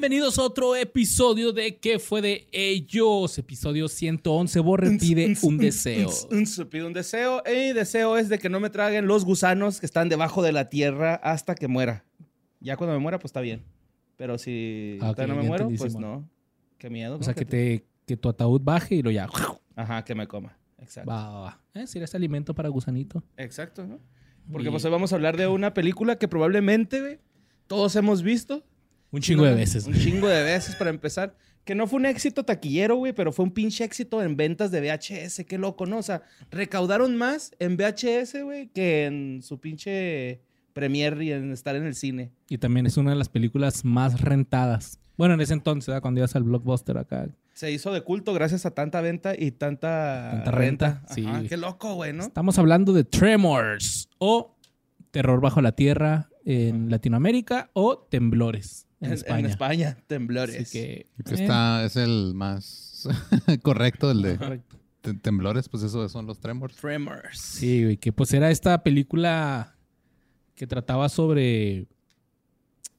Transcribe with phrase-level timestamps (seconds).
[0.00, 3.36] Bienvenidos a otro episodio de ¿Qué fue de ellos?
[3.36, 4.60] Episodio 111.
[4.60, 6.08] Borre pide un deseo.
[6.70, 7.42] Pide un deseo.
[7.44, 10.68] Y deseo es de que no me traguen los gusanos que están debajo de la
[10.68, 12.04] tierra hasta que muera.
[12.60, 13.64] Ya cuando me muera, pues está bien.
[14.16, 16.30] Pero si Ah, no me muero, pues no.
[16.78, 17.16] Qué miedo.
[17.16, 17.24] O ¿no?
[17.24, 19.28] sea, que, te- que tu ataúd baje y lo ya.
[19.74, 20.56] Ajá, que me coma.
[20.78, 21.10] Exacto.
[21.10, 21.60] Va, va, va.
[21.74, 23.24] Eh, ¿Será este alimento para gusanito?
[23.36, 23.98] Exacto, ¿no?
[24.52, 27.18] Porque Y- pues hoy vamos a hablar de una película que probablemente,
[27.66, 28.62] todos hemos visto.
[29.10, 29.86] Un chingo de veces.
[29.86, 31.34] Un chingo de veces para empezar.
[31.64, 34.80] Que no fue un éxito taquillero, güey, pero fue un pinche éxito en ventas de
[34.80, 35.44] VHS.
[35.46, 35.98] Qué loco, ¿no?
[35.98, 40.40] O sea, recaudaron más en VHS, güey, que en su pinche
[40.72, 42.32] premier y en estar en el cine.
[42.48, 44.98] Y también es una de las películas más rentadas.
[45.18, 46.00] Bueno, en ese entonces, ¿verdad?
[46.00, 47.28] cuando ibas al blockbuster acá.
[47.52, 51.26] Se hizo de culto gracias a tanta venta y tanta, Tanta renta, sí.
[51.26, 52.22] Ajá, qué loco, güey, ¿no?
[52.22, 54.54] Estamos hablando de Tremors o
[55.10, 59.38] Terror bajo la tierra en Latinoamérica o Temblores en, España.
[59.40, 60.56] En España, temblores.
[60.56, 63.08] Así que, Que eh, está, es el más
[63.62, 64.76] correcto, el de correcto.
[65.00, 66.76] te- temblores, pues eso son los tremors.
[66.76, 67.38] Tremors.
[67.40, 69.76] Sí, güey, que pues era esta película
[70.54, 71.86] que trataba sobre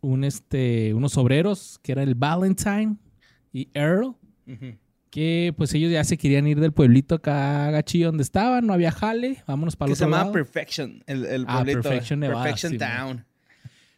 [0.01, 2.95] un este unos obreros que era el Valentine
[3.51, 4.15] y Earl,
[4.47, 4.77] Ujú.
[5.09, 8.91] que pues ellos ya se querían ir del pueblito acá gachillo donde estaban, no había
[8.91, 10.31] jale, vámonos para Que el se otro llama lado.
[10.33, 11.81] Perfection, el, el Ah, pueblito.
[11.81, 13.25] Perfection, Nevada, Perfection sí, Town.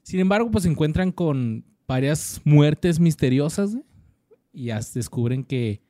[0.01, 3.75] Sin embargo, pues se encuentran con varias muertes misteriosas
[4.53, 5.81] y ya se descubren que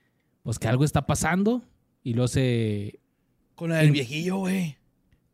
[0.41, 1.61] pues que algo está pasando
[2.03, 2.99] y luego se
[3.55, 4.77] Con la del En- viejillo, güey.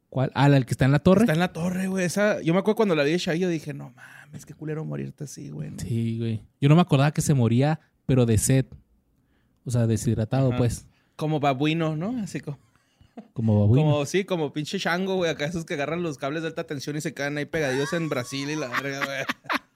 [0.10, 0.30] ¿cuál?
[0.36, 1.22] Ah, la- el que está en la torre.
[1.22, 2.04] Está en la torre, güey.
[2.06, 2.42] Esa...
[2.42, 5.50] Yo me acuerdo cuando la vi de yo dije, no mames, qué culero morirte así,
[5.50, 5.72] güey.
[5.72, 5.80] ¿no?
[5.80, 6.42] Sí, güey.
[6.60, 8.66] Yo no me acordaba que se moría, pero de sed.
[9.66, 10.58] O sea, deshidratado, Ajá.
[10.58, 10.86] pues.
[11.16, 12.22] Como babuino, ¿no?
[12.22, 12.58] Así como,
[13.34, 13.86] Como babuino.
[13.86, 15.32] como, sí, como pinche chango, güey.
[15.32, 18.10] Acá esos que agarran los cables de alta tensión y se quedan ahí pegadillos en
[18.10, 19.18] Brasil y la verga, güey.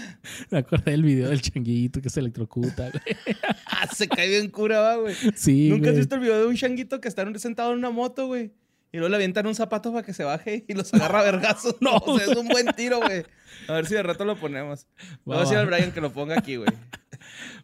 [0.50, 3.36] Me acordé del video del changuito que se electrocuta, güey.
[3.66, 5.14] Ah, se cae bien cura, va, güey.
[5.34, 6.00] Sí, ¿Nunca has güey.
[6.00, 8.52] visto el video de un changuito que está sentado en una moto, güey?
[8.92, 11.76] Y luego le avientan un zapato para que se baje y los agarra a vergazos.
[11.80, 11.96] No.
[11.96, 13.24] O sea, es un buen tiro, güey.
[13.68, 14.86] A ver si de rato lo ponemos.
[15.24, 16.68] Voy a decir al Brian que lo ponga aquí, güey.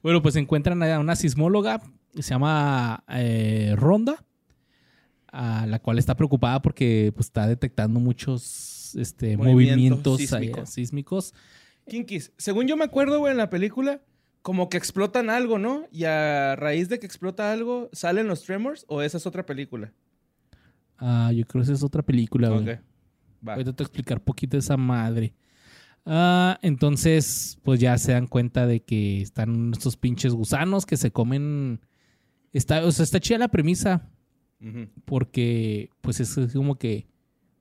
[0.03, 1.83] Bueno, pues encuentran a una sismóloga
[2.15, 4.25] que se llama eh, Ronda,
[5.31, 10.67] a la cual está preocupada porque pues, está detectando muchos este, Movimiento movimientos ahí, sísmico.
[10.67, 11.34] sísmicos.
[11.88, 14.03] Kinkis, según yo me acuerdo, güey, en la película,
[14.43, 15.87] como que explotan algo, ¿no?
[15.91, 19.93] Y a raíz de que explota algo, ¿salen los Tremors o esa es otra película?
[20.97, 22.62] Ah, yo creo que esa es otra película, güey.
[22.62, 22.81] Ok.
[23.47, 23.54] Va.
[23.54, 25.34] Voy a explicar poquito esa madre.
[26.04, 31.10] Ah, entonces, pues ya se dan cuenta de que están estos pinches gusanos que se
[31.10, 31.81] comen.
[32.53, 34.10] Está, o sea, está chida la premisa.
[35.05, 37.06] Porque, pues es como que,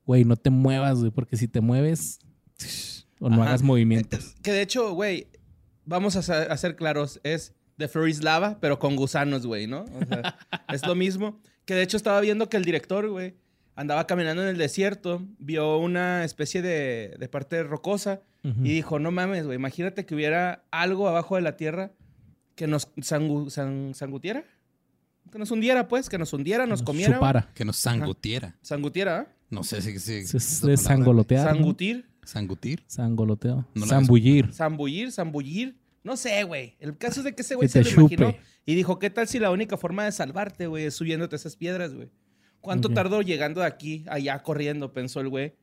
[0.06, 1.12] güey, no te muevas, güey.
[1.12, 2.20] Porque si te mueves
[3.20, 3.50] o no Ajá.
[3.50, 4.36] hagas movimientos.
[4.42, 5.28] Que de hecho, güey,
[5.86, 9.82] vamos a, ser claros, es The Furry's Lava, pero con gusanos, güey, ¿no?
[9.84, 10.38] O sea,
[10.74, 11.40] es lo mismo.
[11.66, 13.36] Que de hecho estaba viendo que el director, güey,
[13.76, 19.12] andaba caminando en el desierto, vio una especie de, de parte rocosa y dijo, no
[19.12, 21.92] mames, güey, imagínate que hubiera algo abajo de la tierra
[22.56, 24.46] que nos sangu- san- sangutiera.
[25.30, 27.16] Que nos hundiera, pues, que nos hundiera, nos comiera.
[27.16, 27.50] Chupara.
[27.54, 28.56] Que nos sangutiera.
[28.62, 29.34] Sangutiera, ¿eh?
[29.50, 30.00] No sé si...
[30.00, 30.78] si Es, de.
[30.78, 32.84] Sangutir, ¿Sangutir?
[32.88, 33.66] Sangoloteo.
[33.74, 34.54] No Zambullir.
[34.54, 35.78] zambullir, zambullir.
[36.04, 36.76] No sé, güey.
[36.80, 39.40] El caso es de que ese güey se lo imaginó y dijo, ¿qué tal si
[39.40, 42.10] la única forma de salvarte, güey, es subiéndote esas piedras, güey?
[42.60, 44.92] ¿Cuánto tardó llegando de aquí a allá corriendo?
[44.92, 45.54] Pensó el güey.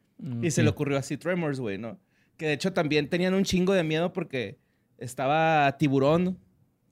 [0.42, 1.98] Y se le ocurrió así Tremors, güey, ¿no?
[2.38, 4.58] Que de hecho también tenían un chingo de miedo porque
[4.96, 6.38] estaba tiburón,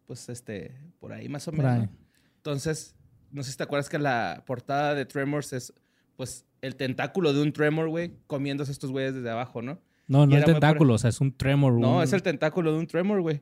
[0.07, 1.89] pues este, por ahí más o menos.
[2.37, 2.95] Entonces,
[3.31, 5.73] no sé si te acuerdas que la portada de Tremors es,
[6.17, 9.79] pues, el tentáculo de un Tremor, güey, comiéndose a estos güeyes desde abajo, ¿no?
[10.09, 11.75] No, no es tentáculo, o sea, es un tremor.
[11.75, 13.41] No, un- es el tentáculo de un Tremor, güey.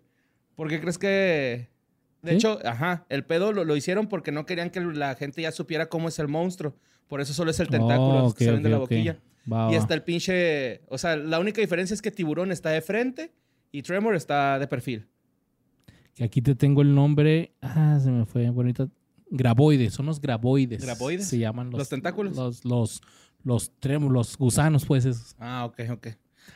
[0.57, 1.69] ¿Por qué crees que.?
[2.23, 2.37] De ¿Sí?
[2.37, 5.89] hecho, ajá, el pedo lo, lo hicieron porque no querían que la gente ya supiera
[5.89, 6.75] cómo es el monstruo.
[7.09, 9.19] Por eso solo es el tentáculo Oh, que ok, salen de la boquilla.
[9.51, 9.79] Va, Y va.
[9.79, 10.83] está el pinche.
[10.89, 13.33] O sea, la única diferencia es que Tiburón está de frente
[13.73, 15.07] y Tremor está de perfil.
[16.15, 17.55] Que aquí te tengo el nombre.
[17.63, 18.91] Ah, se me fue bonito.
[19.31, 20.83] Graboides, son los graboides.
[20.83, 21.29] ¿Graboides?
[21.29, 22.37] Se llaman los, ¿Los tentáculos?
[22.37, 23.01] Los, los,
[23.45, 25.05] los, los gusanos, pues.
[25.05, 25.37] esos.
[25.39, 26.09] Ah, ok, ok.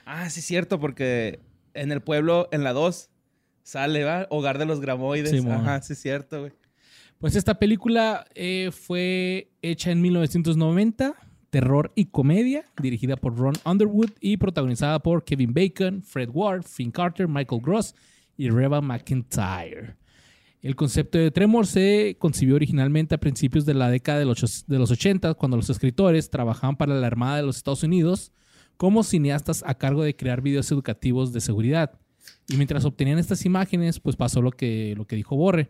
[0.05, 1.41] Ah, sí, es cierto, porque
[1.73, 3.11] en el pueblo, en la 2,
[3.63, 4.27] sale, ¿va?
[4.31, 5.31] Hogar de los gramoides.
[5.31, 5.53] Simón.
[5.53, 6.53] Ajá, sí, es cierto, güey.
[7.19, 11.15] Pues esta película eh, fue hecha en 1990,
[11.51, 16.91] terror y comedia, dirigida por Ron Underwood y protagonizada por Kevin Bacon, Fred Ward, Finn
[16.91, 17.95] Carter, Michael Gross
[18.37, 19.97] y Reba McIntyre.
[20.65, 24.79] El concepto de Tremor se concibió originalmente a principios de la década de los, de
[24.79, 28.33] los 80, cuando los escritores trabajaban para la Armada de los Estados Unidos
[28.79, 32.01] como cineastas a cargo de crear videos educativos de seguridad.
[32.49, 35.69] Y mientras obtenían estas imágenes, pues pasó lo que, lo que dijo Borre.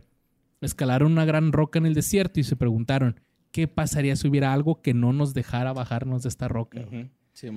[0.60, 3.18] Escalaron una gran roca en el desierto y se preguntaron,
[3.50, 6.86] ¿qué pasaría si hubiera algo que no nos dejara bajarnos de esta roca?
[7.32, 7.48] Sí.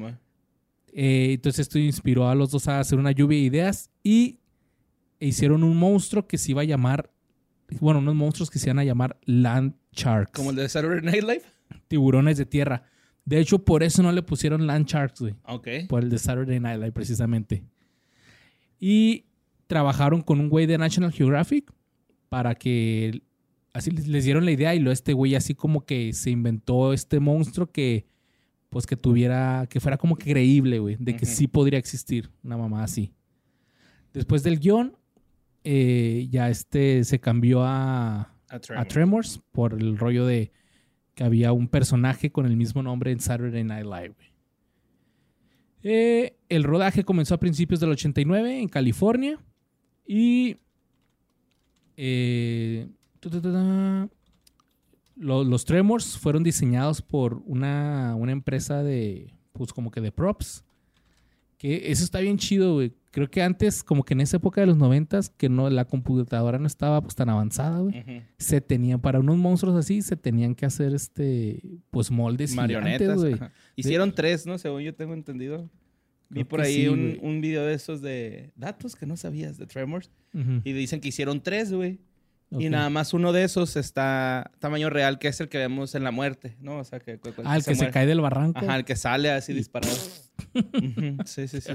[0.92, 4.40] Eh, entonces esto inspiró a los dos a hacer una lluvia de ideas y
[5.20, 7.12] hicieron un monstruo que se iba a llamar,
[7.80, 11.24] bueno, unos monstruos que se iban a llamar Land Sharks, Como el de Saturday Night
[11.24, 11.44] Live.
[11.88, 12.84] tiburones de tierra.
[13.26, 15.36] De hecho, por eso no le pusieron Land Sharks, güey.
[15.44, 15.68] Ok.
[15.90, 17.64] Por el de Saturday Night Live, precisamente.
[18.80, 19.26] Y
[19.68, 21.72] trabajaron con un güey de National Geographic
[22.30, 23.22] para que
[23.74, 27.20] así les dieron la idea y lo este güey así como que se inventó este
[27.20, 28.06] monstruo que
[28.70, 32.58] pues que tuviera que fuera como que creíble, güey, de que sí podría existir una
[32.58, 33.14] mamá así.
[34.14, 34.98] Después del guion
[35.70, 39.42] eh, ya este se cambió a A a Tremors.
[39.52, 40.54] Por el rollo de
[41.14, 44.16] que había un personaje con el mismo nombre en Saturday Night Live.
[45.84, 49.40] Eh, el rodaje comenzó a principios del 89 en California
[50.06, 50.56] y
[51.98, 52.88] eh,
[55.18, 60.64] los Tremors fueron diseñados por una, una empresa de, pues como que de props.
[61.58, 62.94] Que eso está bien chido, güey.
[63.18, 66.60] Creo que antes, como que en esa época de los noventas, que no, la computadora
[66.60, 68.22] no estaba pues tan avanzada, güey Ujú.
[68.38, 73.18] se tenía para unos monstruos así se tenían que hacer este pues moldes Marionetas.
[73.18, 73.36] güey.
[73.76, 74.60] Hicieron tres, ¿no?
[74.60, 75.68] Según yo tengo entendido.
[76.30, 79.66] Vi por ahí sí, un, un video de esos de datos que no sabías de
[79.66, 80.12] Tremors.
[80.36, 80.62] Ujú.
[80.64, 82.00] Y dicen que hicieron tres, güey.
[82.52, 82.62] Ok.
[82.62, 86.04] Y nada más uno de esos está tamaño real, que es el que vemos en
[86.04, 86.78] la muerte, ¿no?
[86.78, 87.92] O sea, que, que- Ah, el que se muere.
[87.92, 88.60] cae del barranco.
[88.60, 89.96] Ajá, el que sale así Y- disparado.
[91.26, 91.72] Sí, sí, sí.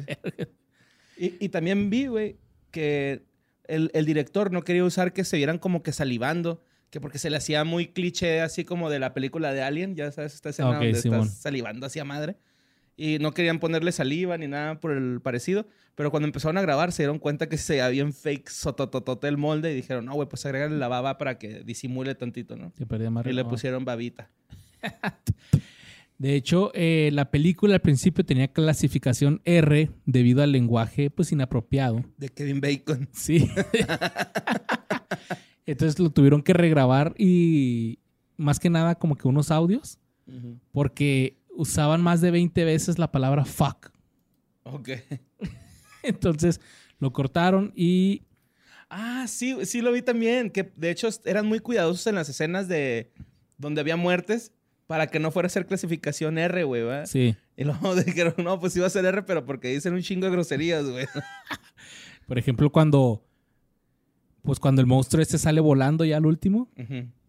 [1.22, 2.36] Y, y también vi, güey,
[2.72, 3.22] que
[3.68, 7.30] el, el director no quería usar que se vieran como que salivando, que porque se
[7.30, 10.70] le hacía muy cliché así como de la película de Alien, ya sabes, esta escena
[10.70, 11.20] Ok, donde Simón.
[11.20, 12.38] estás salivando hacia madre.
[12.96, 15.64] Y no querían ponerle saliva ni nada por el parecido.
[15.94, 19.36] Pero cuando empezaron a grabar se dieron cuenta que se había bien fake sotototote el
[19.36, 22.72] molde y dijeron, no, güey, pues agregarle la baba para que disimule tantito, ¿no?
[22.76, 24.28] Se perdía más Y le pusieron babita.
[26.22, 32.04] De hecho, eh, la película al principio tenía clasificación R debido al lenguaje pues inapropiado.
[32.16, 33.08] De Kevin Bacon.
[33.12, 33.50] Sí.
[35.66, 37.98] Entonces lo tuvieron que regrabar y
[38.36, 39.98] más que nada como que unos audios
[40.70, 43.90] porque usaban más de 20 veces la palabra fuck.
[44.62, 44.90] Ok.
[46.04, 46.60] Entonces
[47.00, 48.22] lo cortaron y
[48.90, 50.50] Ah, sí, sí lo vi también.
[50.50, 53.10] Que de hecho eran muy cuidadosos en las escenas de
[53.58, 54.52] donde había muertes
[54.86, 57.06] para que no fuera a ser clasificación R, güey, ¿verdad?
[57.06, 60.26] sí, Y luego dijeron, no, pues iba a ser R, pero porque dicen un chingo
[60.26, 61.06] de groserías, güey.
[62.26, 63.24] Por ejemplo, cuando.
[64.42, 66.68] Pues cuando el monstruo este sale volando ya al último,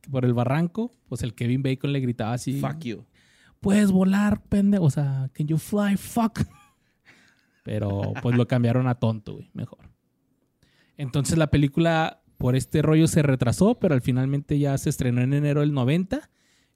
[0.09, 2.59] por el barranco, pues el Kevin Bacon le gritaba así.
[2.59, 3.05] Fuck you.
[3.59, 4.85] Puedes volar, pendejo.
[4.85, 5.95] O sea, can you fly?
[5.95, 6.39] Fuck.
[7.63, 9.51] Pero pues lo cambiaron a tonto, güey.
[9.53, 9.79] Mejor.
[10.97, 15.33] Entonces la película por este rollo se retrasó, pero al finalmente ya se estrenó en
[15.33, 16.29] enero del 90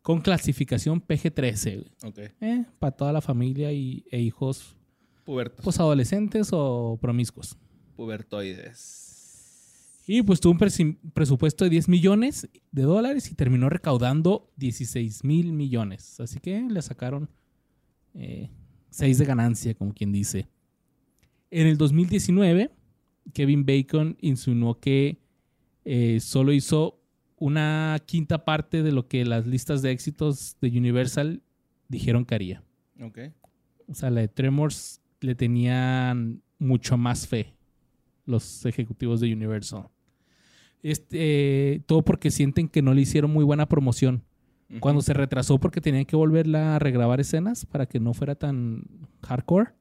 [0.07, 1.91] con clasificación PG-13, güey.
[2.05, 2.19] Ok.
[2.39, 4.73] Eh, para toda la familia y, e hijos,
[5.25, 5.65] Pubertos.
[5.65, 7.57] pues adolescentes o promiscuos.
[7.97, 10.05] Pubertoides.
[10.07, 10.59] Y pues tuvo un
[11.13, 16.21] presupuesto de 10 millones de dólares y terminó recaudando 16 mil millones.
[16.21, 17.29] Así que le sacaron
[18.13, 20.47] 6 de ganancia, como quien dice.
[21.51, 22.71] En el 2019,
[23.33, 25.17] Kevin Bacon insinuó que
[25.83, 26.96] eh, solo hizo
[27.37, 31.41] una quinta parte de lo que las listas de éxitos de Universal
[31.87, 32.63] dijeron que haría.
[33.01, 33.19] Ok.
[33.87, 37.53] O sea, la de Tremors le tenían mucho más fe
[38.25, 39.87] los ejecutivos de Universal.
[40.83, 41.17] Este,
[41.75, 44.23] eh, todo porque sienten que no le hicieron muy buena promoción.
[44.81, 48.83] Cuando se retrasó porque tenían que volverla a regrabar escenas para que no fuera tan
[49.21, 49.71] hardcore,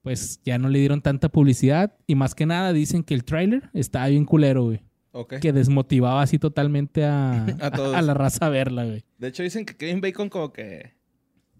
[0.00, 1.94] pues ya no le dieron tanta publicidad.
[2.06, 4.85] Y más que nada dicen que el tráiler estaba bien culero, güey.
[5.24, 7.94] Que desmotivaba así totalmente a, A todos.
[7.96, 9.04] a la raza a verla, güey.
[9.18, 10.94] De hecho, dicen que Kevin Bacon como que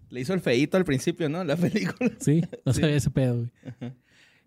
[0.09, 1.43] le hizo el feíto al principio, ¿no?
[1.43, 2.11] La película.
[2.19, 2.81] Sí, no Sí.
[2.81, 3.93] sabía ese pedo, güey.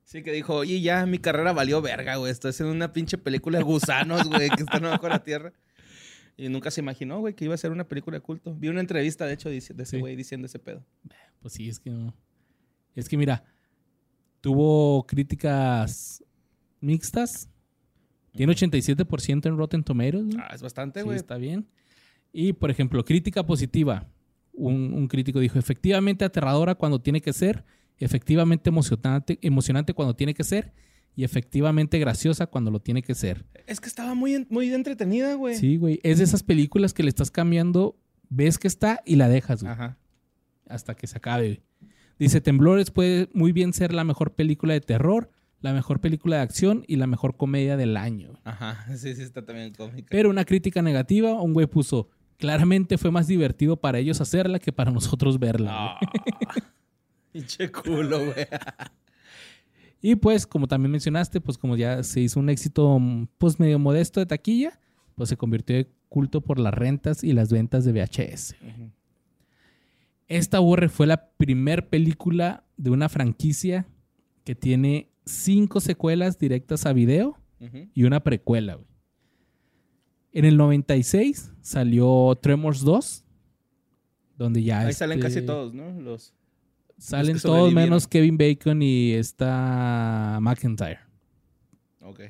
[0.04, 2.32] Sí, que dijo, oye, ya mi carrera valió verga, güey.
[2.32, 5.52] Estoy haciendo una pinche película de gusanos, güey, que están abajo de la tierra.
[6.36, 8.54] Y nunca se imaginó, güey, que iba a ser una película de culto.
[8.56, 9.98] Vi una entrevista, de hecho, de ese Sí.
[10.00, 10.84] güey diciendo ese pedo.
[11.40, 12.14] Pues sí, es que no.
[12.96, 13.44] Es que mira,
[14.40, 16.24] tuvo críticas
[16.80, 17.49] mixtas.
[18.32, 20.24] Tiene 87% en Rotten Tomatoes.
[20.24, 20.40] ¿no?
[20.42, 21.16] Ah, es bastante, Sí, güey.
[21.16, 21.66] está bien.
[22.32, 24.06] Y, por ejemplo, crítica positiva.
[24.52, 27.64] Un, un crítico dijo, efectivamente aterradora cuando tiene que ser,
[27.98, 30.72] efectivamente emocionante, emocionante cuando tiene que ser
[31.16, 33.44] y efectivamente graciosa cuando lo tiene que ser.
[33.66, 35.56] Es que estaba muy, muy entretenida, güey.
[35.56, 35.98] Sí, güey.
[36.02, 39.72] Es de esas películas que le estás cambiando, ves que está y la dejas, güey.
[39.72, 39.98] Ajá.
[40.68, 41.62] hasta que se acabe.
[42.18, 46.42] Dice, Temblores puede muy bien ser la mejor película de terror, la mejor película de
[46.42, 48.32] acción y la mejor comedia del año.
[48.44, 50.08] Ajá, sí, sí, está también cómica.
[50.10, 54.72] Pero una crítica negativa, un güey puso, claramente fue más divertido para ellos hacerla que
[54.72, 55.96] para nosotros verla.
[57.32, 58.46] Pinche culo, güey.
[60.02, 63.78] Y pues, como también mencionaste, pues como ya se hizo un éxito mm, pues medio
[63.78, 64.80] modesto de taquilla,
[65.14, 68.54] pues se convirtió de culto por las rentas y las ventas de VHS.
[70.26, 73.86] Esta borre fue la primer película de una franquicia
[74.44, 77.36] que tiene cinco secuelas directas a video
[77.94, 78.74] y una precuela.
[78.74, 78.86] güey.
[80.32, 83.24] En el 96 salió Tremors 2,
[84.38, 86.00] donde ya Ahí salen este, casi todos, ¿no?
[86.00, 86.32] Los...
[86.98, 91.00] Salen todos menos Kevin Bacon y esta McIntyre.
[92.02, 92.20] Ok.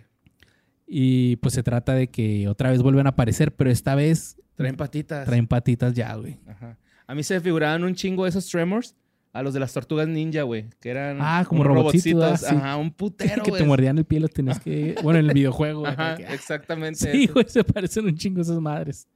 [0.87, 4.77] Y pues se trata de que otra vez vuelven a aparecer, pero esta vez Traen
[4.77, 5.27] patitas.
[5.27, 6.39] traen patitas ya, güey.
[6.47, 6.79] Ajá.
[7.07, 8.95] A mí se me figuraban un chingo esos Tremors
[9.33, 10.67] a los de las tortugas ninja, güey.
[10.81, 11.19] Que eran.
[11.21, 12.57] Ah, como robotcitos, ah.
[12.57, 14.97] Ajá, un putero, que te mordían el pie los tenías que...
[15.03, 15.81] Bueno, en el videojuego.
[15.81, 17.11] güey, Ajá, que- ah, exactamente.
[17.13, 19.07] Sí, güey, se parecen un chingo esas madres.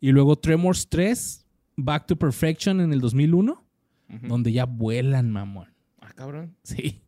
[0.00, 1.44] Y luego Tremors 3,
[1.76, 3.52] Back to Perfection en el 2001,
[4.08, 4.26] Ujú.
[4.28, 5.68] donde ya vuelan, mamón.
[6.00, 6.54] Ah, cabrón.
[6.62, 7.02] Sí.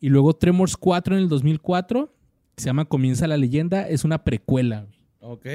[0.00, 2.12] Y luego Tremors 4 en el 2004,
[2.56, 5.46] que se llama Comienza la leyenda, es una precuela, güey, Ok.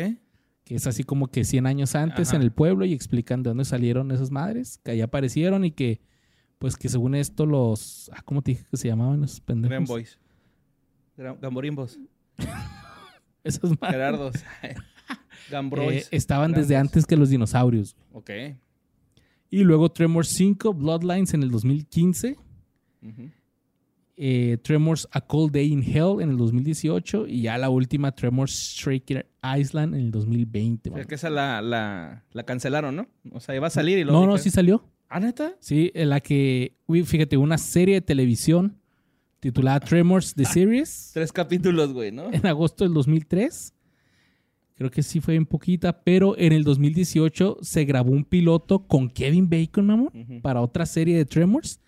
[0.65, 2.35] Que es así como que 100 años antes Ajá.
[2.37, 6.01] en el pueblo y explican de dónde salieron esas madres, que ahí aparecieron y que,
[6.59, 8.11] pues que según esto los...
[8.13, 9.69] Ah, ¿Cómo te dije que se llamaban esos pendejos?
[9.69, 10.19] Grand Boys.
[11.17, 11.97] Gra- Gamborimbos.
[13.43, 13.91] Esas madres.
[13.91, 14.35] Gerardos.
[15.51, 16.05] Gambrois.
[16.05, 17.95] eh, estaban desde antes que los dinosaurios.
[18.11, 18.31] Ok.
[19.51, 22.37] Y luego Tremors 5, Bloodlines en el 2015.
[23.03, 23.29] Ujú.
[24.17, 27.27] Eh, Tremors A Cold Day in Hell en el 2018.
[27.27, 30.89] Y ya la última, Tremors Straker Island en el 2020.
[30.89, 33.07] O sea, que esa la, la, la cancelaron, ¿no?
[33.31, 34.21] O sea, iba a salir y luego.
[34.21, 34.83] No, no, sí salió.
[35.09, 35.55] ¿Ah, neta?
[35.59, 38.77] Sí, en la que, uy, fíjate, una serie de televisión
[39.39, 42.31] titulada Tremors The Series Tres capítulos, güey, ¿no?
[42.33, 43.73] en agosto del 2003.
[44.73, 49.09] Creo que sí fue un poquita, pero en el 2018 se grabó un piloto con
[49.09, 50.09] Kevin Bacon, mamón.
[50.13, 50.41] Ujú.
[50.41, 51.79] para otra serie de Tremors.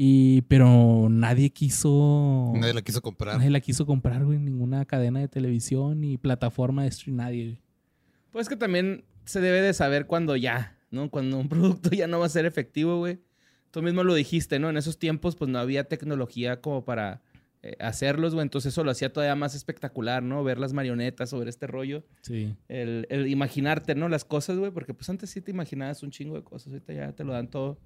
[0.00, 2.52] Y, pero nadie quiso.
[2.54, 3.36] Nadie la quiso comprar.
[3.36, 4.38] nadie la quiso comprar, güey.
[4.38, 7.62] Ninguna cadena de televisión ni plataforma de stream, nadie, güey.
[8.30, 11.10] Pues que también se debe de saber cuando ya, ¿no?
[11.10, 13.18] Cuando un producto ya no va a ser efectivo, güey.
[13.72, 14.70] Tú mismo lo dijiste, ¿no?
[14.70, 17.20] En esos tiempos, pues no había tecnología como para
[17.64, 18.44] eh, hacerlos, güey.
[18.44, 20.44] Entonces eso lo hacía todavía más espectacular, ¿no?
[20.44, 22.04] Ver las marionetas sobre este rollo.
[22.22, 22.54] Sí.
[22.68, 24.08] El, el imaginarte, ¿no?
[24.08, 24.70] Las cosas, güey.
[24.70, 26.68] Porque pues antes sí te imaginabas un chingo de cosas.
[26.68, 27.80] Ahorita ya te lo dan todo.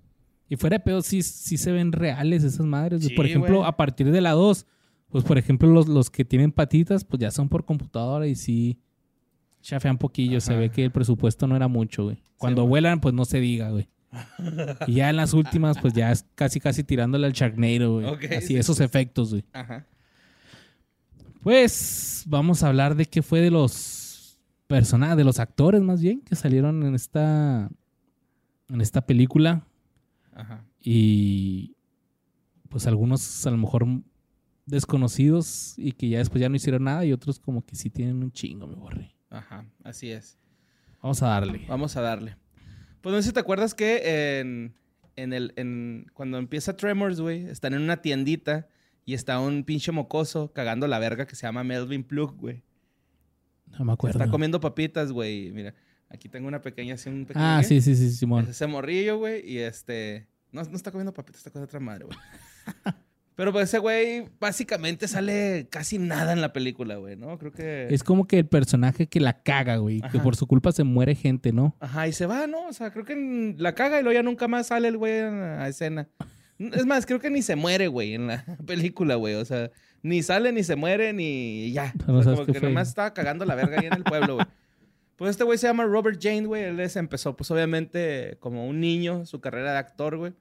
[0.53, 3.03] Y fuera de pedo, sí, sí se ven reales esas madres.
[3.03, 4.67] Sí, por ejemplo, a partir de la 2,
[5.09, 8.79] pues por ejemplo, los, los que tienen patitas, pues ya son por computadora y sí
[9.63, 10.43] chafean poquillo.
[10.43, 12.23] Se ve que el presupuesto no era mucho, güey.
[12.37, 13.89] Cuando vuelan, pues no se diga, güey.
[14.87, 18.07] y ya en las últimas, pues ya es casi casi tirándole al Sharknado, güey.
[18.37, 19.45] Así, sí, esos efectos, güey.
[19.55, 19.87] Ajá.
[21.43, 26.21] Pues vamos a hablar de qué fue de los personajes, de los actores más bien,
[26.21, 27.71] que salieron en esta,
[28.69, 29.65] en esta película.
[30.33, 30.65] Ajá.
[30.81, 31.77] Y
[32.69, 33.87] pues algunos a lo mejor
[34.67, 38.23] desconocidos y que ya después ya no hicieron nada y otros como que sí tienen
[38.23, 39.15] un chingo, me borré.
[39.31, 39.67] Ajá.
[39.85, 40.39] Así es.
[41.03, 41.65] Vamos a darle.
[41.69, 42.37] Vamos a darle.
[43.01, 44.75] Pues no sé si te acuerdas que en,
[45.17, 48.69] en el, en, cuando empieza Tremors, güey, están en una tiendita
[49.05, 52.63] y está un pinche mocoso cagando la verga que se llama Melvin Plug, güey.
[53.79, 54.19] No me acuerdo.
[54.19, 55.51] Está comiendo papitas, güey.
[55.51, 55.75] Mira,
[56.13, 57.45] aquí tengo una pequeña, así un pequeño.
[57.45, 58.47] Ah, sí, sí, sí, Es Simón.
[58.49, 60.27] ese morrillo, güey, y este...
[60.53, 62.19] No, no está comiendo papitas, está comiendo otra madre, güey.
[63.35, 67.39] Pero pues ese güey básicamente sale casi nada en la película, güey, ¿no?
[67.39, 67.89] Creo que...
[67.91, 70.03] Es como que el personaje que la caga, güey.
[70.13, 71.75] Que por su culpa se muere gente, ¿no?
[71.81, 72.67] Ajá, y se va, ¿no?
[72.69, 75.67] O sea, creo que la caga y luego ya nunca más sale el güey a
[75.67, 76.09] escena.
[76.59, 79.35] Es más, creo que ni se muere, güey, en la película, güey.
[79.37, 79.71] O sea,
[80.03, 81.95] ni sale, ni se muere, ni ya.
[81.99, 82.69] Pero no O sea, sabes como que fue.
[82.69, 84.47] nomás estaba cagando la verga ahí en el pueblo, güey.
[85.17, 86.65] Pues este güey se llama Robert Jane, güey.
[86.65, 90.33] Él se empezó, pues obviamente, como un niño, su carrera de actor, güey.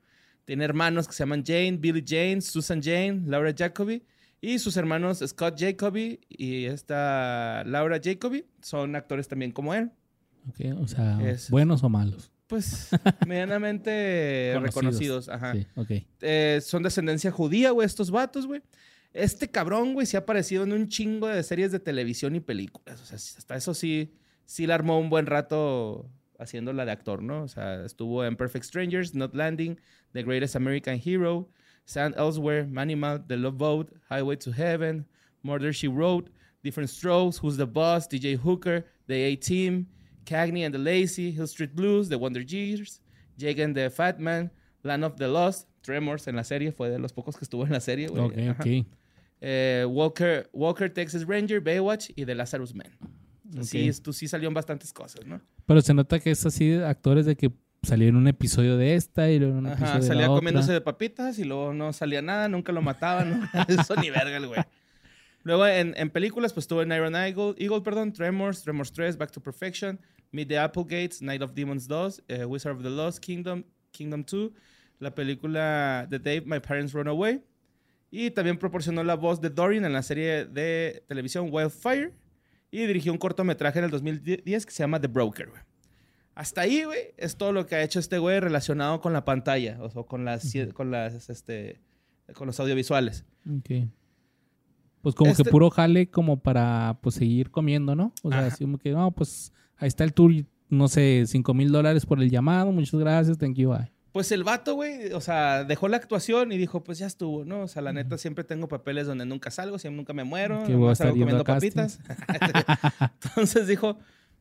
[0.46, 4.04] Tiene hermanos que se llaman Jane, Billy Jane, Susan Jane, Laura Jacoby.
[4.44, 9.92] Y sus hermanos Scott Jacoby y esta Laura Jacoby son actores también como él.
[10.50, 12.32] Ok, O sea, Es- buenos o malos.
[12.48, 12.90] Pues
[13.28, 14.76] medianamente Conocidos.
[14.76, 15.30] reconocidos.
[15.30, 15.54] Ajá.
[15.54, 15.92] Sí, ok.
[16.22, 18.62] Eh, son descendencia judía, güey, estos vatos, güey.
[19.14, 23.02] Este cabrón, güey, se ha aparecido en un chingo de series de televisión y películas.
[23.02, 24.12] O sea, hasta eso sí,
[24.52, 27.44] sí la armó un buen rato haciéndola de actor, ¿no?
[27.44, 29.80] O sea, estuvo en Perfect Strangers, Not Landing,
[30.12, 31.48] The Greatest American Hero,
[31.88, 35.06] Stand Elsewhere, Manimal, The Love Boat, Highway to Heaven,
[35.42, 36.30] Murder She Wrote,
[36.64, 39.88] Different Strokes, Who's the Boss, DJ Hooker, The A-Team,
[40.26, 43.00] Cagney and the Lazy, Hill Street Blues, The Wonder Years,
[43.38, 44.52] Jake and the Fat Man,
[44.84, 47.72] Land of the Lost, Tremors en la serie, fue de los pocos que estuvo en
[47.72, 48.86] la serie, güey.
[49.40, 52.92] Eh, Walker, Walker, Texas Ranger, Baywatch y The Lazarus Man.
[53.64, 53.90] Sí, Ok.
[53.90, 55.42] esto sí salió en bastantes cosas, ¿no?
[55.66, 57.52] Pero se nota que es así actores de que
[57.84, 60.66] salió en un episodio de esta y luego un Ajá, episodio de salía la comiéndose
[60.66, 60.74] otra.
[60.76, 63.50] de papitas y luego no salía nada, nunca lo mataban, ¿no?
[63.68, 64.62] Eso ni verga el güey.
[65.44, 69.32] Luego en, en películas, pues estuvo en Iron Eagle, Eagle, perdón, Tremors, Tremors 3, Back
[69.32, 70.00] to Perfection,
[70.32, 74.52] Meet the Applegates, Night of Demons 2, eh, Wizard of the Lost Kingdom, Kingdom 2,
[75.00, 77.42] la película The Day My Parents Run Away,
[78.12, 82.12] y también proporcionó la voz de Dorian en la serie de televisión Wildfire,
[82.72, 85.62] y dirigió un cortometraje en el 2010 que se llama The Broker, güey.
[86.34, 89.78] Hasta ahí, güey, es todo lo que ha hecho este güey relacionado con la pantalla,
[89.82, 91.82] o sea, con las, con las, este,
[92.34, 93.26] con los audiovisuales.
[93.46, 93.88] Ok.
[95.02, 98.14] Pues como Este- que puro jale como para pues seguir comiendo, ¿no?
[98.24, 98.48] O sea, Ajá.
[98.48, 100.32] así como que, no, pues ahí está el tour,
[100.70, 103.92] no sé, 5 mil dólares por el llamado, muchas gracias, thank you, bye.
[104.12, 107.62] Pues el vato, güey, o sea, dejó la actuación y dijo, pues ya estuvo, ¿no?
[107.62, 110.74] O sea, la neta, siempre tengo papeles donde nunca salgo, siempre nunca me muero, Que
[110.74, 112.00] voy a nomás estar salgo comiendo a papitas.
[113.26, 113.98] Entonces dijo,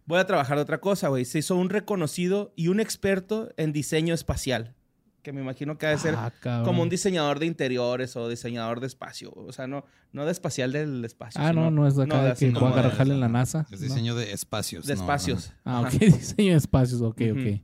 [0.07, 1.25] voy a trabajar de otra cosa, güey.
[1.25, 4.75] Se hizo un reconocido y un experto en diseño espacial,
[5.23, 6.33] que me imagino que ha de ser Ah,
[6.65, 9.33] como un diseñador de interiores o diseñador de espacio.
[9.37, 11.41] O sea, no, no de espacial del espacio.
[11.41, 13.67] Ah, no, sino- no es de acá de así que de- jale en la NASA.
[13.71, 13.87] Es ¿no?
[13.87, 14.87] diseño de espacios.
[14.87, 15.53] de no, espacios.
[15.65, 17.41] Ah, ok, diseño de espacios, ok, Ujú.
[17.41, 17.61] ok.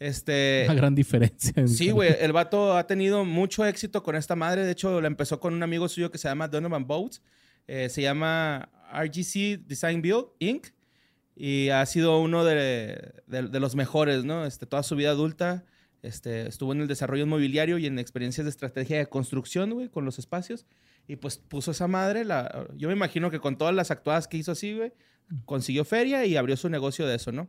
[0.00, 0.62] Este...
[0.64, 1.52] Una gran diferencia.
[1.68, 4.64] Sí, güey, el vato ha tenido mucho éxito con esta madre.
[4.64, 7.22] De hecho, la empezó con un amigo suyo que se llama Donovan Boats.
[7.68, 10.66] Eh, se llama RGC Design Build Inc.
[11.36, 14.44] Y ha sido uno de, de- de los mejores, ¿no?
[14.44, 15.64] Este, toda su vida adulta
[16.02, 20.04] este, estuvo en el desarrollo inmobiliario y en experiencias de estrategia de construcción, güey, con
[20.04, 20.66] los espacios.
[21.08, 22.24] Y pues puso esa madre.
[22.24, 24.92] La, yo me imagino que con todas las actuadas que hizo así, güey,
[25.44, 27.48] consiguió feria y abrió su negocio de eso, ¿no?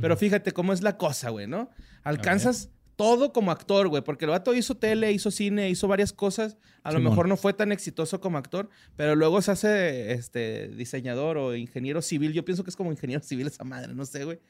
[0.00, 1.70] Pero fíjate cómo es la cosa, güey, ¿no?
[2.02, 6.56] Alcanzas todo como actor, güey, porque el vato hizo tele, hizo cine, hizo varias cosas.
[6.82, 11.38] A lo mejor no fue tan exitoso como actor, pero luego se hace este diseñador
[11.38, 12.32] o ingeniero civil.
[12.32, 14.40] Yo pienso que es como ingeniero civil esa madre, no sé, güey.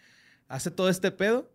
[0.48, 1.50] Hace todo este pedo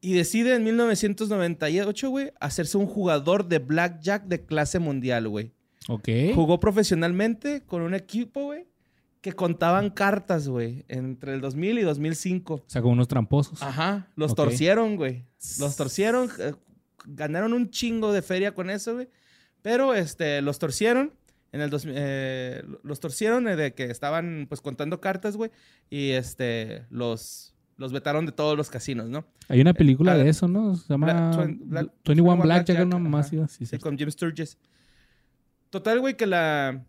[0.00, 5.52] y decide en 1998, güey, hacerse un jugador de blackjack de clase mundial, güey.
[5.88, 6.08] Ok.
[6.34, 8.66] Jugó profesionalmente con un equipo, güey,
[9.22, 12.54] que contaban cartas, güey, entre el 2000 y 2005.
[12.54, 13.62] O sea, como unos tramposos.
[13.62, 15.24] Ajá, los torcieron, güey.
[15.58, 16.52] Los torcieron, eh,
[17.06, 19.08] ganaron un chingo de feria con eso, güey.
[19.62, 21.14] Pero este, los torcieron.
[21.52, 25.50] En el dos- eh, los torcieron eh, de que estaban pues contando cartas, güey.
[25.90, 29.24] Y este, los, los vetaron de todos los casinos, ¿no?
[29.48, 30.74] Hay una película de eso, ¿no?
[30.76, 33.08] Se llama Black- Black- 21 Blackjack, Blackjack, una ajá.
[33.08, 33.28] más.
[33.28, 33.78] Sí, sí, Sí, sí.
[33.78, 34.58] con Jim Sturgis.
[35.70, 36.84] Total, güey, que la.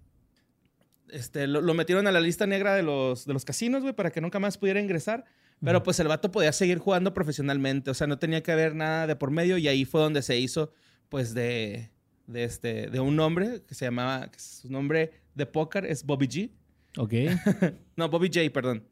[1.13, 4.12] Este, lo, lo metieron a la lista negra de los, de los casinos, güey, para
[4.12, 5.26] que nunca más pudiera ingresar.
[5.63, 7.89] Pero pues el vato podía seguir jugando profesionalmente.
[7.89, 9.58] O sea, no tenía que haber nada de por medio.
[9.58, 10.73] Y ahí fue donde se hizo,
[11.10, 11.89] pues, de.
[12.26, 14.30] De, este, de un hombre que se llamaba.
[14.30, 16.52] que su nombre de póker es Bobby G.
[16.97, 17.13] Ok.
[17.95, 18.84] No, Bobby J, perdón.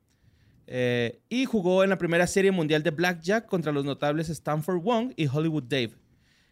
[0.67, 5.13] Eh, y jugó en la primera serie mundial de Blackjack contra los notables Stanford Wong
[5.17, 5.91] y Hollywood Dave.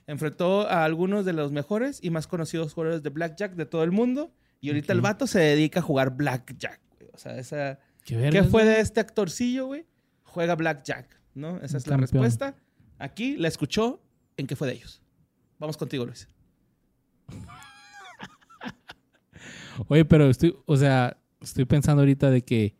[0.08, 3.92] Enfrentó a algunos de los mejores y más conocidos jugadores de Blackjack de todo el
[3.92, 4.34] mundo.
[4.62, 6.82] Y ahorita el vato se dedica a jugar Blackjack.
[6.98, 7.10] güey.
[7.14, 7.80] O sea, esa...
[8.04, 9.86] ¿Qué, ¿qué vergas, fue de este actorcillo, güey?
[10.24, 11.58] Juega Blackjack, ¿no?
[11.58, 12.24] Esa es la campeón.
[12.24, 12.56] respuesta.
[12.98, 14.02] Aquí la escuchó
[14.38, 15.02] en qué fue de ellos.
[15.60, 16.28] Vamos contigo, Luis.
[19.88, 22.76] Oye, pero estoy, o sea, estoy pensando ahorita de que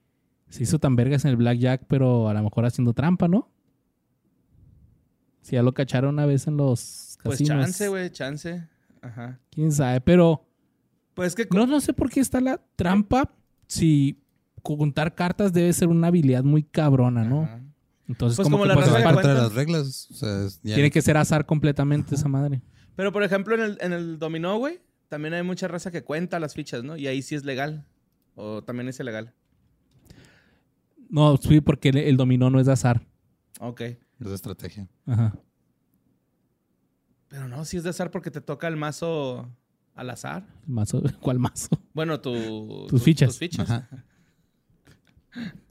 [0.50, 3.52] se hizo tan vergas en el Blackjack, pero a lo mejor haciendo trampa, ¿no?
[5.42, 8.68] Si ya lo cacharon una vez en los Pues chance, güey, chance.
[9.02, 9.40] Ajá.
[9.52, 10.46] Quién sabe, pero
[11.20, 11.48] Pues que...
[11.54, 13.30] no, no sé por qué está la trampa.
[13.68, 14.22] Si
[14.64, 17.44] contar cartas debe ser una habilidad muy cabrona, ¿no?
[17.44, 17.62] Ajá.
[18.08, 20.08] Entonces, Pues como, como que la de parte de las reglas.
[20.12, 22.62] O sea, es- ya- tiene que ser azar completamente esa madre.
[22.96, 24.80] Pero, por ejemplo, en el, en el dominó, güey,
[25.10, 26.96] también hay mucha raza que cuenta las fichas, ¿no?
[26.98, 27.86] Y ahí sí es legal.
[28.36, 29.34] O también es ilegal.
[31.10, 33.02] No, sí, porque el, el dominó no es de azar.
[33.60, 33.82] Ok.
[33.82, 34.88] Es de estrategia.
[35.06, 35.36] Ajá.
[37.28, 39.50] Pero no, sí es de azar porque te toca el mazo
[40.00, 40.46] al azar.
[40.68, 41.70] El mazo, ¿Cuál mazo?
[41.94, 43.30] Bueno, tu, Tus fichas.
[43.30, 43.70] Tus fichas.
[43.70, 43.90] Ajá.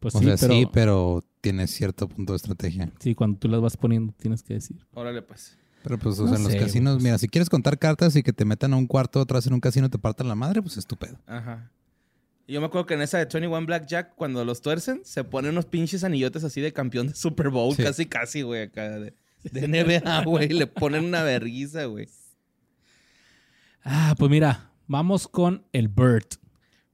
[0.00, 2.92] Pues o sí, sea, pero, sí, pero tiene cierto punto de estrategia.
[3.00, 4.76] sí, cuando tú las vas poniendo tienes que decir.
[4.94, 5.58] Órale, pues.
[5.82, 7.02] Pero pues, o No sea, en los casinos, pues.
[7.04, 9.60] mira, si quieres contar cartas y que te metan a un cuarto atrás en un
[9.60, 11.18] casino y te partan la madre, pues estúpido.
[11.26, 11.72] Ajá.
[12.46, 15.50] Y yo me acuerdo que en esa de 21 Blackjack, cuando los tuercen, se ponen
[15.50, 17.82] unos pinches anillotes así de campeón de Super Bowl, Sí.
[17.82, 19.12] casi, casi, güey, acá de,
[19.42, 20.48] de NBA, güey.
[20.50, 22.08] Le ponen una verguiza, güey.
[23.84, 26.26] Ah, pues mira, vamos con el Bird.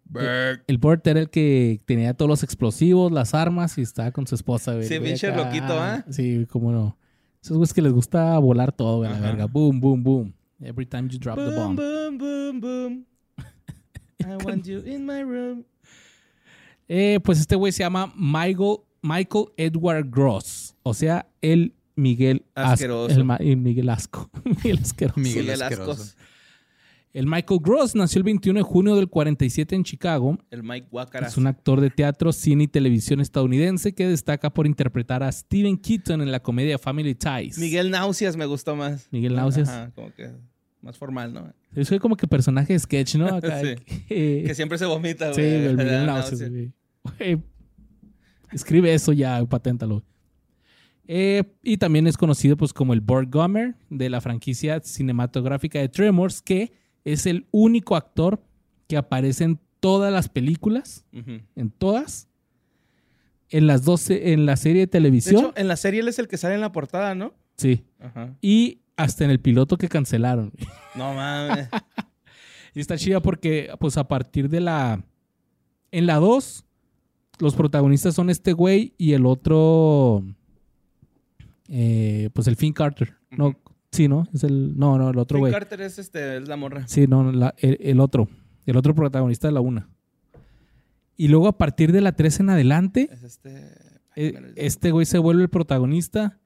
[0.05, 0.62] Bird.
[0.66, 4.35] El Bird era el que tenía todos los explosivos, las armas y estaba con su
[4.35, 4.87] esposa, güey.
[4.87, 6.05] Sí, pinche loquito, ¿ah?
[6.11, 6.97] Sí, cómo no.
[7.42, 9.47] Esos güeyes que les gusta volar todo, güey, la verga.
[9.47, 10.35] Boom, boom, boom.
[10.61, 11.77] Every time you drop the Boom, bomb.
[11.77, 13.07] boom, boom, boom.
[14.20, 15.64] I want you in my room.
[16.88, 20.75] Eh, pues este güey se llama Michael, Michael Edward Gross.
[20.83, 22.73] O sea, el Miguel Asco.
[22.73, 23.37] Asqueroso.
[23.40, 24.31] El, Miguel Asco.
[24.44, 25.20] Miguel Asqueroso.
[25.20, 26.14] Miguel Miguel Asqueroso.
[27.14, 30.37] El Michael Gross nació el 21 de junio del 47 en Chicago.
[30.50, 31.31] El Mike Guacaras.
[31.33, 35.77] Es un actor de teatro, cine y televisión estadounidense que destaca por interpretar a Steven
[35.79, 37.57] Keaton en la comedia Family Ties.
[37.59, 39.07] Miguel Náuseas me gustó más.
[39.12, 39.68] Miguel Náuseas.
[39.68, 40.33] Ajá, como que
[40.83, 41.55] más formal, ¿no?
[41.72, 43.27] Yo soy como que personaje de sketch, ¿no?
[43.37, 43.74] Acá, Sí.
[44.11, 45.55] eh, Que siempre se vomita, sí, güey.
[45.66, 46.50] el Le da Miguel náuseas.
[47.18, 47.40] Güey.
[48.53, 50.03] Escribe eso ya, paténtalo.
[51.07, 55.88] Eh, y también es conocido pues como el Burt Gummer de la franquicia cinematográfica de
[55.88, 56.72] Tremors, que
[57.05, 58.43] es el único actor
[58.88, 62.29] que aparece en todas las películas, en todas,
[63.51, 66.19] en las 12, en la serie de De televisión, hecho, en la serie él es
[66.19, 67.35] el que sale en la portada, ¿no?
[67.57, 68.35] sí, Ajá.
[68.40, 70.53] y hasta en el piloto que cancelaron.
[70.95, 71.69] No mames.
[72.75, 75.05] Y está chida porque, pues, a partir de la.
[75.90, 76.64] En la 2,
[77.40, 80.25] los protagonistas son este güey y el otro.
[81.69, 83.14] eh, pues el Finn Carter.
[83.31, 83.57] No.
[83.94, 84.26] Sí, ¿no?
[84.35, 84.76] Es el.
[84.76, 85.52] No, no, el otro güey.
[85.52, 86.87] Carter es, este, es la morra.
[86.88, 88.28] Sí, no, la- el, el otro.
[88.66, 89.87] El otro protagonista de la 1.
[91.16, 93.70] Y luego, a partir de la 3 en adelante, Es este...
[94.16, 96.40] eh, este güey se vuelve el protagonista.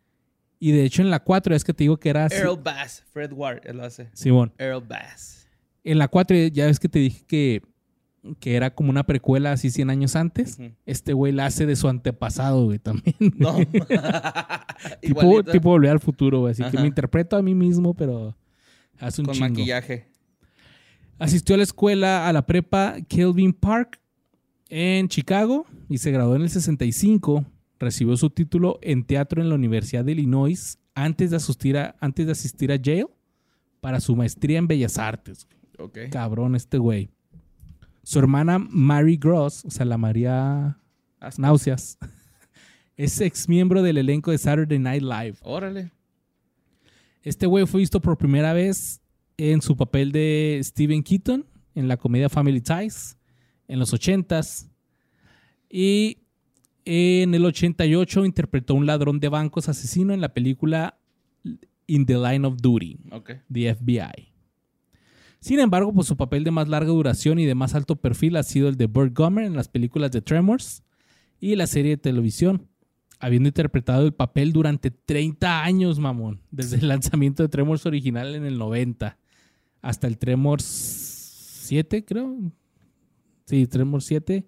[0.60, 2.26] Y de hecho, en la 4, es que te digo que era.
[2.26, 3.04] Earl Bass.
[3.12, 4.10] Fred Ward, él lo hace.
[4.12, 4.52] Simón.
[4.58, 5.48] Earl Bass.
[5.84, 7.62] En la 4, ya ves que te dije que,
[8.40, 10.58] que era como una precuela así 100 años antes.
[10.86, 13.14] Este güey la hace de su antepasado, güey, también.
[13.36, 13.56] No.
[15.00, 16.52] tipo, tipo volver al futuro, güey.
[16.52, 18.36] Así que me interpreto a mí mismo, pero
[18.98, 19.48] hace un Con chingo.
[19.50, 20.08] maquillaje.
[21.18, 24.00] Asistió a la escuela, a la prepa Kelvin Park
[24.68, 27.44] en Chicago y se graduó en el 65.
[27.80, 32.26] Recibió su título en teatro en la Universidad de Illinois antes de asistir a, antes
[32.26, 33.06] de asistir a Yale
[33.80, 35.46] para su maestría en Bellas Artes.
[36.10, 37.10] Cabrón este güey.
[38.08, 40.78] Su hermana Mary Gross, o sea, la María.
[41.36, 41.98] Náuseas,
[42.96, 45.36] es ex miembro del elenco de Saturday Night Live.
[45.42, 45.92] Órale.
[47.22, 49.02] Este güey fue visto por primera vez
[49.36, 51.44] en su papel de Steven Keaton
[51.74, 53.18] en la comedia Family Ties
[53.66, 54.70] en los 80s.
[55.68, 56.16] Y
[56.86, 60.98] en el 88 interpretó a un ladrón de bancos asesino en la película
[61.86, 63.00] In the Line of Duty.
[63.10, 63.32] Ok.
[63.52, 64.27] The FBI.
[65.40, 68.42] Sin embargo, pues su papel de más larga duración y de más alto perfil ha
[68.42, 70.82] sido el de Burt Gummer en las películas de Tremors
[71.40, 72.66] y la serie de televisión,
[73.20, 78.44] habiendo interpretado el papel durante 30 años, mamón, desde el lanzamiento de Tremors original en
[78.44, 79.16] el 90
[79.80, 82.36] hasta el Tremors 7, creo.
[83.44, 84.44] Sí, Tremors 7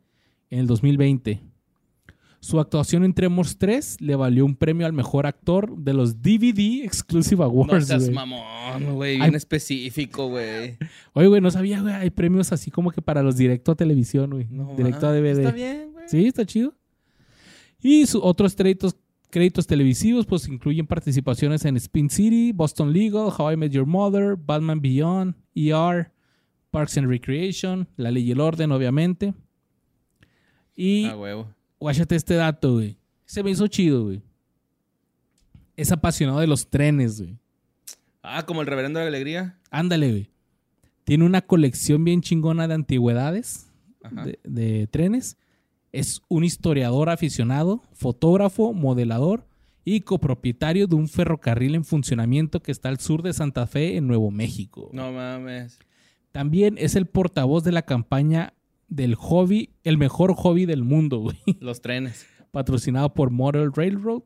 [0.50, 1.40] en el 2020.
[2.42, 6.84] Su actuación en Tremors 3 le valió un premio al mejor actor de los DVD
[6.84, 7.86] Exclusive No Awards.
[7.86, 8.14] seas güey.
[8.14, 9.12] mamón, güey.
[9.16, 9.20] Ay.
[9.20, 10.78] Bien específico, güey.
[11.12, 11.92] Oye, güey, no sabía, güey.
[11.92, 14.46] Hay premios así como que para los directo a televisión, güey.
[14.50, 15.12] No directo a.
[15.12, 15.38] DVD.
[15.40, 16.08] Está bien, güey.
[16.08, 16.74] Sí, está chido.
[17.82, 18.96] Y sus otros créditos,
[19.28, 24.36] créditos televisivos, pues incluyen participaciones en Spin City, Boston Legal, How I Met Your Mother,
[24.36, 26.10] Batman Beyond, ER,
[26.70, 29.34] Parks and Recreation, La Ley y el Orden, obviamente.
[30.74, 31.48] Y Ah, huevo.
[31.80, 32.96] Guáchate este dato, güey.
[33.24, 34.22] Se me hizo chido, güey.
[35.76, 37.38] Es apasionado de los trenes, güey.
[38.22, 39.58] Ah, como el reverendo de la alegría.
[39.70, 40.30] Ándale, güey.
[41.04, 43.70] Tiene una colección bien chingona de antigüedades,
[44.10, 45.38] de, de trenes.
[45.90, 49.46] Es un historiador aficionado, fotógrafo, modelador
[49.84, 54.06] y copropietario de un ferrocarril en funcionamiento que está al sur de Santa Fe, en
[54.06, 54.90] Nuevo México.
[54.92, 55.78] No mames.
[56.30, 58.52] También es el portavoz de la campaña
[58.90, 62.26] del hobby, el mejor hobby del mundo, güey, Los trenes.
[62.50, 64.22] patrocinado por Model Railroad,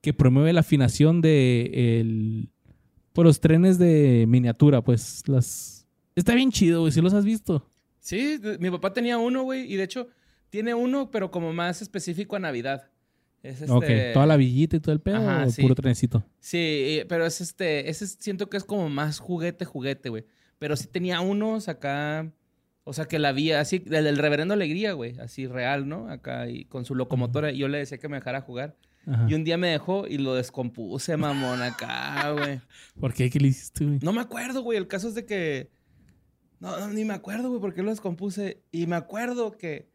[0.00, 2.48] que promueve la afinación de el,
[3.12, 5.86] por los trenes de miniatura, pues las...
[6.14, 7.66] Está bien chido, güey, si los has visto.
[8.00, 9.72] Sí, mi papá tenía uno, güey.
[9.72, 10.08] Y de hecho,
[10.50, 12.90] tiene uno, pero como más específico a Navidad.
[13.42, 13.72] Es este...
[13.72, 15.62] Ok, toda la villita y todo el pedo, Ajá, o sí.
[15.62, 16.22] puro trenecito.
[16.40, 20.24] Sí, pero es este, ese es- siento que es como más juguete, juguete, güey.
[20.58, 22.30] Pero sí tenía unos acá,
[22.84, 26.10] o sea, que la vía así, del, del reverendo Alegría, güey, así real, ¿no?
[26.10, 27.52] Acá y con su locomotora.
[27.52, 28.76] Y yo le decía que me dejara jugar.
[29.06, 29.26] Ajá.
[29.28, 32.60] Y un día me dejó y lo descompuse, mamón, acá, güey.
[33.00, 33.30] ¿Por qué?
[33.30, 33.98] ¿Qué le hiciste, güey?
[34.02, 34.78] No me acuerdo, güey.
[34.78, 35.70] El caso es de que.
[36.58, 38.62] No, no, ni me acuerdo, güey, por qué lo descompuse.
[38.72, 39.90] Y me acuerdo que.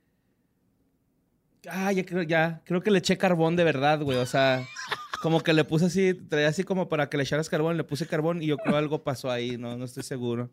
[1.69, 2.61] Ah, ya creo, ya.
[2.65, 4.17] Creo que le eché carbón de verdad, güey.
[4.17, 4.65] O sea,
[5.21, 8.07] como que le puse así, traía así como para que le echaras carbón, le puse
[8.07, 10.51] carbón y yo creo algo pasó ahí, no, no estoy seguro.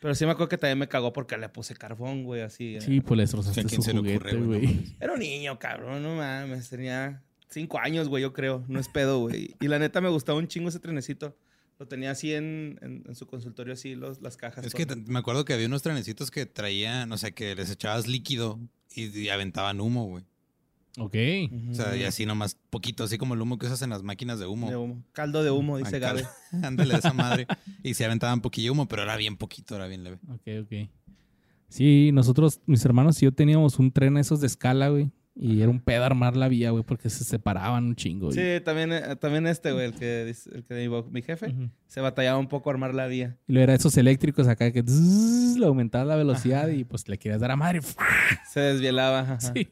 [0.00, 2.76] Pero sí me acuerdo que también me cagó porque le puse carbón, güey, así.
[2.76, 2.80] eh.
[2.80, 4.94] Sí, pues le destrozaste ¿A quién su se le juguete, güey?
[4.98, 6.68] Era un niño, cabrón, no mames.
[6.70, 8.64] Tenía cinco años, güey, yo creo.
[8.66, 9.54] No es pedo, güey.
[9.60, 11.36] Y la neta me gustaba un chingo ese trenecito.
[11.78, 14.64] Lo tenía así en, en- en su consultorio, así los, las cajas.
[14.64, 14.98] Es que todo.
[15.06, 18.58] me acuerdo que había unos trenecitos que traían, o sea, que les echabas líquido
[18.94, 20.24] y, y aventaban humo, güey.
[20.98, 21.14] Ok.
[21.70, 24.38] O sea, y así nomás poquito, así como el humo que usas en las máquinas
[24.40, 24.68] de humo.
[24.70, 25.02] De humo.
[25.12, 26.24] Caldo de humo, dice Gabe.
[26.62, 27.46] Ándale, esa madre.
[27.82, 30.18] Y se aventaban poquillo humo, pero era bien poquito, era bien leve.
[30.28, 30.90] Ok, ok.
[31.68, 35.10] Sí, nosotros, mis hermanos y yo teníamos un tren esos de escala, güey.
[35.36, 38.26] Y era un pedo armar la vía, güey, porque se separaban un chingo.
[38.26, 38.36] güey.
[38.36, 41.54] Sí, también, eh, también este, güey, el que, dice- el que dijo mi jefe,
[41.86, 43.38] se batallaba un poco a armar la vía.
[43.46, 47.40] Y luego era esos eléctricos acá que le aumentabas la velocidad y pues le querías
[47.40, 47.80] dar a madre.
[48.52, 49.20] Se desvielaba.
[49.20, 49.38] ajá.
[49.54, 49.68] Sí,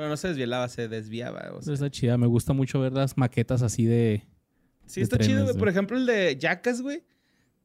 [0.00, 1.50] Bueno, no se desvielaba, se desviaba.
[1.54, 1.74] o sea.
[1.74, 2.16] Está chida.
[2.16, 4.24] Me gusta mucho ver las maquetas así de.
[4.86, 5.52] Sí, de está chido, trenes, güey.
[5.52, 5.58] güey.
[5.58, 7.02] Por ejemplo, el de Jackass, güey,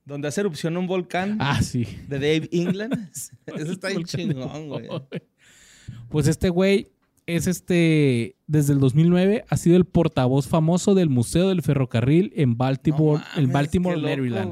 [0.04, 1.88] donde hace erupción un volcán Ah, sí.
[2.10, 2.94] de Dave England.
[3.46, 4.90] Eso está bien chingón, güey.
[6.10, 6.90] Pues este güey
[7.26, 8.36] es este.
[8.48, 13.42] Desde el 2009 ha sido el portavoz famoso del Museo del Ferrocarril en Baltimore, No
[13.42, 14.52] en Baltimore, loco, Maryland.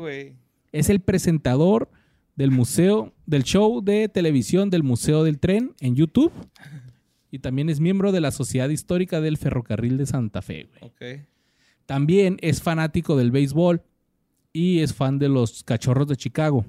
[0.71, 1.91] Es el presentador
[2.37, 6.31] del museo, del show de televisión del Museo del Tren en YouTube.
[7.33, 10.83] Y también es miembro de la Sociedad Histórica del Ferrocarril de Santa Fe, güey.
[10.83, 11.25] Ok.
[11.87, 13.81] También es fanático del béisbol
[14.53, 16.63] y es fan de los Cachorros de Chicago.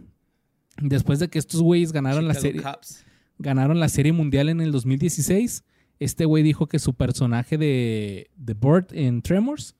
[0.80, 3.04] Después de que estos güeyes ganaron la, serie, Cubs.
[3.38, 5.64] ganaron la Serie Mundial en el 2016,
[5.98, 9.76] este güey dijo que su personaje de, de Burt en Tremors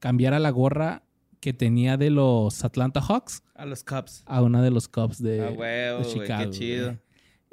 [0.00, 1.02] cambiara la gorra
[1.40, 4.22] que tenía de los Atlanta Hawks A los Cubs.
[4.26, 6.50] a una de los Cubs de, Ah, Chicago.
[6.50, 6.98] qué chido.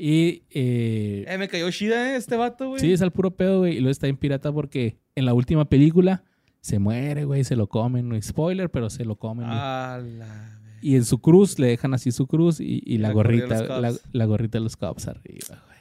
[0.06, 2.82] Y eh, Eh, me cayó Shida, eh, este vato, güey.
[2.82, 3.78] sí, es al puro pedo, güey.
[3.78, 6.26] Y luego está en pirata porque en la última película
[6.60, 8.10] se muere, güey, se lo comen.
[8.10, 9.46] No spoiler, pero se lo comen.
[9.48, 10.60] Ah, la...
[10.82, 13.80] Y en su cruz le dejan así su cruz y, y la, la gorrita
[14.12, 15.80] la, gorrita de los Cubs arriba, güey.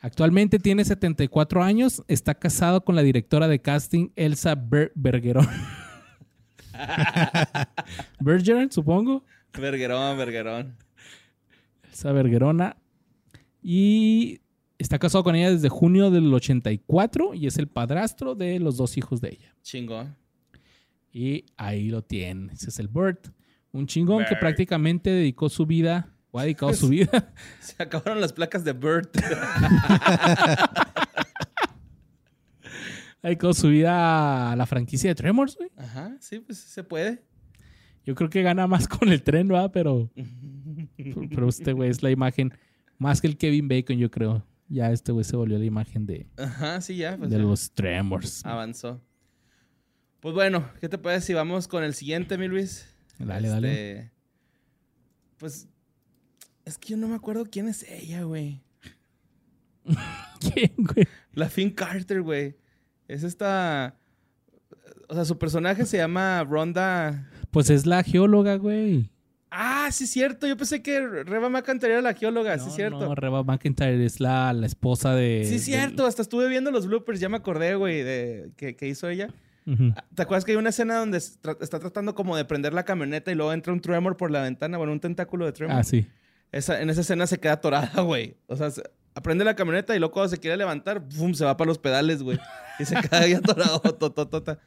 [0.00, 5.48] Actualmente tiene 74 años, está casado con la directora de casting Elsa Ber- Bergeron.
[8.20, 9.24] Bergeron, supongo.
[9.58, 10.76] Verguerón, verguerón.
[11.90, 12.76] Elsa Bergerona.
[13.62, 14.40] Y
[14.78, 18.96] está casado con ella desde junio del 84 y es el padrastro de los dos
[18.96, 19.54] hijos de ella.
[19.62, 20.16] Chingón.
[21.12, 22.52] Y ahí lo tiene.
[22.52, 23.28] Ese es el Bert.
[23.72, 24.40] Un chingón que Bert.
[24.40, 29.16] prácticamente dedicó su vida, o ha dedicado su vida Se acabaron las placas de Burt.
[33.22, 35.70] ha dedicado su vida a la franquicia de Tremors, güey.
[35.76, 37.22] Ajá, sí, pues se puede.
[38.04, 39.70] Yo creo que gana más con el tren, ¿verdad?
[39.72, 40.10] Pero,
[41.30, 42.52] pero este güey es la imagen,
[42.98, 44.44] más que el Kevin Bacon, yo creo.
[44.68, 47.16] Ya este güey se volvió la imagen de, Ajá, sí, ya.
[47.16, 47.42] Pues de ya.
[47.42, 48.44] los Tremors.
[48.46, 49.00] Avanzó.
[50.20, 52.86] Pues bueno, ¿qué te parece si vamos con el siguiente, mi Luis?
[53.18, 53.70] Dale, dale.
[53.72, 54.12] Este,
[55.38, 55.68] Pues
[56.64, 58.60] es que yo no me acuerdo quién es ella, güey.
[60.40, 61.06] ¿Quién, güey?
[61.32, 62.56] La Finn Carter, güey.
[63.08, 63.98] Es esta...
[65.08, 67.28] O sea, su personaje se llama Ronda...
[67.50, 69.10] Pues es la geóloga, güey.
[69.50, 70.46] Ah, sí es cierto.
[70.46, 72.58] Yo pensé que Reba McIntyre era la geóloga.
[72.58, 73.00] sí es cierto.
[73.00, 75.44] No, Reba McIntyre es la, la esposa de.
[75.48, 76.06] sí es cierto.
[76.06, 77.18] Hasta estuve viendo los bloopers.
[77.20, 79.28] Ya me acordé, güey, de que, que hizo ella.
[79.96, 82.84] Ah, ¿Te acuerdas que hay una escena donde tra- está tratando como de prender la
[82.84, 84.78] camioneta y luego entra un Tremor por la ventana?
[84.78, 85.76] Bueno, un tentáculo de Tremor.
[85.76, 86.06] Ah, sí.
[86.52, 88.36] Esa, en esa escena se queda atorada, güey.
[88.48, 88.82] O sea, se-
[89.14, 91.34] aprende la camioneta y luego cuando se quiere levantar, ¡pum!
[91.34, 92.38] se va para los pedales, güey.
[92.80, 94.58] Y se queda ahí atorado, tototota.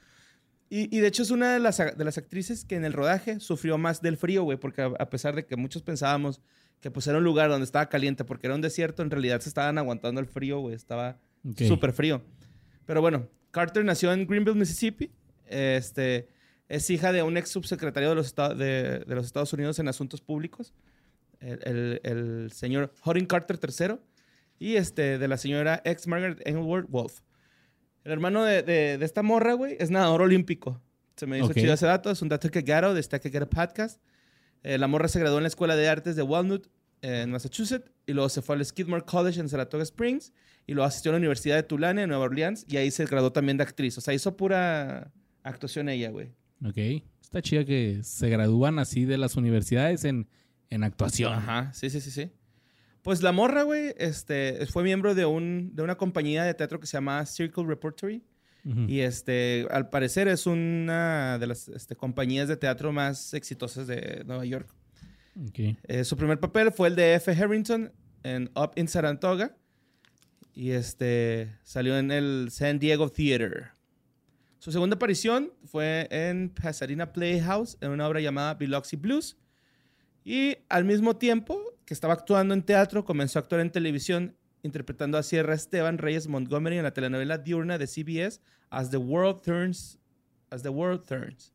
[0.76, 3.40] Y, y de hecho es una de las, de las actrices que en el rodaje
[3.40, 6.42] sufrió más del frío, güey, porque a, a pesar de que muchos pensábamos
[6.80, 9.50] que pues era un lugar donde estaba caliente porque era un desierto, en realidad se
[9.50, 10.74] estaban aguantando el frío, güey.
[10.76, 11.62] Estaba Ok.
[11.68, 12.24] súper frío.
[12.88, 15.12] Pero bueno, Carter nació en Greenville, Mississippi.
[15.46, 16.28] Este,
[16.70, 19.88] es hija de un ex subsecretario de los, esta- de, de los Estados Unidos en
[19.88, 20.74] Asuntos Públicos,
[21.40, 23.98] el, el- el señor Harding Carter III,
[24.60, 27.20] y este, de la señora ex Margaret Engleworth Wolf.
[28.04, 30.82] El hermano de, de- de esta morra, güey, es nadador olímpico.
[31.16, 31.54] Se me hizo Ok.
[31.54, 32.12] chido ese dato.
[32.12, 34.02] Es un dato que Garo de Está que Get a Podcast.
[34.64, 36.68] Eh, la morra se graduó en la Escuela de Artes de Walnut,
[37.02, 40.34] eh, en Massachusetts, y luego se fue al Skidmore College en Saratoga Springs,
[40.66, 43.32] y luego asistió a la Universidad de Tulane en Nueva Orleans, y ahí se graduó
[43.34, 43.98] también de actriz.
[43.98, 45.12] O sea, hizo pura
[45.44, 46.32] actuación ella, güey.
[46.66, 47.04] Ok.
[47.22, 50.28] Está chido que se gradúan así de las universidades en,
[50.70, 51.34] en actuación.
[51.34, 52.32] Ajá, sí, sí, sí, sí.
[53.04, 56.88] Pues la morra, güey, este, fue miembro de, un, de una compañía de teatro que
[56.88, 58.24] se llama Circle Repertory.
[58.88, 64.24] Y este, al parecer es una de las este, compañías de teatro más exitosas de
[64.26, 64.74] Nueva York.
[65.84, 67.30] Eh, su primer papel fue el de F.
[67.30, 67.92] Harrington
[68.24, 69.58] en Up in Saratoga.
[70.54, 73.72] Y este, salió en el San Diego Theater.
[74.60, 79.36] Su segunda aparición fue en Pasadena Playhouse en una obra llamada Biloxi Blues.
[80.24, 85.18] Y al mismo tiempo que estaba actuando en teatro, comenzó a actuar en televisión interpretando
[85.18, 90.00] a Sierra Esteban Reyes Montgomery en la telenovela diurna de CBS As the World Turns.
[90.50, 91.54] As the World Turns.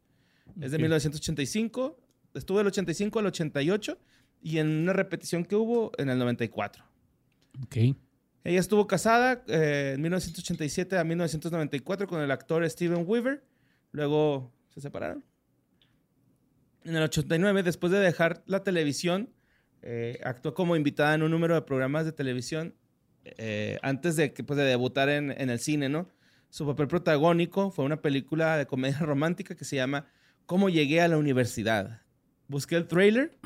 [0.60, 0.82] Es de Ok.
[0.82, 1.98] 1985.
[2.34, 3.98] Estuvo del 85 al 88
[4.42, 6.84] y en una repetición que hubo en el 94.
[7.64, 7.76] Ok.
[8.44, 13.44] Ella estuvo casada eh, en 1987 a 1994 con el actor Steven Weaver.
[13.92, 15.24] Luego se separaron.
[16.84, 19.30] En el 89, después de dejar la televisión,
[19.82, 22.74] eh, actuó como invitada en un número de programas de televisión
[23.24, 26.08] eh, antes de, que, pues, de debutar en, en el cine, ¿no?
[26.50, 30.06] Su papel protagónico fue una película de comedia romántica que se llama
[30.46, 32.02] ¿Cómo llegué a la universidad?
[32.48, 33.38] Busqué el trailer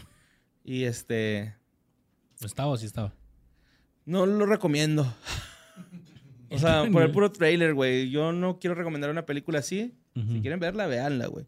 [0.65, 1.57] y este...
[2.41, 3.15] ¿Estaba o sí estaba?
[4.05, 5.07] No lo recomiendo.
[6.55, 8.11] O sea, por el puro trailer, güey.
[8.11, 9.95] Yo no quiero recomendar una película así.
[10.15, 11.47] Si quieren verla, véanla, güey.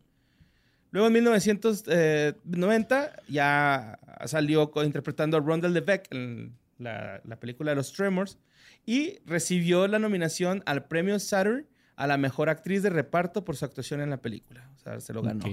[0.95, 7.93] Luego en 1990 ya salió interpretando a Rondell Levesque en la, la película de los
[7.93, 8.39] Tremors
[8.87, 13.65] y recibió la nominación al premio Saturn a la mejor actriz de reparto por su
[13.65, 14.71] actuación en la película.
[14.77, 15.45] O sea, se lo ganó.
[15.45, 15.51] Ok.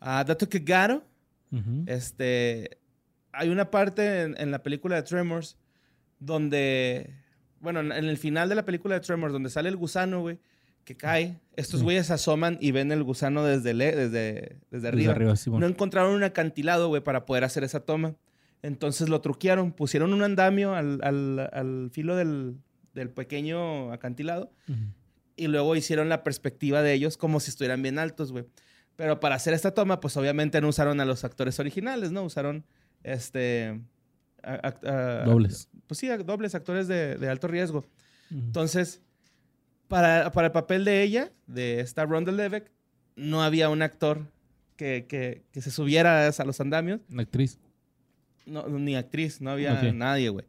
[0.00, 1.04] A Dato Kagaro,
[1.52, 1.84] Ujú.
[1.86, 2.78] este,
[3.30, 5.58] hay una parte en, en la película de Tremors
[6.18, 7.10] donde,
[7.60, 10.38] bueno, en, en el final de la película de Tremors, donde sale el gusano, güey,
[10.84, 11.84] que cae, estos Sí.
[11.84, 15.12] güeyes asoman y ven el gusano desde, le- desde, desde Desde arriba.
[15.12, 15.60] arriba, Simón.
[15.60, 18.14] No encontraron un acantilado, güey, para poder hacer esa toma.
[18.62, 22.56] Entonces lo truquearon, pusieron un andamio al, al- al filo del,
[22.94, 24.52] del pequeño acantilado
[25.36, 28.46] y luego hicieron la perspectiva de ellos como si estuvieran bien altos, güey.
[28.96, 32.22] Pero para hacer esta toma, pues obviamente no usaron a los actores originales, ¿no?
[32.24, 32.64] Usaron,
[33.02, 33.80] este...
[34.42, 35.68] a- act- a- Dobles.
[35.86, 37.84] Pues sí, dobles actores de, de alto riesgo.
[38.30, 39.02] Entonces,
[39.94, 42.70] para, para el papel de ella, de esta Ronda Levesque,
[43.16, 44.26] no había un actor
[44.76, 47.58] que, que- que se subiera a los andamios, Una actriz.
[48.46, 50.46] no, ni actriz, no había nadie, güey.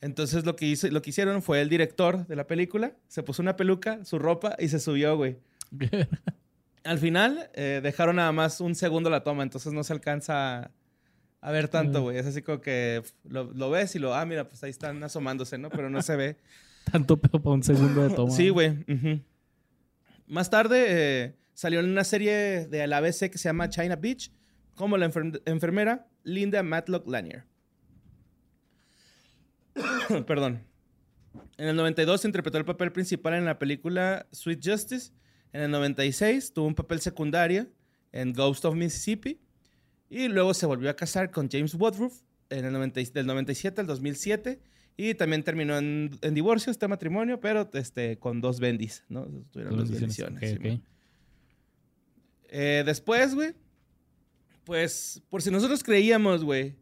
[0.00, 3.42] Entonces lo que, hizo, lo que hicieron fue el director de la película, se puso
[3.42, 5.38] una peluca, su ropa y se subió, güey.
[6.84, 10.70] Al final eh, dejaron nada más un segundo la toma, entonces no se alcanza
[11.40, 12.02] a, ver tanto, Mm.
[12.04, 12.16] güey.
[12.18, 15.58] Es así como que lo, lo ves y lo, ah, mira, pues ahí están asomándose,
[15.58, 15.68] ¿no?
[15.68, 16.36] Pero no se ve.
[16.92, 18.32] Tanto pedo para un segundo de toma.
[18.32, 18.84] Sí, güey.
[20.26, 24.30] Más tarde eh, salió en una serie de la ABC que se llama China Beach
[24.74, 27.44] como la enfer- enfermera Linda Matlock Lanier.
[30.26, 30.64] Perdón.
[31.56, 35.12] En el 92 interpretó el papel principal en la película Sweet Justice.
[35.52, 37.68] En el 96 tuvo un papel secundario
[38.12, 39.40] en Ghost of Mississippi.
[40.10, 43.80] Y luego se volvió a casar con James Woodruff en el 90 y- del 97
[43.80, 44.60] al 2007.
[45.00, 49.26] Y también terminó en, en divorcio este matrimonio, pero este, con dos bendis, ¿no?
[49.52, 50.56] Tuvieron dos bendiciones.
[50.56, 50.80] Ok, sí, ok.
[52.48, 53.54] eh, después, güey,
[54.64, 56.74] pues por si nosotros creíamos, güey,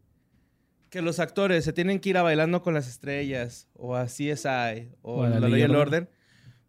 [0.89, 4.89] que los actores se tienen que ir a bailando con las estrellas o a CSI
[5.03, 6.05] o O a la Ley y el Orden.
[6.05, 6.09] orden,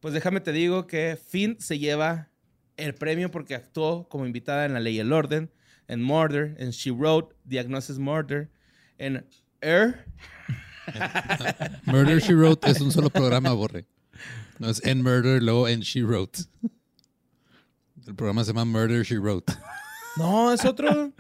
[0.01, 2.31] pues déjame te digo que Finn se lleva
[2.77, 5.51] el premio porque actuó como invitada en La Ley y el Orden,
[5.89, 8.51] en Murder, en She Wrote, Diagnosis Murder,
[8.99, 9.27] en
[9.63, 10.05] Air.
[11.87, 13.87] Murder She Wrote es un solo programa, Borre.
[14.59, 16.40] No es en Murder, luego en She Wrote.
[18.07, 19.53] El programa se llama Murder She Wrote.
[20.16, 21.12] No, es otro.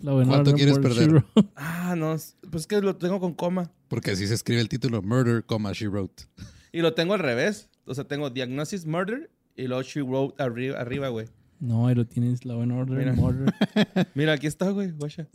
[0.00, 1.24] La ¿Cuánto quieres perder?
[1.56, 3.70] Ah, no, es- pues es que lo tengo con coma.
[3.88, 6.24] Porque así se escribe el título Murder, coma, She Wrote.
[6.72, 7.68] Y lo tengo al revés.
[7.86, 11.26] O sea, tengo Diagnosis Murder y luego She Wrote arriba, arriba, güey.
[11.60, 12.44] No, ahí lo tienes.
[12.44, 12.98] La buena orden.
[12.98, 13.12] Mira.
[13.14, 13.52] Murder.
[14.14, 14.90] Mira, aquí está, güey.
[14.92, 15.26] guacha.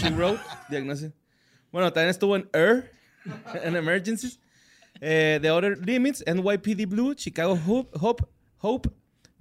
[0.00, 1.12] She Wrote, Diagnosis.
[1.72, 2.90] Bueno, también estuvo en ER,
[3.64, 4.40] en Emergencies.
[5.00, 8.24] Eh, The Outer Limits, NYPD Blue, Chicago Hope, Hope,
[8.58, 8.90] Hope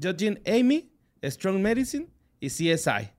[0.02, 0.92] Judging Amy,
[1.24, 2.08] Strong Medicine
[2.40, 3.10] y CSI.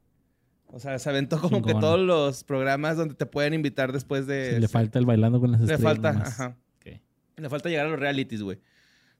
[0.67, 4.55] O sea, se aventó como que todos los programas donde te pueden invitar después de...
[4.55, 5.83] Sí, le falta el bailando con las Le estrellas.
[5.95, 6.29] falta, nomás.
[6.41, 6.57] ajá.
[6.77, 7.01] Ok.
[7.37, 8.61] Le falta llegar a los realities, güey.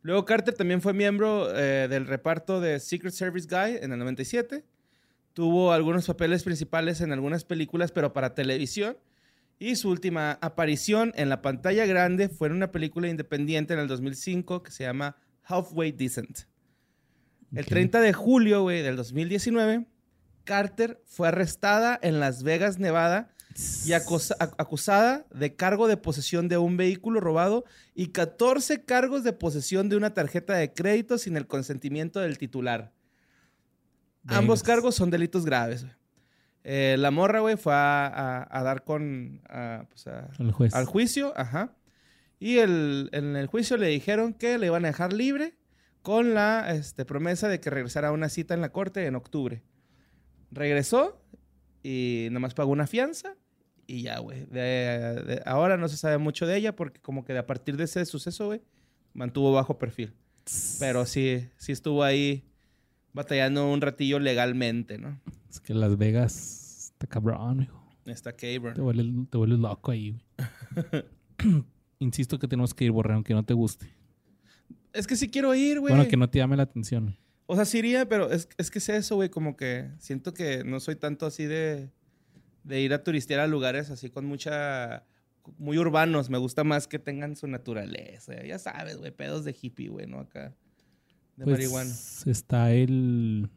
[0.03, 4.65] Luego Carter también fue miembro eh, del reparto de Secret Service Guy en el 97.
[5.33, 8.97] Tuvo algunos papeles principales en algunas películas, pero para televisión.
[9.59, 13.89] Y su última aparición en la pantalla grande fue en una película independiente en el
[13.89, 16.41] 2005 que se llama Halfway Decent.
[17.53, 17.69] El Ok.
[17.69, 19.87] 30 de julio, güey, del 2019,
[20.45, 23.35] Carter fue arrestada en Las Vegas, Nevada,
[23.85, 29.89] y acusada de cargo de posesión de un vehículo robado y 14 cargos de posesión
[29.89, 32.93] de una tarjeta de crédito sin el consentimiento del titular.
[34.29, 35.83] Ambos cargos son delitos graves.
[35.83, 35.98] güey.
[36.71, 39.41] Eh, la morra, güey, fue a, a- a dar con...
[39.49, 40.75] a, pues, a- Al juez.
[40.75, 41.75] al juicio, ajá.
[42.39, 45.57] Y el- en el juicio le dijeron que le iban a dejar libre
[46.03, 49.63] con la este, promesa de que regresara a una cita en la corte en octubre.
[50.51, 51.23] Regresó
[51.83, 53.35] y nomás pagó una fianza
[53.87, 54.47] y ya, güey.
[55.47, 58.47] Ahora no se sabe mucho de ella porque como que a partir de ese suceso,
[58.47, 58.63] güey,
[59.15, 60.15] mantuvo bajo perfil.
[60.81, 62.48] Pero sí, sí estuvo ahí
[63.19, 65.21] batallando un ratillo legalmente, ¿no?
[65.51, 67.85] Es que Las Vegas está cabrón, hijo.
[68.07, 71.05] Está Te vuelves, te vuelves loco ahí, güey.
[71.99, 73.93] Insisto que tenemos que ir, Borre, aunque no te guste.
[74.93, 75.93] Es que sí quiero ir, güey.
[75.93, 77.17] Bueno, que no te llame la atención.
[77.47, 79.31] O sea, sí iría, pero es, es que es eso, güey.
[79.31, 81.91] Como que siento que no soy tanto así de,
[82.63, 85.05] de ir a turistear a lugares así con mucha...
[85.59, 86.31] Muy urbanos.
[86.31, 88.45] Me gusta más que tengan su naturaleza.
[88.45, 89.11] Ya sabes, güey.
[89.11, 90.21] Pedos de hippie, güey, ¿no?
[90.21, 90.55] Acá.
[91.39, 91.91] De Pues, marihuana.
[92.27, 93.49] Está el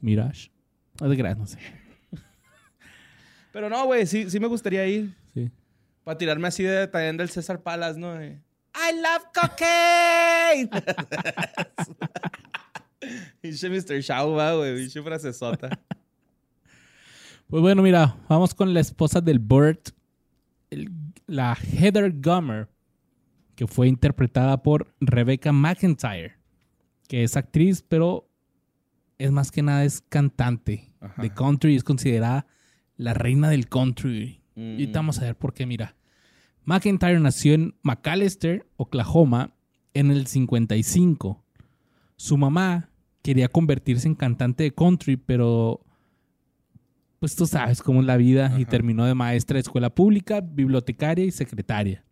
[0.00, 0.50] Mirage.
[1.00, 1.58] Ah, de gran, no sé.
[3.52, 4.06] Pero no, güey.
[4.06, 5.14] Sí, sí me gustaría ir.
[5.34, 5.50] Sí.
[6.04, 8.22] Para tirarme así de también del César Palace, ¿no?
[8.24, 8.38] I
[8.96, 10.70] love cocaine.
[13.40, 14.00] Pinche Mr.
[14.00, 14.76] Shaw, güey.
[14.76, 15.68] Pinche frasezota.
[17.48, 19.90] Pues bueno, mira, vamos con la esposa del Burt,
[20.70, 20.90] el-
[21.26, 22.70] la Heather Gummer,
[23.54, 26.32] que fue interpretada por Rebecca McIntyre,
[27.12, 28.26] que es actriz, pero
[29.18, 31.20] es más que nada es cantante Ajá.
[31.20, 32.46] de country y es considerada
[32.96, 34.40] la reina del country.
[34.56, 34.70] Y Mm.
[34.70, 35.94] ahorita vamos a ver por qué, mira.
[36.64, 39.52] McIntyre nació en McAllister, Oklahoma,
[39.92, 41.44] en el 55.
[42.16, 42.88] Su mamá
[43.20, 45.84] quería convertirse en cantante de country, pero
[47.18, 51.26] pues tú sabes cómo es la vida y terminó de maestra de escuela pública, bibliotecaria
[51.26, 52.06] y secretaria.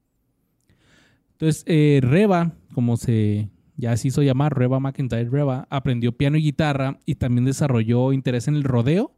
[1.33, 3.49] Entonces, eh, Reba, como se
[3.81, 8.47] ya se hizo llamar Reba McIntyre Reba, aprendió piano y guitarra y también desarrolló interés
[8.49, 9.13] en el rodeo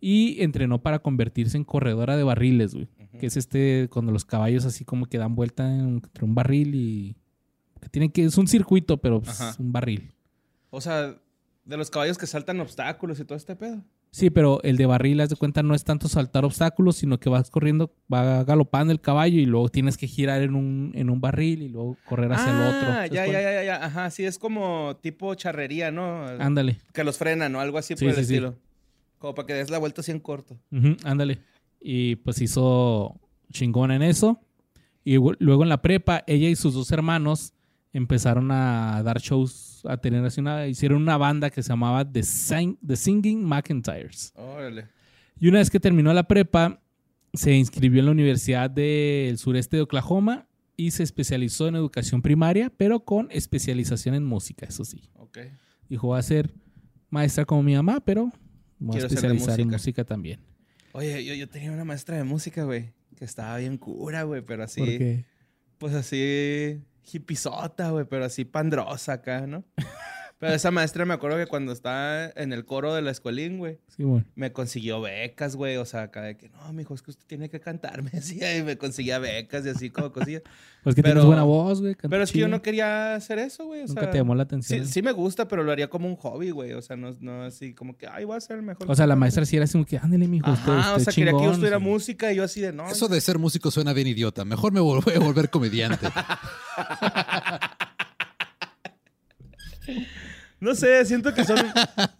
[0.00, 2.88] y entrenó para convertirse en corredora de barriles, güey.
[3.18, 6.74] Que es este, cuando los caballos así como que dan vuelta en- entre un barril
[6.74, 7.16] y...
[7.80, 8.24] Que tienen que...
[8.24, 9.54] Es un circuito, pero pues, Ajá.
[9.58, 10.12] un barril.
[10.70, 11.14] O sea,
[11.64, 13.82] de los caballos que saltan obstáculos y todo este pedo.
[14.14, 17.28] Sí, pero el de barril, haz de cuenta, no es tanto saltar obstáculos, sino que
[17.28, 21.20] vas corriendo, va galopando el caballo y luego tienes que girar en un, en un
[21.20, 22.88] barril y luego correr hacia el otro.
[22.90, 23.84] Ah, ¿Sabes ya, ya, ya, ya.
[23.84, 26.26] Ajá, sí, es como tipo charrería, ¿no?
[26.38, 26.78] Ándale.
[26.92, 27.58] Que los frenan, ¿no?
[27.58, 28.34] Algo así Sí, por el sí, sí.
[28.34, 28.54] estilo.
[29.18, 30.60] Como para que des la vuelta así en corto.
[31.02, 31.40] Ándale.
[31.80, 33.18] Y pues hizo
[33.50, 34.38] chingón en eso.
[35.02, 37.52] Y luego en la prepa, ella y sus dos hermanos
[37.92, 42.20] empezaron a dar shows, a tener así una, hicieron una banda que se llamaba The,
[42.22, 44.32] Sing- The Singing McIntyres.
[44.36, 44.88] Órale.
[45.38, 46.80] Y una vez que terminó la prepa,
[47.32, 52.72] se inscribió en la Universidad del Sureste de Oklahoma y se especializó en educación primaria,
[52.76, 55.02] pero con especialización en música, eso sí.
[55.14, 55.38] Ok.
[55.88, 56.52] Dijo, va a ser
[57.10, 58.30] maestra como mi mamá, pero
[58.78, 59.76] voy a especializar en música.
[59.76, 60.40] música también.
[60.92, 62.92] Oye, yo, yo tenía una maestra de música, güey.
[63.16, 64.42] Que estaba bien cura, güey.
[64.42, 64.80] Pero así.
[64.80, 65.24] Porque
[65.78, 66.80] Pues así.
[67.12, 68.04] Hippisota, güey.
[68.04, 69.64] Pero así pandrosa acá, ¿no?
[70.38, 73.78] Pero esa maestra me acuerdo que cuando estaba en el coro de la escuelín, güey.
[73.96, 74.26] Sí, bueno.
[74.34, 75.76] me consiguió becas, güey.
[75.78, 78.54] O sea, acá de que, no, mijo, es que usted tiene que cantar, me decía.
[78.58, 80.42] Y me conseguía becas y así como cosillas.
[80.82, 81.94] Pues que Pero- tienes buena voz, güey.
[81.94, 83.82] Pero es que yo no quería hacer eso, güey.
[83.84, 84.84] O Nunca sea, te llamó la atención.
[84.86, 86.72] Sí, sí me gusta, pero lo haría como un hobby, güey.
[86.74, 88.90] O sea, no, no así como que, ay, voy a ser el mejor.
[88.90, 89.20] O sea, la cantante".
[89.20, 90.50] maestra sí era así como que, ándale, mijo.
[90.50, 91.84] usted- Ajá, o usted sea, quería que yo chingón", estuviera sí.
[91.84, 92.86] música y yo así de, no.
[92.90, 94.44] Eso de ser músico suena bien idiota.
[94.44, 96.06] Mejor me voy a volver comediante.
[100.64, 101.58] No sé, siento que son,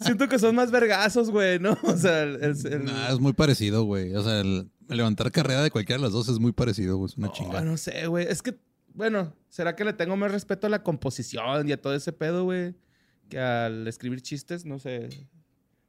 [0.00, 1.76] siento que son más vergazos, güey, ¿no?
[1.82, 4.14] O sea, el, el- el- Nah, es muy parecido, güey.
[4.14, 7.10] O sea, el levantar carrera de cualquiera de las dos es muy parecido, güey.
[7.10, 7.62] Es una No, chingada.
[7.62, 8.26] no sé, güey.
[8.28, 8.54] Es que,
[8.92, 12.44] bueno, ¿será que le tengo más respeto a la composición y a todo ese pedo,
[12.44, 12.74] güey?
[13.28, 15.08] Que al escribir chistes, no sé.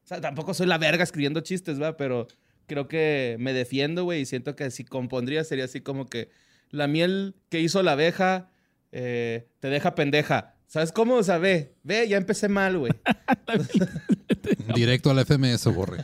[0.03, 1.97] O sea, tampoco soy la verga escribiendo chistes, ¿va?
[1.97, 2.28] Pero
[2.68, 6.30] creo que me defiendo, güey, y siento que si compondría sería así como que
[6.72, 8.49] la miel que hizo la abeja
[8.91, 10.55] eh, te deja pendeja.
[10.68, 11.16] ¿Sabes cómo?
[11.16, 12.91] O sea, ve, ve, ya empecé mal, güey.
[14.76, 16.03] Directo al FMS, borre.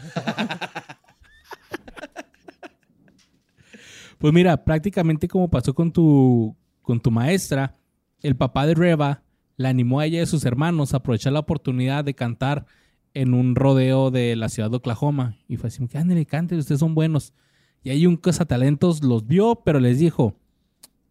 [4.21, 7.75] Pues mira, prácticamente como pasó con tu, con tu maestra,
[8.21, 9.23] el papá de Reba
[9.57, 12.67] la animó a ella y a sus hermanos a aprovechar la oportunidad de cantar
[13.15, 15.37] en un rodeo de la ciudad de Oklahoma.
[15.47, 17.33] Y fue así, ándale, canten, ustedes son buenos.
[17.81, 20.35] Y ahí un cazatalentos los vio, pero les dijo,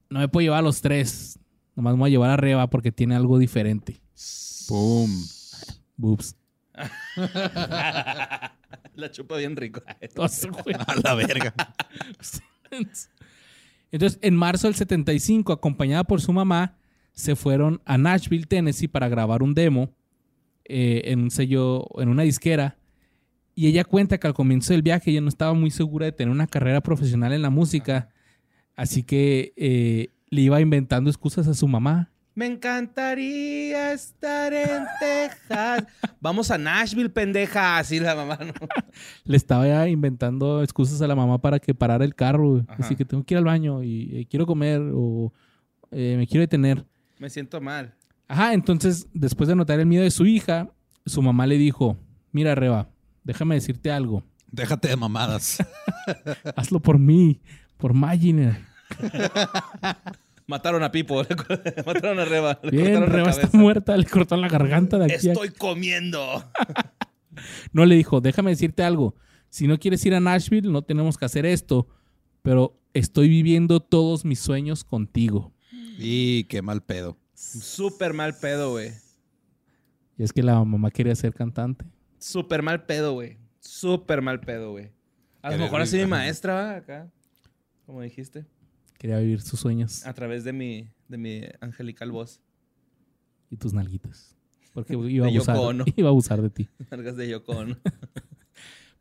[0.09, 1.39] no me puedo llevar a los tres.
[1.77, 4.01] Nomás me voy a llevar a Reba porque tiene algo diferente.
[4.68, 5.11] Pum.
[5.97, 6.37] Boobs.
[8.95, 9.83] la chupa bien rico.
[10.87, 11.55] A la verga.
[13.91, 16.77] Entonces, en marzo del 75, acompañada por su mamá,
[17.12, 19.93] se fueron a Nashville, Tennessee, para grabar un demo
[20.64, 22.79] eh, en un sello, en una disquera.
[23.55, 26.33] Y ella cuenta que al comienzo del viaje ella no estaba muy segura de tener
[26.33, 28.11] una carrera profesional en la música.
[28.77, 32.11] Así que eh, le iba inventando excusas a su mamá.
[32.35, 35.85] Me encantaría estar en Texas.
[36.20, 37.78] Vamos a Nashville, pendeja.
[37.78, 38.53] Así la mamá, ¿no?
[39.24, 42.64] Le estaba ya inventando excusas a la mamá para que parara el carro.
[42.68, 42.85] Ajá.
[42.85, 45.33] Así que tengo que ir al baño y eh, quiero comer o
[45.91, 46.87] eh, me quiero detener.
[47.18, 47.95] Me siento mal.
[48.28, 50.70] Ajá, entonces, después de notar el miedo de su hija,
[51.05, 51.99] su mamá le dijo,
[52.31, 52.89] mira Reba,
[53.24, 54.22] déjame decirte algo.
[54.53, 55.59] Déjate de mamadas.
[56.57, 57.41] Hazlo por mí,
[57.76, 58.70] por Maginer.
[60.47, 61.22] Mataron a Pipo.
[61.86, 62.59] Mataron a Reba.
[62.62, 65.28] le Bien, la Reba está muerta, le cortaron la garganta de aquí.
[65.28, 66.20] a- Estoy comiendo.
[67.72, 69.14] No le dijo, déjame decirte algo.
[69.49, 71.86] Si no quieres ir a Nashville, no tenemos que hacer esto.
[72.43, 75.55] Pero estoy viviendo todos mis sueños contigo.
[75.97, 77.16] y qué mal pedo.
[77.34, 78.91] Súper mal pedo, güey.
[80.18, 81.86] Y es que la mamá quería ser cantante.
[82.18, 83.38] Súper mal pedo, güey.
[83.61, 84.91] Súper mal pedo, güey.
[85.41, 86.76] A lo mejor así mi maestra, ¿va?
[86.76, 87.09] Acá.
[87.86, 88.45] Como dijiste.
[89.01, 92.38] Quería vivir sus sueños A través de mi, de mi angelical voz.
[93.51, 94.36] y tus nalguitas.
[94.74, 96.68] Porque iba a Yoko abusar, iba a abusar de ti.
[96.90, 97.76] Largas de Yoko Ono.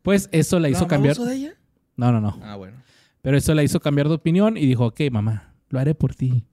[0.02, 1.16] Pues eso la hizo ¿No, cambiar.
[1.16, 1.54] de ella?
[1.96, 2.38] No, no, no.
[2.42, 2.82] Ah, bueno.
[3.20, 6.46] Pero eso la hizo cambiar de opinión y dijo, ok, mamá, lo haré por ti.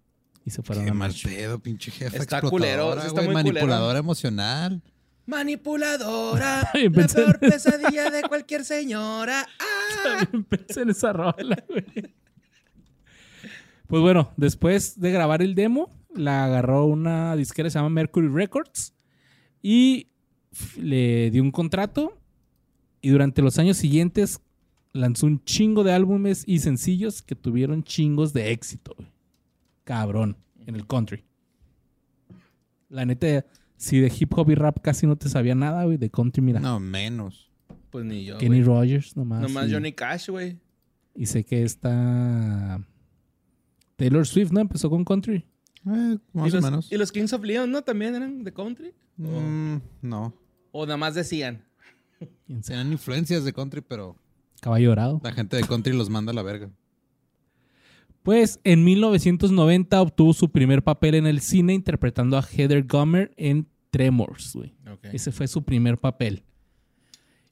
[0.43, 3.33] Y se fueron Qué a mal pedo, pinche jefa Está culero, sí está muy culero.
[3.33, 4.81] manipuladora emocional.
[5.25, 6.69] Manipuladora.
[6.73, 9.47] La pensé- peor pesadilla de cualquier señora.
[9.59, 10.27] Ah.
[10.49, 11.85] Pensé en esa rola, güey.
[13.87, 18.27] Pues bueno, después de grabar el demo, la agarró una disquera que se llama Mercury
[18.27, 18.93] Records
[19.61, 20.07] y
[20.79, 22.17] le dio un contrato
[23.01, 24.41] y durante los años siguientes
[24.93, 28.93] lanzó un chingo de álbumes y sencillos que tuvieron chingos de éxito.
[28.97, 29.09] güey.
[29.83, 30.35] Cabrón,
[30.65, 31.23] en el country.
[32.89, 36.09] La neta, si de hip hop y rap casi no te sabía nada, güey, de
[36.09, 36.59] country, mira.
[36.59, 37.51] No, menos.
[37.89, 38.37] Pues ni yo.
[38.37, 38.63] Kenny güey.
[38.63, 39.41] Rogers nomás.
[39.41, 40.57] Nomás y- Johnny Cash, güey.
[41.15, 42.81] Y sé que está
[43.97, 44.61] Taylor Swift, ¿no?
[44.61, 45.45] Empezó con country.
[45.85, 46.91] Eh, más ¿Y o los, menos.
[46.91, 47.81] y los Kings of Leon, ¿no?
[47.81, 48.93] También eran de country.
[49.17, 50.33] Mm, no.
[50.71, 51.63] O nada más decían.
[52.65, 54.15] Tienen influencias de country, pero
[54.61, 55.21] Caballo Dorado.
[55.23, 56.69] la gente de country los manda a la verga.
[58.23, 63.67] Pues en 1990 obtuvo su primer papel en el cine interpretando a Heather Gummer en
[63.89, 64.75] Tremors, güey.
[65.13, 66.43] Ese fue su primer papel.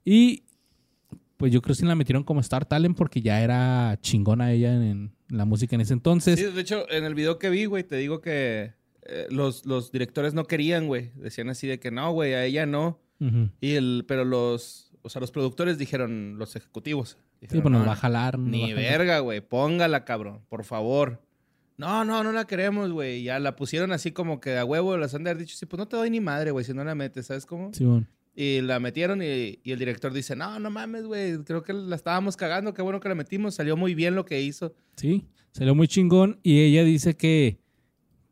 [0.03, 0.43] Y
[1.37, 4.73] pues yo creo que sí la metieron como Star Talent porque ya era chingona ella
[4.73, 6.39] en la música en ese entonces.
[6.39, 8.73] Sí, de hecho, en el video que vi, güey, te digo que
[9.03, 11.11] eh, los, los directores no querían, güey.
[11.15, 12.99] Decían así de que no, güey, a ella no.
[13.61, 17.17] Y el, pero los, o sea, los productores dijeron, los ejecutivos.
[17.41, 18.35] Sí, pues nos "No, va a jalar.
[18.37, 18.83] va Ni a jalar".
[18.83, 19.41] verga, güey.
[19.41, 20.41] Póngala, cabrón.
[20.49, 21.21] Por favor.
[21.77, 23.23] No, no, no la queremos, güey.
[23.23, 24.97] Ya la pusieron así como que a huevo.
[24.97, 26.83] Las han de haber dicho, sí, pues no te doy ni madre, güey, si no
[26.83, 27.73] la metes, ¿sabes cómo?
[27.73, 28.05] Sí, bueno.
[28.35, 31.37] Y la metieron y, y el director dice, no, no mames, güey.
[31.45, 32.73] Creo que la estábamos cagando.
[32.73, 33.55] Qué bueno que la metimos.
[33.55, 34.75] Salió muy bien lo que hizo.
[34.97, 37.59] Sí, salió muy chingón y ella dice que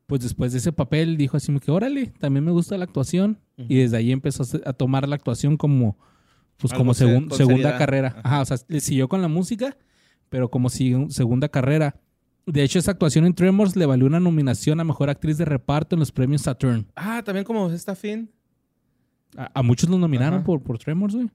[0.06, 3.68] pues después de ese papel dijo así que órale, también me gusta la actuación Ujú.
[3.72, 5.98] y desde ahí empezó a tomar la actuación como
[6.58, 8.10] pues Algo como se- segun- con segunda carrera.
[8.10, 8.22] Ajá.
[8.24, 9.78] Ajá, o sea, le siguió con la música,
[10.30, 11.96] pero como sigue- segunda carrera.
[12.46, 15.96] De hecho, esa actuación en Tremors le valió una nominación a Mejor Actriz de Reparto
[15.96, 16.86] en los premios Saturn.
[16.96, 18.30] Ah, también como esta fin.
[19.38, 20.46] A, a muchos los nominaron Ajá.
[20.46, 21.30] por, por Tremors, güey.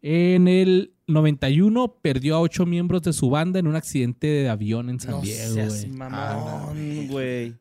[0.00, 4.90] En el 91 perdió a ocho miembros de su banda en un accidente de avión
[4.90, 5.96] en San no Diego, seas güey.
[5.96, 7.54] mamón, güey.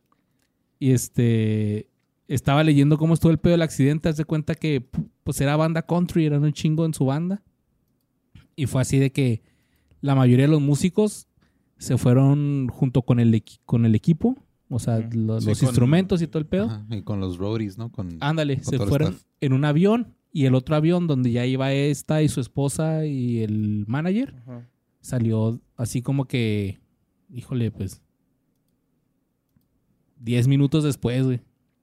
[0.80, 1.88] Y este
[2.28, 4.10] estaba leyendo cómo estuvo el pedo del accidente.
[4.10, 4.86] Haz de cuenta que
[5.24, 7.42] pues era banda country, eran un chingo en su banda.
[8.56, 9.42] Y fue así de que
[10.02, 11.28] la mayoría de los músicos
[11.80, 14.36] se fueron junto con el, con el equipo.
[14.70, 15.10] O sea, Ujú.
[15.18, 16.66] lo- Sí, los con- instrumentos y todo el pedo.
[16.66, 17.92] Ajá, Y con los roadies, ¿no?
[17.92, 19.28] Con, Ándale, con se fueron staff.
[19.42, 20.14] en un avión.
[20.34, 24.68] Y el otro avión donde ya iba esta y su esposa y el manager Ajá.
[25.00, 26.80] salió así como que,
[27.32, 28.02] híjole, pues
[30.20, 31.38] 10 minutos después, güey.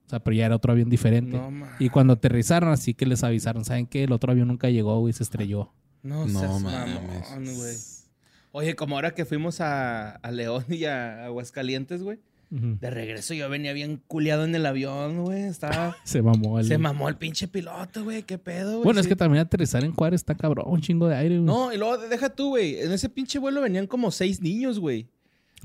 [0.07, 1.37] O sea, pero ya era otro avión diferente.
[1.39, 4.05] No, Y cuando aterrizaron, así que les avisaron, ¿saben qué?
[4.05, 5.73] El otro avión nunca llegó, güey, se estrelló.
[6.03, 8.11] no, No mames.
[8.53, 12.19] Oye, como ahora que fuimos a, a León y a Aguascalientes, güey.
[12.57, 15.43] De regreso yo venía bien culiado en el avión, güey.
[15.43, 15.97] Estaba...
[16.05, 16.67] Se mamó el...
[16.67, 18.23] Se mamó el pinche piloto, güey.
[18.23, 18.85] ¿Qué pedo, güey?
[18.85, 21.47] Bueno, es que también aterrizar en Juárez está cabrón, un chingo de aire, güey.
[21.47, 22.79] No, y luego deja tú, güey.
[22.81, 25.09] En ese pinche vuelo venían como seis niños, güey.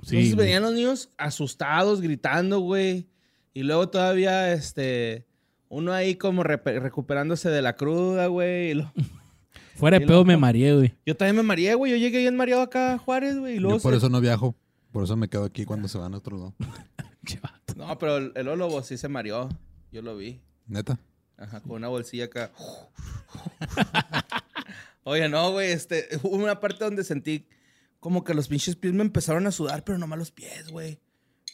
[0.03, 0.45] Sí, Entonces güey.
[0.47, 3.07] venían los niños asustados, gritando, güey.
[3.53, 5.25] Y luego todavía, este...
[5.71, 8.71] Uno ahí como recuperándose de la cruda, güey.
[8.71, 8.91] y lo-
[9.75, 10.95] Fuera de y pedo me mareé, güey.
[11.05, 11.91] Yo también me mareé, güey.
[11.91, 13.57] Yo llegué bien mareado acá a Juárez, güey.
[13.57, 14.55] Y luego Yo por se- eso no viajo.
[14.91, 16.55] Por eso me quedo aquí cuando se van a otro lado.
[17.25, 17.75] Che, vato.
[17.75, 19.49] No, pero el, el Ólobo sí se mareó.
[19.91, 20.41] Yo lo vi.
[20.67, 20.99] Neta.
[21.37, 22.51] Ajá, con una bolsilla acá.
[25.03, 27.47] Oye, no, güey, este, hubo una parte donde sentí
[27.99, 30.99] como que los pinches pies me empezaron a sudar, pero nomás los pies, güey.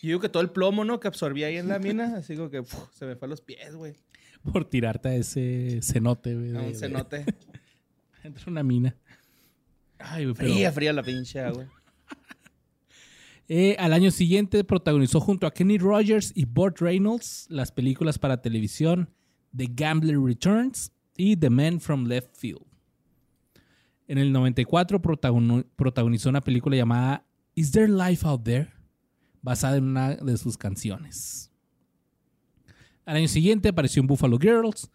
[0.02, 1.00] Yo digo que todo el plomo, ¿no?
[1.00, 3.42] Que absorbí ahí en la mina, así como que uf, se me fue a los
[3.42, 3.96] pies, güey.
[4.44, 6.56] Por tirarte a ese cenote, güey.
[6.56, 7.26] A un cenote.
[8.24, 8.96] Entre una mina.
[9.98, 10.54] Ay, güey, pero...
[10.54, 11.68] Fría, fría la pinche agua.
[13.48, 18.42] Eh, al año siguiente protagonizó junto a Kenny Rogers y Burt Reynolds las películas para
[18.42, 19.10] televisión
[19.56, 22.66] The Gambler Returns y The Man from Left Field.
[24.08, 28.74] En el 94 protagono- protagonizó una película llamada Is There Life Out There?
[29.42, 31.52] basada en una de sus canciones.
[33.06, 34.90] Al año siguiente apareció en Buffalo Girls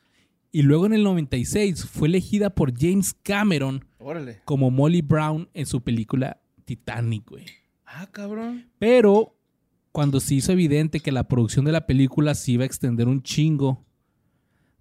[0.51, 4.43] y luego en el 96 fue elegida por James Cameron Órale.
[4.45, 7.47] como Molly Brown en su película Titanic, güey.
[7.93, 8.67] Ah, cabrón.
[8.79, 9.37] Pero
[9.93, 13.23] cuando se hizo evidente que la producción de la película se iba a extender un
[13.23, 13.85] chingo,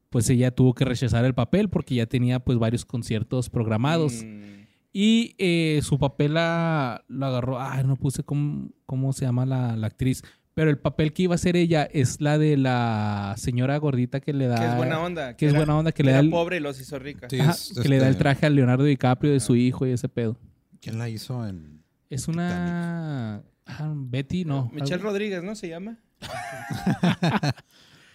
[0.09, 4.23] pues ella tuvo que rechazar el papel porque ya tenía pues varios conciertos programados.
[4.23, 4.59] Mm,
[4.91, 7.59] Y eh, su papel la, lo agarró.
[7.61, 10.23] Ay, no puse cómo, cómo se llama la, la actriz.
[10.55, 14.33] Pero el papel que iba a hacer ella es la de la señora gordita que
[14.33, 14.59] le da.
[14.59, 15.37] que es buena onda.
[15.37, 17.27] Que es era- buena onda, que le era da el, pobre y los hizo rica.
[17.29, 17.39] Sí.
[17.39, 19.91] ajá, es, que le da el este- traje a Leonardo DiCaprio de su hijo y
[19.91, 20.37] ese pedo.
[20.81, 21.78] ¿Quién la hizo en...?
[22.09, 23.43] Es una.
[23.65, 24.69] ah, Betty, no.
[24.73, 25.55] Michelle algo- Rodríguez, ¿no?
[25.55, 25.99] Se llama.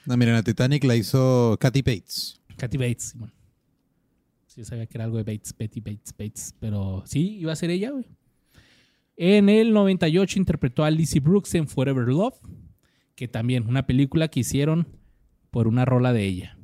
[0.07, 2.38] No, miren, la Titanic la hizo Kathy Bates.
[2.59, 3.32] Kathy Bates, Simón.
[4.47, 6.55] Sí, yo sabía que era algo de Bates, Betty Bates, Bates.
[6.61, 8.05] Pero sí, iba a ser ella, güey.
[9.16, 12.38] En el 98 interpretó a Lizzie Brooks en Forever Love,
[13.14, 14.88] que también una película que hicieron
[15.51, 16.59] por una rola de ella.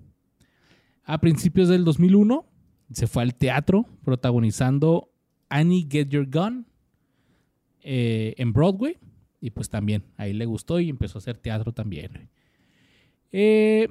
[1.04, 2.44] A principios del 2001
[2.92, 5.14] se fue al teatro protagonizando
[5.48, 6.66] Annie Get Your Gun
[7.82, 8.96] eh, en Broadway.
[9.40, 12.28] Y pues también ahí le gustó y empezó a hacer teatro también.
[13.32, 13.88] Eh,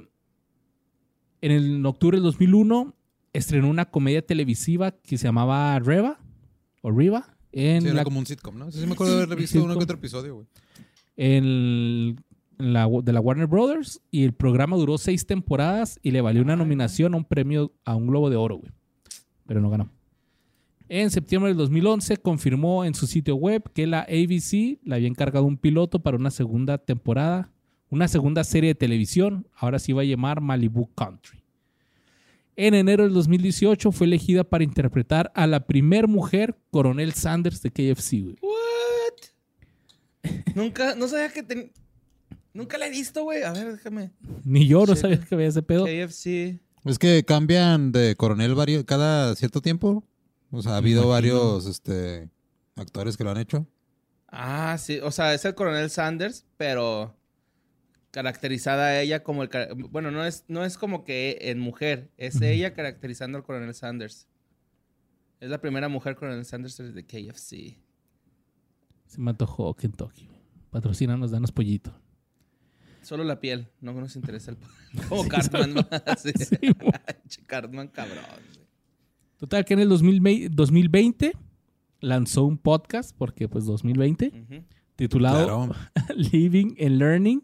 [1.40, 2.94] en el octubre del 2001
[3.32, 6.20] estrenó una comedia televisiva que se llamaba Reva
[6.82, 8.70] o Riva en, Sí, era la, como un sitcom, ¿no?
[8.70, 10.46] Sí, sí me acuerdo de haber visto uno que otro episodio, güey.
[11.16, 12.16] en
[12.58, 16.56] la- de la Warner Brothers y el programa duró seis temporadas y le valió una
[16.56, 18.70] nominación a un premio a un Globo de Oro, güey.
[19.46, 19.90] Pero no ganó.
[20.92, 25.44] En septiembre del 2011 confirmó en su sitio web que la ABC le había encargado
[25.44, 27.52] un piloto para una segunda temporada,
[27.90, 29.46] una segunda serie de televisión.
[29.54, 31.44] Ahora se iba a llamar Malibu Country.
[32.56, 37.70] En enero del 2018 fue elegida para interpretar a la primer mujer coronel Sanders de
[37.70, 38.36] KFC, güey.
[38.42, 40.32] What?
[40.56, 41.70] Nunca, no sabía que ten...
[42.52, 43.44] Nunca la he visto, güey.
[43.44, 44.10] A ver, déjame.
[44.44, 45.02] Ni yo no Sí.
[45.02, 45.84] sabía que había ese pedo.
[45.84, 46.58] KFC.
[46.84, 50.04] Es que cambian de coronel cada cierto tiempo.
[50.50, 52.28] O sea, ha habido varios este,
[52.76, 53.66] actores que lo han hecho.
[54.28, 54.98] Ah, sí.
[55.00, 57.16] O sea, es el coronel Sanders, pero
[58.10, 59.50] caracterizada ella como el...
[59.90, 62.10] Bueno, no es, no es como que en mujer.
[62.16, 64.26] Es ella caracterizando al coronel Sanders.
[65.40, 67.78] Es la primera mujer coronel Sanders de KFC.
[69.06, 70.28] Se me antojó Kentucky.
[70.70, 71.92] Patrocínanos, danos pollito.
[73.02, 73.68] Solo la piel.
[73.80, 74.58] No nos interesa el...
[75.08, 75.74] Como Cartman.
[75.74, 75.88] ¿no?
[76.18, 76.32] Sí.
[77.28, 78.24] Sí, Cartman, cabrón.
[79.40, 81.32] Total, que en el 2020, 2020
[82.00, 84.64] lanzó un podcast, porque pues 2020, Ujú.
[84.96, 85.74] titulado Claro.
[86.14, 87.42] Living and Learning,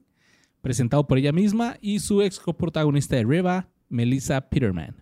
[0.60, 4.94] presentado por ella misma y su ex coprotagonista de Reva, Melissa Peterman.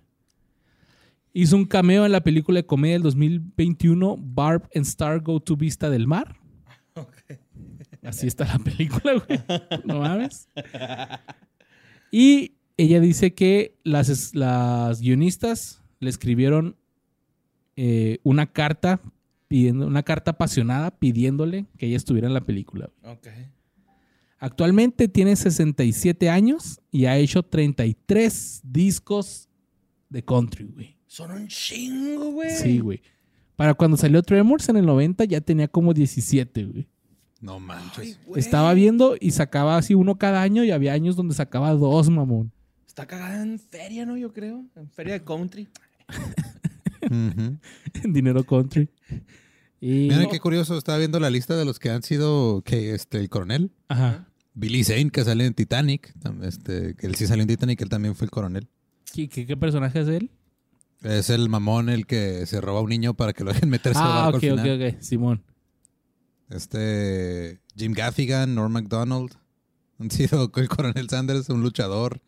[1.32, 5.56] Hizo un cameo en la película de comedia del 2021, Barb and Star Go to
[5.56, 6.36] Vista del Mar.
[8.04, 9.40] Así está la película, güey.
[9.84, 10.48] No mames.
[12.12, 16.76] Y ella dice que las, las guionistas le escribieron
[17.76, 19.00] eh, una carta
[19.48, 22.90] pidiendo, una carta apasionada pidiéndole que ella estuviera en la película.
[23.02, 23.28] Ok.
[24.38, 29.48] Actualmente tiene 67 años y ha hecho 33 discos
[30.10, 30.96] de country, güey.
[31.06, 32.50] Son un chingo, güey.
[32.50, 33.00] Sí, güey.
[33.56, 36.88] Para cuando salió Tremors en el 90 ya tenía como 17, güey.
[37.40, 37.98] No manches.
[37.98, 38.40] Ay, güey.
[38.40, 42.52] Estaba viendo y sacaba así uno cada año y había años donde sacaba dos, mamón.
[42.86, 44.16] Está cagada en feria, ¿no?
[44.16, 44.64] Yo creo.
[44.76, 45.68] En feria de country.
[48.02, 48.88] En dinero country.
[49.80, 50.08] Y...
[50.08, 53.28] Mira qué curioso, estaba viendo la lista de los que han sido que este el
[53.28, 53.70] coronel.
[53.88, 54.26] Ajá.
[54.54, 56.14] Billy Zane, que sale en Titanic.
[56.42, 58.68] Este, que él sí salió en Titanic, él también fue el coronel.
[59.12, 60.30] ¿Qué, qué, qué personaje es él?
[61.02, 63.98] Es el mamón el que se roba a un niño para que lo dejen meterse
[63.98, 64.94] al Ah, barco ok, al ok, final.
[64.94, 65.00] ok.
[65.02, 65.42] Simón.
[66.50, 69.32] Este Jim Gaffigan, Norm MacDonald.
[69.98, 72.20] Han sido el coronel Sanders, un luchador.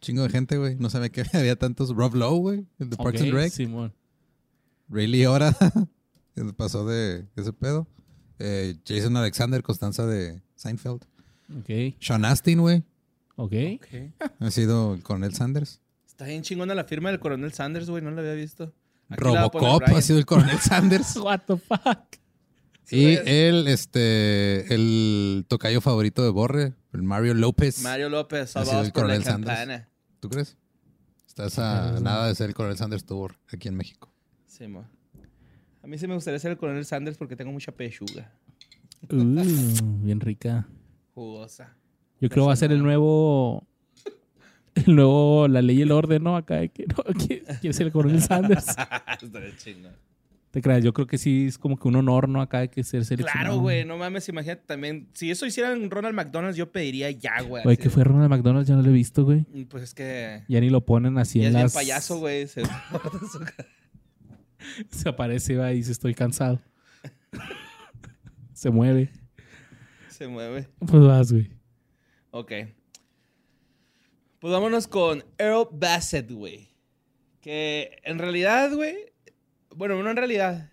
[0.00, 0.76] Un chingo de gente, güey.
[0.76, 1.90] No sabía que había tantos.
[1.94, 2.66] Rob Lowe, güey.
[2.78, 3.52] El de Parks and Ok, Rec.
[3.52, 3.92] Simón.
[4.88, 5.54] Ray Liotta.
[6.56, 7.86] pasó de ese pedo.
[8.38, 11.02] Eh, Jason Alexander, Constanza de Seinfeld.
[11.58, 12.82] Ok, Sean Astin, güey.
[13.36, 13.52] ok.
[13.76, 14.30] Ok.
[14.40, 15.80] Ha sido el coronel Sanders.
[16.06, 18.02] Está bien chingona la firma del coronel Sanders, güey.
[18.02, 18.72] No la había visto.
[19.10, 21.16] Aquí Robocop ha sido el coronel Sanders.
[21.22, 22.19] What the fuck?
[22.90, 27.82] Y él, este, el tocayo favorito de Borre, el Mario López.
[27.82, 29.58] Mario López, Ha sido salvados el por la coronel Sanders.
[29.58, 29.88] campana.
[30.20, 30.56] ¿Tú crees?
[31.26, 34.12] Estás a nada de ser el coronel Sanders Tour aquí en México.
[34.46, 34.84] Sí, mo.
[35.82, 38.32] A mí sí me gustaría ser el coronel Sanders porque tengo mucha pechuga.
[39.10, 39.16] Uh,
[40.02, 40.66] bien rica.
[41.14, 41.74] Jugosa.
[42.20, 43.66] Yo creo va a ser el nuevo.
[44.74, 46.36] Y luego la ley y el orden, ¿no?
[46.36, 48.66] Acá de que no, que- quiere ser el coronel Sanders.
[50.50, 52.42] Te creas, yo creo que sí es como que un honor, ¿no?
[52.42, 53.46] Acá de que ser seleccionado.
[53.46, 55.08] Claro, güey, no mames, imagínate también.
[55.12, 57.62] Si eso hicieran Ronald McDonald's, yo pediría ya, güey.
[57.62, 59.42] Güey, que fue Ronald McDonald, ya no lo he visto, güey.
[59.68, 60.42] Pues es que.
[60.48, 61.74] Ya ni lo ponen así ya en es las...
[61.74, 62.46] payaso, güey.
[62.48, 62.62] Se...
[64.90, 66.60] Se aparece, va, y dice, estoy cansado.
[68.52, 69.10] Se mueve.
[70.08, 70.68] se mueve.
[70.80, 71.50] Pues vas, güey.
[72.32, 72.52] Ok.
[74.40, 76.68] Pues vámonos con Earl Bassett, güey.
[77.40, 79.09] Que en realidad, güey.
[79.74, 80.70] Bueno, no en realidad.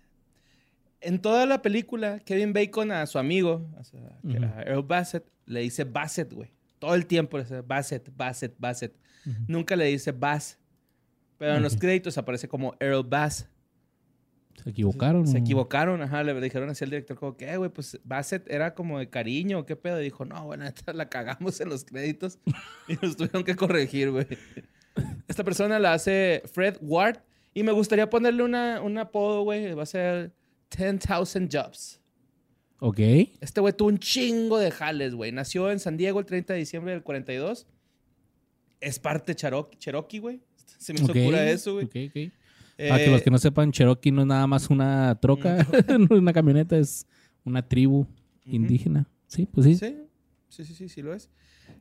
[1.00, 4.36] En toda la película, Kevin Bacon a su amigo, a, su- a Ujú.
[4.66, 6.50] Earl Bassett, le dice Bassett, güey.
[6.80, 8.94] Todo el tiempo le dice Bassett, Bassett, Bassett.
[9.46, 10.58] Nunca le dice Bass.
[11.38, 13.48] Pero en los créditos aparece como Earl Bass.
[14.62, 15.26] Se equivocaron.
[15.28, 15.44] Se ¿no?
[15.44, 16.24] equivocaron, ajá.
[16.24, 19.64] Le dijeron así al director, como que, "Eh, güey, pues Bassett era como de cariño,
[19.66, 20.00] ¿qué pedo?
[20.00, 22.38] Y dijo, no, bueno, esta la cagamos en los créditos
[22.88, 24.26] y nos tuvieron que corregir, güey.
[25.28, 27.18] Esta persona la hace Fred Ward
[27.58, 29.74] y me gustaría ponerle una, un apodo, güey.
[29.74, 30.32] Va a ser
[30.76, 32.00] 10,000 Jobs.
[32.78, 33.00] Ok.
[33.40, 35.32] Este güey tuvo un chingo de jales, güey.
[35.32, 37.66] Nació en San Diego el 30 de diciembre del 42.
[38.80, 40.40] Es parte Cherokee, Cherokee, güey.
[40.78, 41.86] Se me hizo ok, cura eso, güey.
[41.86, 42.16] Ok, ok.
[42.16, 45.66] Eh, Para que los que no sepan, Cherokee no es nada más una troca,
[46.10, 47.08] una camioneta, es
[47.44, 48.06] una tribu
[48.44, 49.10] indígena.
[49.26, 49.74] Sí, pues sí.
[49.74, 49.96] Sí,
[50.48, 51.28] sí, sí, sí, sí lo es.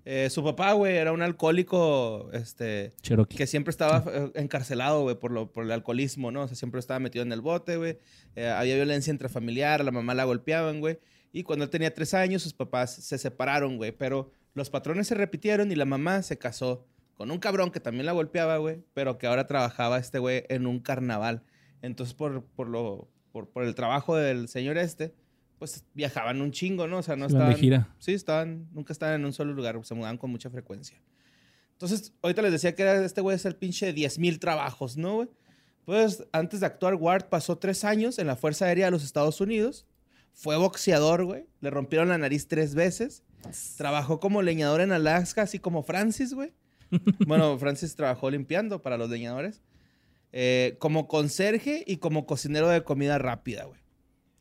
[0.06, 3.38] Eh, su papá, güey, era un alcohólico, este, Cherokee.
[3.38, 6.44] que siempre estaba eh, encarcelado, güey, por, lo- por el alcoholismo, ¿no?
[6.44, 7.98] O sea, siempre estaba metido en el bote, güey.
[8.36, 11.00] Eh, había violencia intrafamiliar, la mamá la golpeaban, güey.
[11.34, 13.92] Y cuando él tenía tres años, sus papás se separaron, güey.
[13.92, 16.86] Pero los patrones se repitieron y la mamá se casó
[17.16, 20.68] con un cabrón que también la golpeaba, güey, pero que ahora trabajaba este güey en
[20.68, 21.44] un carnaval.
[21.82, 25.14] Entonces, por, por, lo, por, por el trabajo del señor este,
[25.60, 27.00] pues viajaban un chingo, ¿no?
[27.00, 27.62] O sea, no Se iban de estaban...
[27.62, 27.96] gira.
[28.00, 31.02] Sí, estaban, nunca estaban en un solo lugar, se mudaban con mucha frecuencia.
[31.74, 34.98] Entonces, ahorita les decía que era, este güey es el pinche de 10 mil trabajos,
[34.98, 35.30] ¿no, güey?
[35.86, 39.40] Pues antes de actuar, Ward pasó tres años en la Fuerza Aérea de los Estados
[39.40, 39.86] Unidos.
[40.34, 41.46] Fue boxeador, güey.
[41.62, 43.24] Le rompieron la nariz tres veces.
[43.78, 46.54] Trabajó como leñador en Alaska, así como Francis, güey.
[47.28, 49.62] Bueno, Francis trabajó limpiando para los leñadores.
[50.34, 53.80] Eh, como conserje y como cocinero de comida rápida, güey.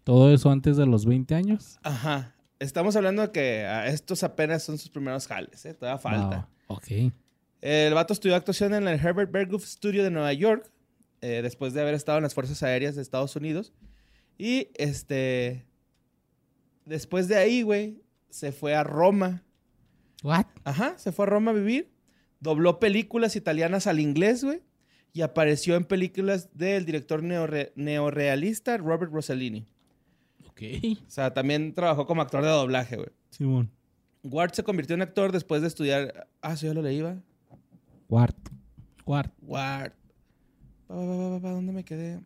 [0.07, 1.81] Todo eso antes de los 20 años.
[1.83, 2.33] Ajá.
[2.61, 5.75] Estamos hablando de que ah, estos apenas son sus primeros jales, ¿eh?
[5.75, 6.49] Todavía falta.
[6.69, 6.77] Wow.
[6.77, 7.13] Ok.
[7.61, 10.71] El vato estudió actuación en el Herbert Berghoff Studio de Nueva York,
[11.23, 13.73] eh, después de haber estado en las Fuerzas Aéreas de Estados Unidos.
[14.39, 15.67] Y este.
[16.85, 18.01] Después de ahí, güey,
[18.31, 19.43] se fue a Roma.
[20.23, 20.47] What?
[20.63, 21.91] Ajá, se fue a Roma a vivir.
[22.39, 24.63] Dobló películas italianas al inglés, güey.
[25.13, 29.67] Y apareció en películas del director neorre- neorrealista Robert Rossellini.
[30.57, 30.63] Ok.
[31.07, 33.11] O sea, también trabajó como actor de doblaje, güey.
[33.31, 33.71] Simón.
[34.23, 36.29] Ward se convirtió en actor después de estudiar.
[36.41, 37.23] Ah, eso ya lo leí, ¿va?
[39.43, 39.93] Ward.
[40.89, 40.95] Pa,
[41.43, 42.21] pa, ¿Dónde me quedé?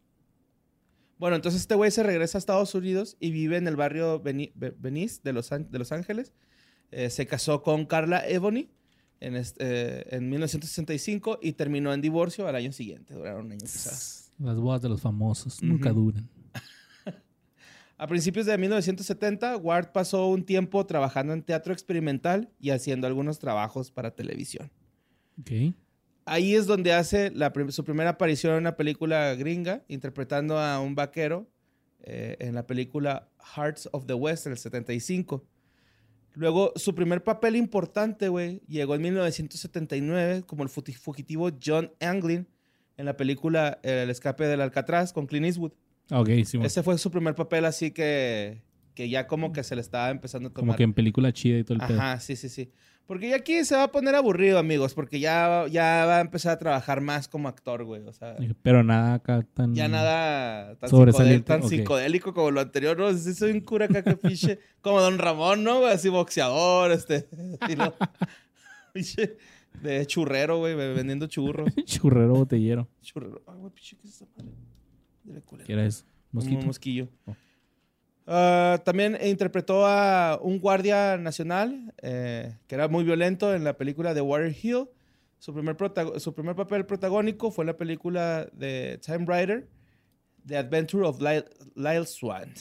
[1.18, 4.52] Bueno, entonces este güey se regresa a Estados Unidos y vive en el barrio Beni-
[4.54, 6.32] Venice de Los, An- de Los Ángeles.
[6.92, 8.70] Eh, se casó con Carla Ebony
[9.20, 9.58] en, este-
[10.00, 13.12] eh, en 1965 y terminó en divorcio al año siguiente.
[13.14, 14.30] Duraron un año casados.
[14.38, 16.28] Las bodas de los famosos nunca duran.
[18.01, 23.38] A principios de 1970, Ward pasó un tiempo trabajando en teatro experimental y haciendo algunos
[23.38, 24.70] trabajos para televisión.
[26.24, 30.94] Ahí es donde hace la su primera aparición en una película gringa, interpretando a un
[30.94, 31.46] vaquero
[32.03, 35.44] eh, en la película Hearts of the West en el 75.
[36.32, 42.48] Luego, su primer papel importante, güey, llegó en 1979 como el fugitivo John Anglin
[42.96, 45.72] en la película El escape del Alcatraz con Clint Eastwood.
[46.11, 46.66] Ok, Simón.
[46.66, 48.62] Ese fue su primer papel, así que,
[48.94, 50.66] que ya como que se le estaba empezando a tomar.
[50.68, 51.98] Como que en película chida y todo el pedo.
[52.00, 52.70] Ajá, sí, sí, sí.
[53.06, 56.52] Porque ya aquí se va a poner aburrido, amigos, porque ya, ya va a empezar
[56.52, 58.02] a trabajar más como actor, güey.
[58.06, 59.74] O sea, Pero nada acá tan.
[59.74, 61.68] ya nada tan, Sobresaliente, psicodé- tan ok.
[61.68, 63.12] psicodélico como lo anterior, ¿no?
[63.12, 65.84] Sí, soy un cura acá que pinche, como Don Ramón, ¿no?
[65.86, 67.26] Así boxeador, este,
[67.61, 67.94] estilo,
[68.94, 69.36] pinche,
[69.82, 71.68] de churrero, güey, vendiendo churros.
[71.84, 72.86] Churrero botellero.
[73.02, 73.42] Churrero.
[73.48, 74.52] Ay, güey, pinche, ¿qué es esa madre?
[75.42, 75.66] Culero.
[75.66, 76.04] ¿Qué era eso?
[76.32, 76.60] Mosquito.
[76.60, 77.08] Un mosquillo.
[77.26, 77.34] Oh.
[78.26, 84.14] Ah, también interpretó a un guardia nacional eh, que era muy violento en la película
[84.14, 84.88] de Water Hill.
[85.38, 85.76] Su primer,
[86.18, 89.68] su primer papel protagónico fue en la película de Time Rider,
[90.46, 92.52] The Adventure of Lyle, Lyle Swan.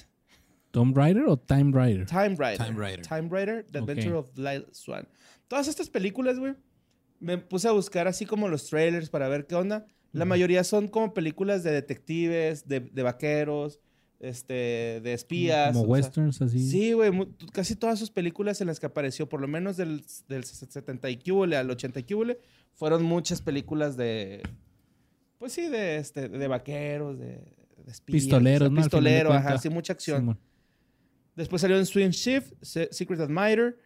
[0.71, 2.05] ¿Tomb Raider o Time Rider?
[2.05, 2.57] Time Rider.
[2.57, 3.01] Time Rider.
[3.01, 3.79] Time Rider, The.
[3.79, 5.07] Adventure of Lyle Swan.
[5.47, 6.55] Todas estas películas, güey,
[7.19, 9.85] me puse a buscar así como los trailers para ver qué onda.
[10.11, 13.79] La mayoría son como películas de detectives, de, de vaqueros,
[14.19, 15.71] este, de espías.
[15.73, 16.59] Como sea, westerns, así.
[16.67, 17.11] Sí, güey,
[17.53, 21.17] casi todas sus películas en las que apareció, por lo menos del, del 70 y
[21.17, 22.39] cúbole al 80 y cúbole,
[22.73, 24.41] fueron muchas películas de,
[25.37, 27.27] pues sí, de, este, de vaqueros, de,
[27.85, 28.23] de espías.
[28.23, 30.19] Pistoleros, o Pistolero, ajá, sí, mucha acción.
[30.21, 30.39] Simón.
[31.35, 33.77] Después salió en Swing Shift, Se- Secret Admirer.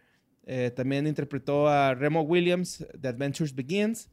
[0.46, 4.10] Eh, también interpretó a Remo Williams, The Adventures Begins.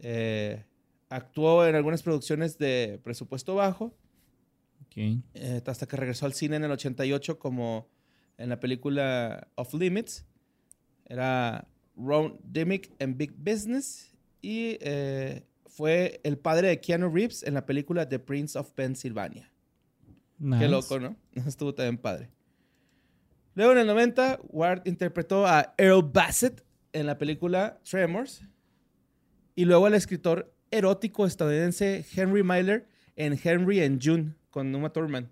[0.00, 0.62] Eh,
[1.08, 3.94] actuó en algunas producciones de presupuesto bajo.
[4.82, 4.96] Ok.
[5.34, 7.88] eh, hasta que regresó al cine en el 88 como
[8.38, 10.24] en la película Off Limits.
[11.06, 14.12] Era Ron Dimick en Big Business.
[14.42, 19.50] Y eh, fue el padre de Keanu Reeves en la película The Prince of Pennsylvania.
[20.38, 20.68] Qué Nice.
[20.68, 21.16] loco, ¿no?
[21.46, 22.30] Estuvo también padre.
[23.54, 28.42] Luego en el 90, Ward interpretó a Earl Bassett en la película Tremors.
[29.54, 35.28] Y luego al escritor erótico estadounidense Henry Miller en Henry and June con Uma Thurman.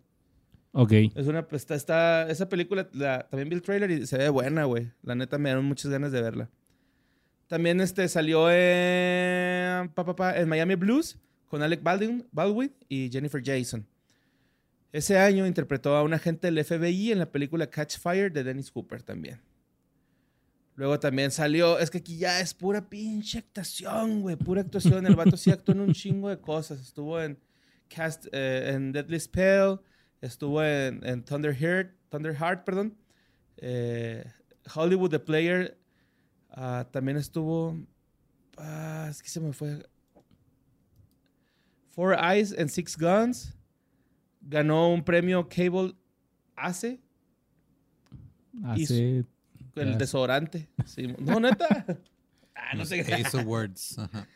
[0.72, 0.93] Ok.
[1.14, 4.28] Es una, pues, está, está- esa película, la- también vi el trailer y se ve
[4.30, 4.90] buena, güey.
[5.03, 6.49] La neta me dieron muchas ganas de verla.
[7.47, 11.18] También este, salió en, pa, pa, pa, en Miami Blues
[11.49, 13.86] con Alec Baldwin, Baldwin y Jennifer Jason.
[14.93, 18.70] Ese año interpretó a un agente del FBI en la película Catch Fire de Dennis
[18.70, 19.40] Cooper también.
[20.82, 25.06] Luego también salió, es que aquí ya es pura pinche actuación, güey, pura actuación.
[25.06, 26.80] El vato sí actuó en un chingo de cosas.
[26.80, 27.38] Estuvo en
[27.88, 29.78] Cast, eh, en Deadly Spell,
[30.20, 32.98] estuvo en, en Thunder Heart, Thunder Heart, perdón.
[33.58, 34.28] Eh,
[34.74, 35.78] Hollywood The Player
[36.50, 37.80] ah, también estuvo.
[38.56, 39.88] ah, es que se me fue.
[41.90, 43.56] Four Eyes and Six Guns.
[44.40, 45.94] Ganó un premio Cable
[46.56, 47.00] ACE,
[48.64, 49.24] Hace.
[49.76, 50.68] El desodorante.
[50.86, 51.86] Sí, No, neta.
[52.54, 53.14] Ah, no sé qué.
[53.14, 53.98] Ace Awards.
[53.98, 54.28] Ajá.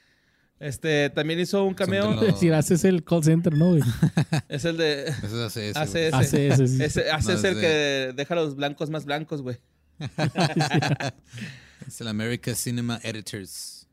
[0.58, 2.18] Este, también hizo un cameo.
[2.18, 3.82] de decir, haces el call center, ¿no, güey?
[4.48, 5.04] Es el de.
[5.08, 6.14] Eso es ACS.
[6.14, 6.30] ACS.
[6.30, 6.48] sí.
[6.48, 9.58] No, el es que deja a los blancos más blancos, güey.
[11.86, 13.86] Es el America Cinema Editors.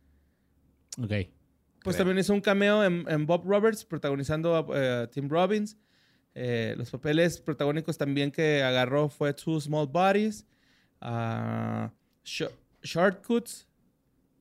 [0.98, 1.10] Ok.
[1.10, 1.30] Pues
[1.84, 1.98] Creo.
[1.98, 5.78] también hizo un cameo en, en Bob Roberts, protagonizando a eh, Tim Robbins.
[6.34, 10.46] Eh, los papeles protagónicos también que agarró fue Two Small Bodies,
[11.04, 11.92] ah,
[12.26, 12.50] Sh-
[12.82, 13.68] Shortcuts,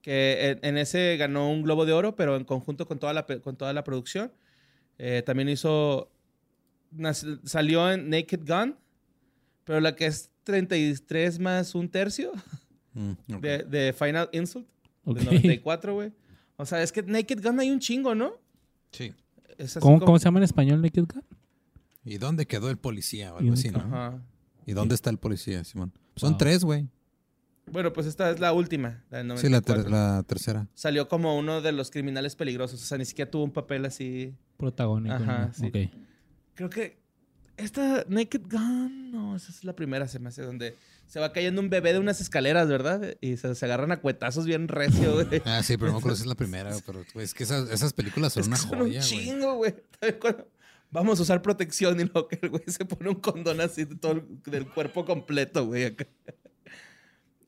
[0.00, 3.26] que en, en ese ganó un Globo de Oro, pero en conjunto con toda la,
[3.26, 4.32] con toda la producción.
[4.98, 6.10] Eh, también hizo,
[7.44, 8.76] salió en Naked Gun,
[9.64, 12.32] pero la que es 33 más un tercio
[12.94, 14.66] Mm, de, de Final Insult,
[15.06, 15.16] Ok.
[15.16, 16.12] de 94, güey.
[16.58, 18.34] O sea, es que Naked Gun hay un chingo, ¿no?
[18.90, 19.14] Sí.
[19.80, 21.24] ¿Cómo, como- ¿Cómo se llama en español Naked Gun?
[22.04, 23.78] ¿Y dónde quedó el policía o algo así, no?
[23.78, 24.20] Ajá.
[24.66, 25.92] ¿Y dónde está el policía, Simón?
[26.16, 26.38] Son Wow.
[26.38, 26.88] tres, güey.
[27.70, 29.90] Bueno, pues esta es la última, la del Sí, la, ter- 94.
[29.90, 30.68] la tercera.
[30.74, 32.82] Salió como uno de los criminales peligrosos.
[32.82, 34.34] O sea, ni siquiera tuvo un papel así.
[34.56, 35.14] Protagónico.
[35.14, 35.54] Ajá, ¿no?
[35.54, 35.66] sí.
[35.66, 35.92] Ok.
[36.54, 36.98] Creo que
[37.56, 41.60] esta Naked Gun, no, esa es la primera, se me hace, donde se va cayendo
[41.60, 43.14] un bebé de unas escaleras, ¿verdad?
[43.20, 45.26] Y se, se agarran a cuetazos bien recio, güey.
[45.44, 47.70] Ah, sí, pero no me acuerdo si es la primera, pero güey, es que esas,
[47.70, 49.24] esas películas son Es que una son joya, un güey.
[49.24, 49.74] chingo, güey.
[50.93, 53.97] Vamos a usar protección y luego que el güey se pone un condón así de
[53.97, 55.97] todo el, del cuerpo completo, güey.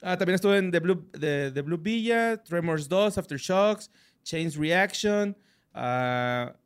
[0.07, 3.91] Ah, también estuve en The Blue, The Blue Villa, Tremors 2, Aftershocks,
[4.23, 5.37] Chains Reaction,
[5.73, 6.57] ah,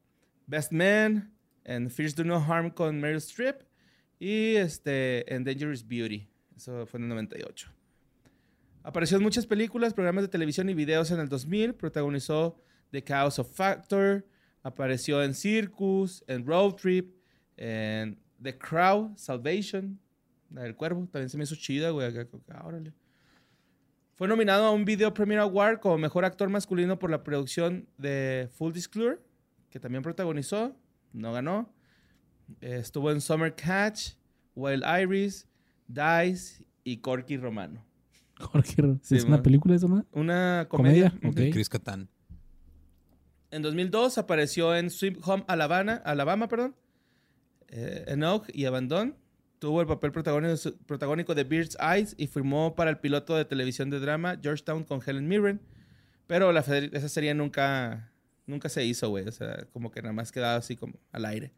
[0.47, 1.33] Best Man,
[1.65, 3.63] en Fears Do No Harm con Meryl Streep
[4.19, 6.29] y este, Dangerous Beauty.
[6.57, 7.71] Eso fue en el 98.
[8.83, 11.75] Apareció en muchas películas, programas de televisión y videos en el 2000.
[11.75, 12.61] Protagonizó
[12.91, 14.27] The Chaos of Factor.
[14.69, 17.15] Apareció en Circus, en Road Trip,
[17.57, 19.99] en The Crow, Salvation,
[20.51, 21.09] la del cuervo.
[21.11, 22.07] También se me hizo chida, güey.
[22.63, 22.93] órale.
[24.15, 28.51] Fue nominado a un Video Premiere Award como mejor actor masculino por la producción de
[28.53, 29.21] Full Disclosure,
[29.71, 30.77] que también protagonizó.
[31.15, 31.73] No ganó.
[32.61, 34.17] Eh, Estuvo en Summer Catch,
[34.55, 35.49] Wild Iris,
[35.87, 37.83] Dice y Corky Romano.
[38.39, 40.07] Jorge, Sí, ¿es una película esa madre?
[40.13, 41.09] Una comedia.
[41.09, 41.35] Comedia, ok.
[41.37, 42.11] De Chris Catán.
[43.51, 46.75] En 2002 apareció en Sweet Home Alabama, Alabama perdón,
[47.69, 49.17] eh, Enoch y Abandon.
[49.59, 53.99] Tuvo el papel protagónico, de Bird's Eyes y firmó para el piloto de televisión de
[53.99, 55.61] drama Georgetown con Helen Mirren.
[56.29, 58.13] Pero esa serie nunca,
[58.47, 59.27] nunca se hizo, güey.
[59.27, 61.53] O sea, como que nada más quedaba así como al aire.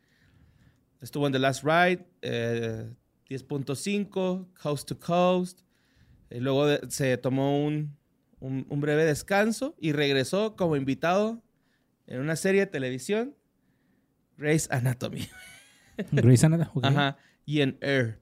[1.02, 2.88] Estuvo en The Last Ride, eh,
[3.28, 5.60] 10.5, Coast to Coast.
[6.30, 7.94] Luego se tomó un,
[8.38, 11.42] un- un breve descanso y regresó como invitado
[12.10, 13.36] en una serie de televisión,
[14.36, 15.28] Grey's Anatomy.
[16.10, 16.70] Grey's Anatomy.
[16.74, 16.84] ok.
[16.84, 17.16] Ajá.
[17.46, 18.18] Y en Air.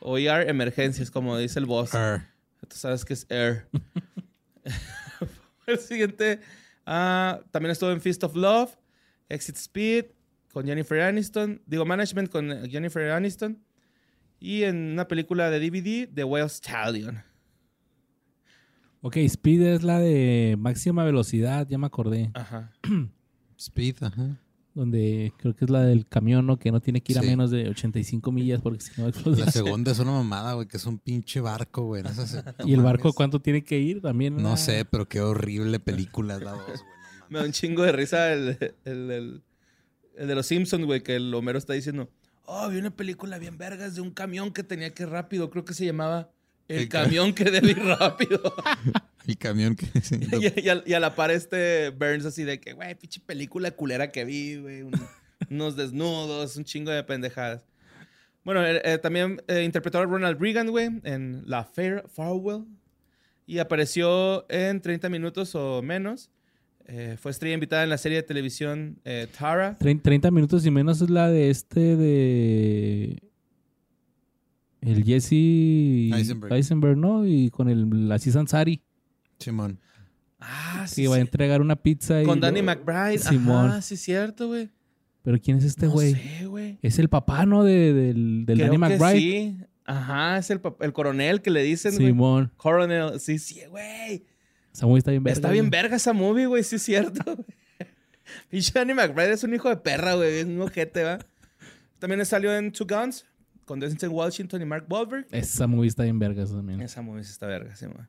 [0.00, 1.94] O ER Emergencias, como dice el boss.
[1.94, 2.26] Arr.
[2.68, 3.68] Tú sabes que es Air.
[5.66, 6.40] el siguiente.
[6.84, 8.76] ah, también estuvo en Feast of Love,
[9.28, 10.06] Exit Speed,
[10.52, 11.62] con Jennifer Aniston.
[11.66, 13.62] Digo, Management con eh, Jennifer Aniston.
[14.40, 17.22] Y en una película de DVD, The Whale Stallion.
[19.02, 22.30] Ok, Speed es la de máxima velocidad, ya me acordé.
[22.34, 22.72] Ajá.
[23.60, 24.36] Speed, ajá.
[24.74, 26.56] Donde creo que es la del camión, ¿no?
[26.58, 29.44] Que no tiene que ir a menos de 85 millas porque si no explota.
[29.44, 32.02] La segunda es una mamada, güey, que es un pinche barco, güey.
[32.04, 33.16] No, sé si- no ¿Y el barco mames.
[33.16, 34.00] cuánto tiene que ir?
[34.00, 34.36] También.
[34.40, 36.78] No ah, sé, pero qué horrible película es la dos, güey.
[37.28, 39.42] Me da un chingo de risa el, el, el-
[40.16, 42.08] el de los Simpsons, güey, que el Homero está diciendo,
[42.46, 45.50] oh, vi una película bien vergas de un camión que tenía que ir rápido.
[45.50, 46.30] Creo que se llamaba
[46.68, 48.40] El, El ca- camión que debe ir rápido.
[49.26, 49.86] El camión que...
[50.60, 53.70] y, y a, y a la par este Burns así de que, güey, pinche película
[53.70, 54.82] culera que vi, güey.
[54.82, 54.92] un-
[55.50, 57.66] unos desnudos, un chingo de pendejadas.
[58.44, 62.64] Bueno, eh, eh, también eh, interpretó a Ronald Reagan, güey, en La Fair Farewell.
[63.46, 66.30] Y apareció en 30 minutos o menos.
[66.86, 69.76] Eh, fue estrella invitada en la serie de televisión eh, Tara.
[69.78, 73.22] Trein- 30 minutos y menos es la de este de.
[74.80, 75.32] El Jesse
[76.14, 76.52] Eisenberg.
[76.54, 77.26] Eisenberg, ¿no?
[77.26, 78.80] Y con el Aziz Ansari,
[79.40, 79.80] Simón.
[80.38, 82.22] Ah, que iba a entregar una pizza.
[82.22, 83.18] y Con Danny lo- McBride.
[83.18, 83.70] Simón.
[83.72, 84.70] Ah, sí, cierto, güey.
[85.22, 86.14] Pero ¿quién es este No güey?
[86.14, 86.78] sé, güey.
[86.80, 87.62] es el papá, ¿no?
[87.62, 89.18] De, del del Creo Danny que McBride.
[89.20, 89.56] sí.
[89.84, 91.92] Ajá, es el, el coronel que le dicen.
[91.92, 92.52] Simón.
[92.56, 93.18] Coronel.
[93.20, 94.24] Sí, sí, güey.
[94.72, 95.34] Esa movie está bien verga.
[95.34, 95.82] Está bien güey.
[95.82, 97.44] verga esa movie, güey, sí es cierto.
[98.48, 100.38] Pinche Danny McBride es un hijo de perra, güey.
[100.38, 101.18] Es un ojete, ¿va?
[101.98, 103.26] También salió en Two Guns
[103.64, 105.26] con Denzel Washington y Mark Wahlberg.
[105.32, 106.80] Esa movie está bien verga también.
[106.80, 108.06] Esa movie sí está verga, sí, güey.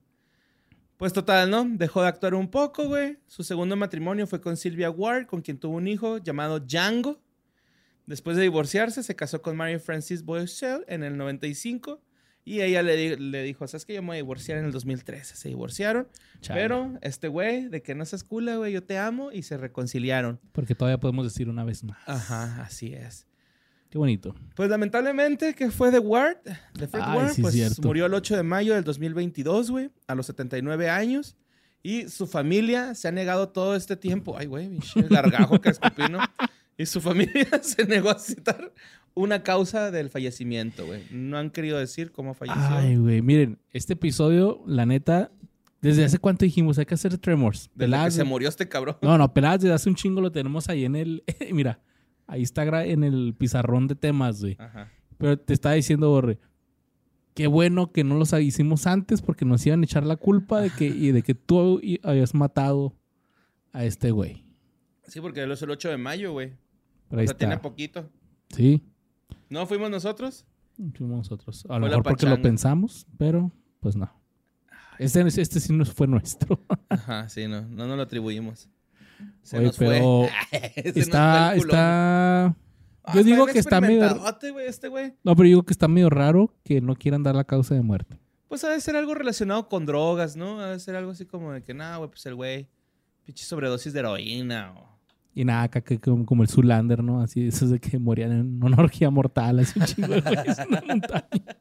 [1.01, 1.65] Pues total, ¿no?
[1.67, 3.17] Dejó de actuar un poco, güey.
[3.25, 7.19] Su segundo matrimonio fue con Sylvia Ward, con quien tuvo un hijo llamado Django.
[8.05, 11.99] Después de divorciarse, se casó con Mary Frances Boycell en el 95.
[12.45, 14.71] Y ella le, di- le dijo, ¿sabes que Yo me voy a divorciar en el
[14.71, 15.35] 2013.
[15.35, 16.07] Se divorciaron.
[16.39, 16.61] Chale.
[16.61, 19.31] Pero este güey, de que no seas cula, güey, yo te amo.
[19.31, 20.39] Y se reconciliaron.
[20.51, 21.97] Porque todavía podemos decir una vez más.
[22.05, 23.25] Ajá, así es.
[23.91, 24.33] Qué bonito.
[24.55, 26.37] Pues lamentablemente, que fue de Ward,
[26.73, 27.81] de Fred Ay, Ward, sí, pues cierto.
[27.81, 31.35] murió el 8 de mayo del 2022, güey, a los 79 años.
[31.83, 34.37] Y su familia se ha negado todo este tiempo.
[34.37, 34.69] Ay, güey,
[35.09, 36.19] gargajo que escupí, ¿no?
[36.77, 38.71] Y su familia se negó a citar
[39.13, 41.03] una causa del fallecimiento, güey.
[41.11, 42.61] No han querido decir cómo falleció.
[42.69, 43.21] Ay, güey.
[43.21, 45.31] Miren, este episodio, la neta,
[45.81, 46.77] ¿desde hace cuánto dijimos?
[46.77, 47.69] Hay que hacer Tremors.
[47.75, 48.95] Desde que se murió este cabrón.
[49.01, 51.23] No, no, peladas desde hace un chingo lo tenemos ahí en el.
[51.51, 51.81] Mira,
[52.31, 54.55] ahí está en el pizarrón de temas, güey.
[54.59, 54.89] Ajá.
[55.17, 56.39] Pero te estaba diciendo, Borre,
[57.33, 60.69] qué bueno que no los hicimos antes porque nos iban a echar la culpa de
[60.69, 62.95] que, y de que tú habías matado
[63.73, 64.43] a este güey.
[65.07, 66.53] Sí, porque él es el 8 de mayo, güey.
[67.09, 67.61] Pero O sea, tiene está.
[67.61, 68.09] poquito.
[68.49, 68.81] Sí,
[69.49, 70.45] ¿No fuimos nosotros?
[70.95, 71.65] fuimos nosotros.
[71.69, 73.51] A lo mejor porque lo pensamos, pero
[73.81, 74.09] pues no.
[74.97, 76.63] Este, este sí no fue nuestro.
[76.89, 77.61] Ajá, sí, no.
[77.63, 78.69] No nos lo atribuimos.
[79.41, 80.29] Se Oye, nos pero fue.
[80.83, 82.45] Se nos está, fue está.
[83.03, 84.05] Ah, Yo digo que está medio-
[84.67, 84.89] este.
[85.23, 88.17] No, pero digo que está medio raro que no quieran dar la causa de muerte.
[88.47, 90.59] Pues ha de ser algo relacionado con drogas, ¿no?
[90.59, 92.67] Ha de ser algo así como de que, nada, güey, pues el güey,
[93.23, 94.91] pinche sobredosis de heroína o...
[95.33, 97.21] Y nada, acá que como, como el Zulander, ¿no?
[97.21, 100.67] Así, esos de que morían en una orgía mortal, así un chingo de güeyes en
[100.67, 101.25] una montaña.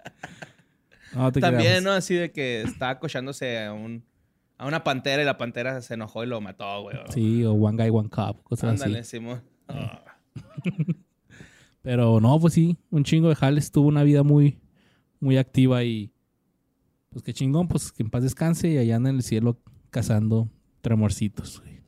[1.13, 1.83] No, te También.
[1.83, 1.91] ¿no?
[1.91, 4.05] Así de que estaba acochándose a, un,
[4.61, 6.95] a una pantera y la pantera se enojó y lo mató, güey.
[7.09, 9.13] Sí, o One Guy, One Cup, cosas Ándale, así.
[9.17, 9.41] Simón.
[11.83, 14.61] Pero no, pues sí, un chingo de Jales tuvo una vida muy,
[15.19, 16.13] muy activa y
[17.09, 19.59] pues qué chingón, pues que en paz descanse y allá anda en el cielo
[19.89, 20.51] cazando
[20.83, 21.81] tremorcitos, güey.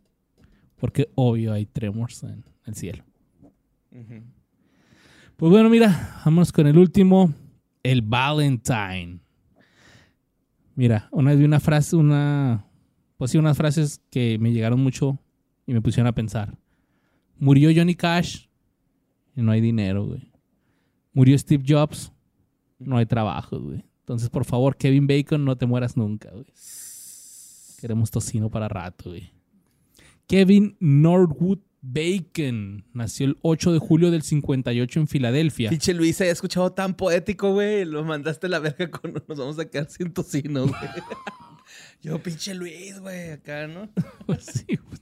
[0.76, 3.04] Porque obvio hay tremors en el cielo.
[3.90, 7.34] Pues bueno, mira, vamos con el último,
[7.82, 9.20] el Valentine.
[10.74, 12.66] Mira, una vez vi una frase, una,
[13.16, 15.18] pues sí, unas frases que me llegaron mucho
[15.66, 16.56] y me pusieron a pensar.
[17.38, 18.46] Murió Johnny Cash
[19.36, 20.32] y no hay dinero, güey.
[21.12, 22.12] Murió Steve Jobs,
[22.78, 23.84] no hay trabajo, güey.
[24.00, 26.46] Entonces, por favor, Kevin Bacon, no te mueras nunca, güey.
[27.80, 29.30] Queremos tocino para rato, güey.
[30.26, 35.70] Kevin Norwood Bacon nació el 8 de julio del 58 en Filadelfia.
[35.70, 37.84] Pinche Luis, se ha escuchado tan poético, güey.
[37.84, 40.80] Lo mandaste a la verga con nos vamos a quedar sin tocino, güey.
[42.00, 43.90] Yo, pinche Luis, güey, acá, ¿no?
[44.38, 45.00] Sí, pues.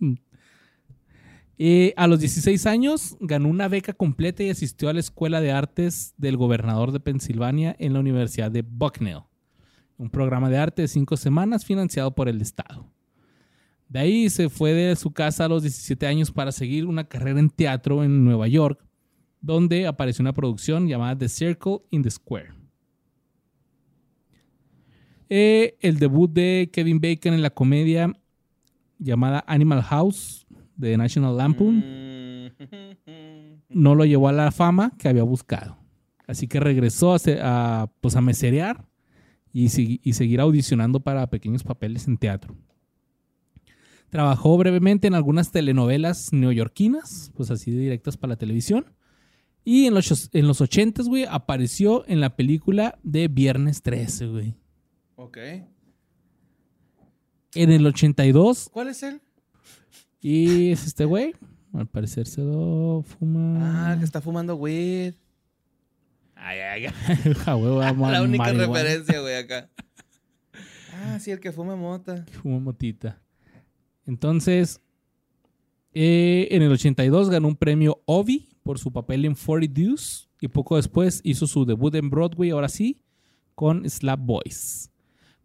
[1.59, 5.53] Eh, a los 16 años ganó una beca completa y asistió a la Escuela de
[5.53, 9.25] Artes del Gobernador de Pensilvania en la Universidad de Bucknell,
[9.99, 12.91] un programa de arte de cinco semanas financiado por el Estado.
[13.91, 17.41] De ahí se fue de su casa a los 17 años para seguir una carrera
[17.41, 18.87] en teatro en Nueva York,
[19.41, 22.51] donde apareció una producción llamada The Circle in the Square.
[25.29, 28.13] Eh, el debut de Kevin Bacon en la comedia
[29.01, 31.85] llamada Animal House de National Lampoon
[33.71, 35.77] no lo llevó a la fama que había buscado.
[36.29, 38.87] Así que regresó a, pues, a meserear
[39.53, 39.65] y,
[40.09, 42.55] y seguir audicionando para pequeños papeles en teatro.
[44.11, 48.93] Trabajó brevemente en algunas telenovelas neoyorquinas, pues así directas para la televisión.
[49.65, 54.55] Y en los, en los 80, güey, apareció en la película de Viernes 13, güey.
[55.17, 55.39] Ok.
[57.55, 59.21] En el 82, ¿Cuál es él?
[60.21, 61.35] y es este güey.
[61.73, 63.93] Al parecer se lo fuma.
[63.93, 65.15] Ah, que está fumando weed.
[66.35, 67.35] Ay, ay, ay.
[67.45, 68.73] Ja, vamos La única marihuana.
[68.83, 69.69] referencia, güey, acá.
[70.95, 72.25] Ah, sí, el que fuma mota.
[72.43, 73.21] Fuma motita.
[74.07, 74.81] Entonces,
[75.93, 80.49] eh, en el 82 ganó un premio Ovi por su papel en 40 Deuce y
[80.49, 83.03] poco después hizo su debut en Broadway, ahora sí,
[83.55, 84.91] con Slap Boys,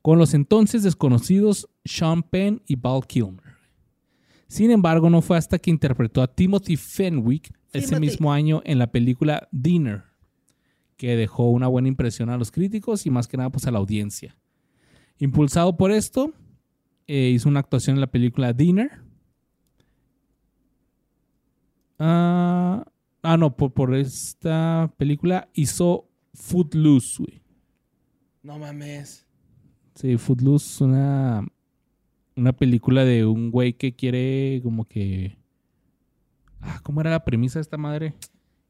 [0.01, 3.55] con los entonces desconocidos Sean Penn y Val Kilmer.
[4.47, 8.91] Sin embargo, no fue hasta que interpretó a Timothy Fenwick ese mismo año en la
[8.91, 10.03] película Dinner,
[10.95, 13.79] que dejó una buena impresión a los críticos y más que nada pues a la
[13.79, 14.37] audiencia.
[15.17, 16.31] Impulsado por esto,
[17.07, 18.91] eh, hizo una actuación en la película Dinner.
[21.99, 22.85] Ah,
[23.21, 27.41] ah, no, por, por esta película hizo Footloose, güey.
[28.43, 29.25] No mames.
[29.95, 31.45] Sí, Footloose, una,
[32.35, 35.37] una película de un güey que quiere como que...
[36.59, 38.13] Ah, ¿Cómo era la premisa de esta madre?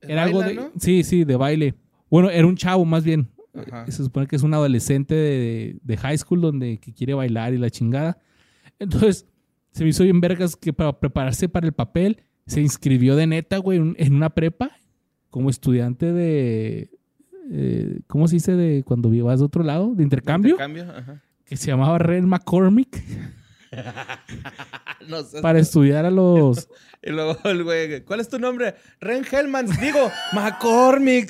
[0.01, 0.53] Era algo de...
[0.53, 0.71] ¿no?
[0.79, 1.75] Sí, sí, de baile.
[2.09, 3.27] Bueno, era un chavo más bien.
[3.55, 3.85] Ajá.
[3.87, 7.57] Se supone que es un adolescente de, de high school donde que quiere bailar y
[7.57, 8.17] la chingada.
[8.79, 9.25] Entonces,
[9.71, 13.57] se me hizo bien vergas que para prepararse para el papel se inscribió de neta,
[13.57, 14.71] güey, en- una prepa
[15.29, 16.89] como estudiante de...
[17.51, 19.93] eh, ¿Cómo se dice de cuando vas de otro lado?
[19.95, 20.51] ¿De intercambio?
[20.51, 21.21] Intercambio, ajá.
[21.45, 23.03] Que se llamaba Ren McCormick
[25.09, 26.69] No para estudiar a los...
[27.03, 28.73] Y luego el güey, ¿cuál es tu nombre?
[28.99, 31.29] Ren Hellmans, digo, McCormick.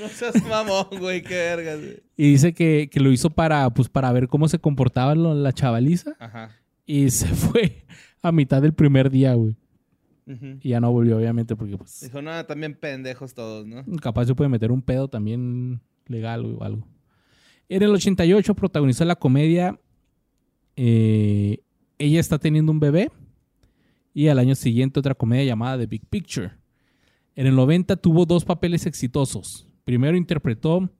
[0.00, 1.78] No seas mamón, güey, qué vergas.
[1.80, 2.02] güey.
[2.16, 5.52] Y dice que, que lo hizo para, pues, para ver cómo se comportaba lo- la
[5.52, 6.14] chavaliza.
[6.18, 6.50] Ajá.
[6.86, 7.84] Y se fue
[8.22, 9.56] a mitad del primer día, güey.
[10.26, 10.58] Ujú.
[10.62, 13.84] Y ya no volvió, obviamente, porque pues Dijo, no, también pendejos todos, ¿no?
[14.00, 16.86] capaz se puede meter un pedo también legal o algo.
[17.68, 19.78] En el 88 protagonizó la comedia
[20.76, 21.58] eh,
[21.98, 23.10] Ella está teniendo un bebé.
[24.14, 26.52] Y al año siguiente otra comedia llamada The Big Picture.
[27.34, 29.66] En el 90 tuvo dos papeles exitosos.
[29.84, 30.90] Primero interpretó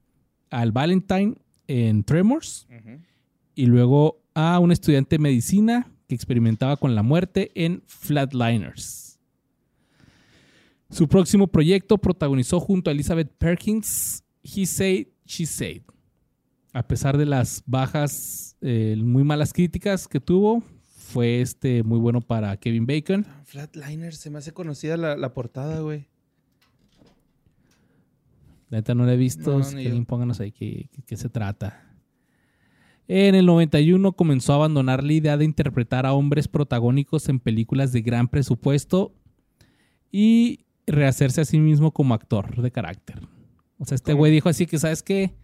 [0.51, 1.35] al Valentine
[1.67, 2.67] en Tremors
[3.55, 9.19] y luego a un estudiante de medicina que experimentaba con la muerte en Flatliners.
[10.91, 15.83] Su próximo proyecto protagonizó junto a Elizabeth Perkins He Said, She Said.
[16.75, 20.63] A pesar de las bajas, eh, muy malas críticas que tuvo,
[21.13, 23.27] fue este muy bueno para Kevin Bacon.
[23.45, 26.09] Flatliners, se me hace conocida la, la portada, güey.
[28.73, 29.59] La neta no la he visto.
[29.59, 31.91] No, ni alguien pónganos ahí qué, qué- se trata.
[33.07, 37.93] En el 91 comenzó a abandonar la idea de interpretar a hombres protagónicos en películas
[37.93, 39.13] de gran presupuesto
[40.11, 43.21] y rehacerse a sí mismo como actor de carácter.
[43.79, 45.35] O sea, este güey dijo así que, ¿sabes qué?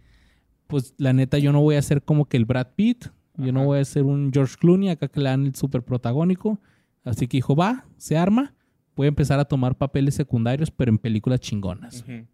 [0.65, 3.07] Pues la neta yo no voy a ser como que el Brad Pitt.
[3.37, 6.59] Yo no voy a ser un George Clooney acá que le dan el súper protagónico.
[7.03, 8.55] Así que dijo, va, se arma.
[8.95, 12.01] Voy a empezar a tomar papeles secundarios, pero en películas chingonas.
[12.01, 12.25] Ujú.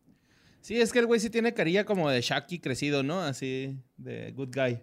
[0.65, 3.21] Sí, es que el güey sí tiene carilla como de Shaki crecido, ¿no?
[3.21, 4.79] Así, de good guy,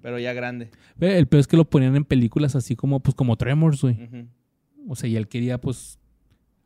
[0.00, 0.70] pero ya grande.
[0.98, 4.08] El peor es que lo ponían en películas así como, pues, como Tremors, güey.
[4.88, 5.98] O sea, y él quería, pues,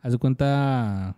[0.00, 1.16] haz de cuenta.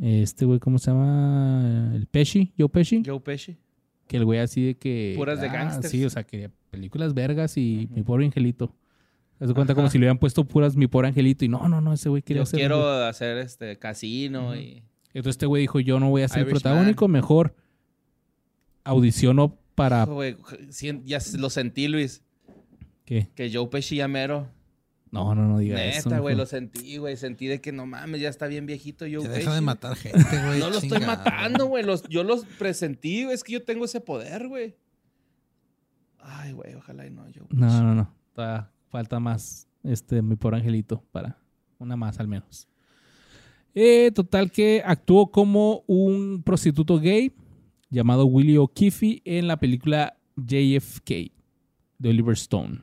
[0.00, 1.90] Este güey, ¿cómo se llama?
[1.92, 3.02] El Pesci, Joe Pesci.
[3.04, 3.58] Joe Pesci.
[4.06, 5.14] Que el güey así de que.
[5.16, 5.90] Puras de ah, gángsters.
[5.90, 8.76] Sí, o sea, que películas vergas y mi pobre angelito.
[9.40, 9.80] Haz de cuenta Ajá.
[9.80, 11.44] como si le hubieran puesto puras mi pobre angelito.
[11.44, 12.60] Y no, no, no, ese güey quería Yo ser.
[12.60, 14.84] quiero hacer este casino y...
[15.18, 17.54] Entonces este güey dijo: Yo no voy a ser protagónico, mejor
[18.84, 20.04] audiciono para.
[20.04, 20.36] Güey,
[21.04, 22.22] ya lo sentí, Luis.
[23.04, 23.28] ¿Qué?
[23.34, 24.48] Que Joe Pesci ya mero.
[25.10, 26.08] No, no, no diga eso.
[26.10, 27.16] Neta, güey, lo sentí, güey.
[27.16, 29.38] Sentí de que no mames, ya está bien viejito Joe Ya Pesci.
[29.38, 29.60] deja de güey.
[29.62, 30.60] matar gente, güey.
[30.60, 31.82] No lo estoy matando, güey.
[31.84, 33.34] Los, yo los presentí, güey.
[33.34, 34.76] Es que yo tengo ese poder, güey.
[36.20, 37.56] Ay, güey, ojalá y no, Joe Pesci.
[37.56, 38.14] No, no, no.
[38.34, 39.66] Todavía falta más.
[39.82, 41.02] Este, mi pobre angelito.
[41.10, 41.38] Para
[41.78, 42.68] una más al menos.
[43.80, 47.32] Eh, total que actuó como un prostituto gay
[47.90, 51.30] llamado Willie O'Keefe en la película JFK
[51.98, 52.82] de Oliver Stone.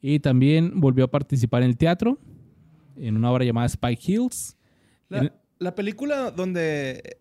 [0.00, 2.18] Y también volvió a participar en el teatro
[2.96, 4.56] en una obra llamada Spike Hills.
[5.10, 7.18] La, En- la película donde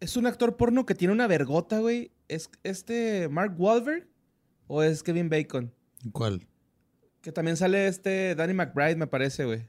[0.00, 2.10] es un actor porno que tiene una vergota, güey.
[2.26, 4.08] ¿Es este Mark Wahlberg
[4.66, 5.72] o es Kevin Bacon?
[6.10, 6.48] ¿Cuál?
[7.20, 9.66] Que también sale este Danny McBride, me parece, güey.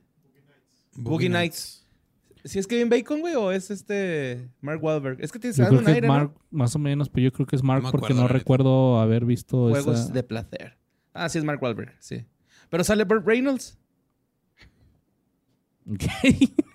[0.98, 1.88] Boogie Nights.
[2.44, 5.22] ¿Si es Kevin Bacon, güey, o es este Mark Wahlberg?
[5.22, 6.14] Es que te creo un aire, ¿no?
[6.14, 9.26] Mark, más o menos, pero yo creo que es Mark No porque no recuerdo haber
[9.26, 10.14] visto Juegos esa...
[10.14, 10.78] de placer.
[11.14, 12.26] Ah, sí, es Mark Wahlberg, sí.
[12.70, 13.78] Pero sale Burt Reynolds.
[15.90, 16.04] Ok.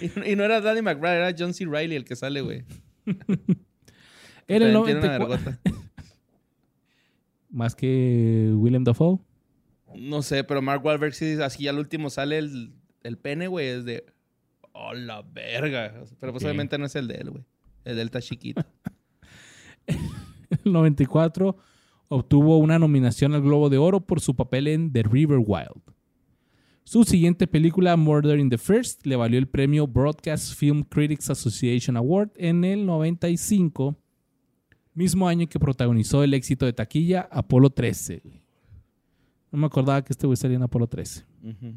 [0.00, 1.66] Y, y no era Danny McBride, era John C.
[1.66, 2.64] Reilly el que sale, güey.
[4.48, 5.28] Era el También tiene una 94.
[5.28, 5.60] vergota.
[7.50, 9.20] Más que Willem Dafoe.
[9.96, 12.72] No sé, pero Mark Wahlberg sí, así al último sale el,
[13.02, 14.04] el pene, güey, es de...
[14.72, 15.92] ¡Oh, la verga!
[16.20, 16.48] Pero pues Ok.
[16.48, 17.44] obviamente no es el de él, güey.
[17.84, 18.62] El de él está chiquito.
[19.86, 21.56] el 94
[22.08, 25.82] obtuvo una nominación al Globo de Oro por su papel en The River Wild.
[26.84, 31.96] Su siguiente película, Murder in the First, le valió el premio Broadcast Film Critics Association
[31.96, 33.96] Award en el 95,
[34.94, 38.22] mismo año que protagonizó el éxito de taquilla Apolo 13.
[39.50, 41.24] No me acordaba que este güey salía en Apolo 13.
[41.42, 41.74] Ujú.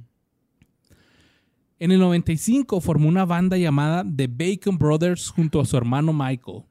[1.79, 6.63] En el 95 formó una banda llamada The Bacon Brothers junto a su hermano Michael.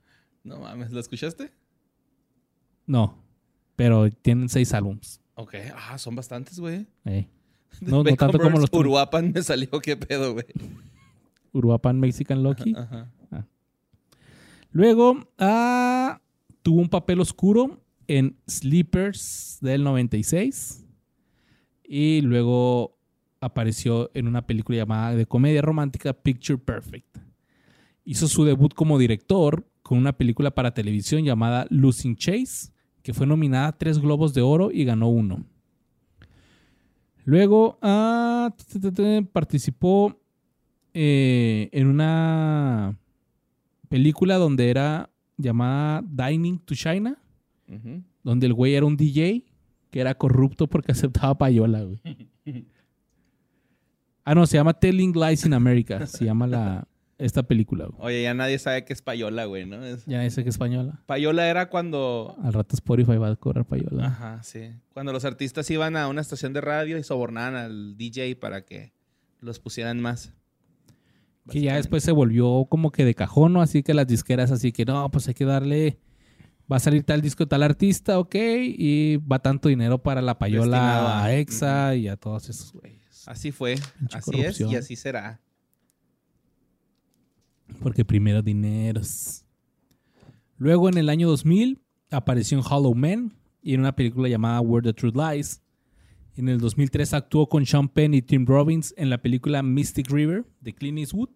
[0.45, 1.53] No mames, ¿lo escuchaste?
[2.87, 3.19] No,
[3.77, 5.21] pero tienen seis álbums.
[5.35, 5.55] Ok.
[5.75, 6.87] Ah, son bastantes, güey.
[7.05, 7.29] Eh.
[7.81, 8.71] No, tanto como los.
[8.71, 10.45] Uruapan me salió, qué pedo, güey.
[11.53, 12.75] Uruapan Mexican Lucky.
[12.77, 13.11] Ajá.
[14.73, 16.21] Luego ah,
[16.63, 20.85] tuvo un papel oscuro en Sleepers del 96.
[21.95, 22.97] Y luego
[23.39, 27.19] apareció en una película llamada de comedia romántica Picture Perfect.
[28.07, 33.27] Hizo su debut como director con una película para televisión llamada Losing Chase, que fue
[33.27, 35.45] nominada a tres Globos de Oro y ganó uno.
[37.27, 38.55] Luego ah,
[39.31, 40.19] participó
[40.95, 42.99] eh, en una
[43.91, 47.19] película donde era llamada Dining to China,
[48.23, 49.52] donde el güey era un DJ
[49.93, 52.01] que era corrupto porque aceptaba payola, güey.
[54.25, 56.87] Ah, no, se llama Telling Lies in America, se llama la,
[57.19, 57.99] esta película, güey.
[58.01, 59.85] Oye, ya nadie sabe qué es payola, güey, ¿no?
[59.85, 61.03] Es- Ya ese que es española.
[61.07, 62.37] Payola era cuando...
[62.43, 64.07] Al rato Spotify va a cobrar payola.
[64.07, 64.71] Ajá, sí.
[64.93, 68.93] Cuando los artistas iban a una estación de radio y sobornaban al DJ para que
[69.41, 70.33] los pusieran más.
[71.51, 73.61] Que ya después se volvió como que de cajón, ¿no?
[73.63, 75.99] Así que las disqueras, así que no, pues hay que darle.
[76.71, 78.35] Va a salir tal disco, tal artista, ok.
[78.35, 80.79] Y va tanto dinero para la payola
[81.21, 83.03] a- a EXA y a todos esos güeyes.
[83.27, 83.75] Así fue,
[84.13, 85.41] así es y así será.
[87.83, 89.45] Porque primero dineros.
[90.57, 91.81] Luego en el año 2000
[92.11, 93.33] apareció en Hollow Man
[93.63, 95.63] y en una película llamada Where the Truth Lies.
[96.37, 100.45] En el 2003 actuó con Sean Penn y Tim Robbins en la película Mystic River
[100.61, 101.31] de Clint Eastwood.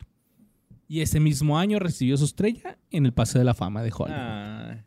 [0.89, 4.19] Y ese mismo año recibió su estrella en el Paseo de la Fama de Hollywood.
[4.19, 4.85] Ah,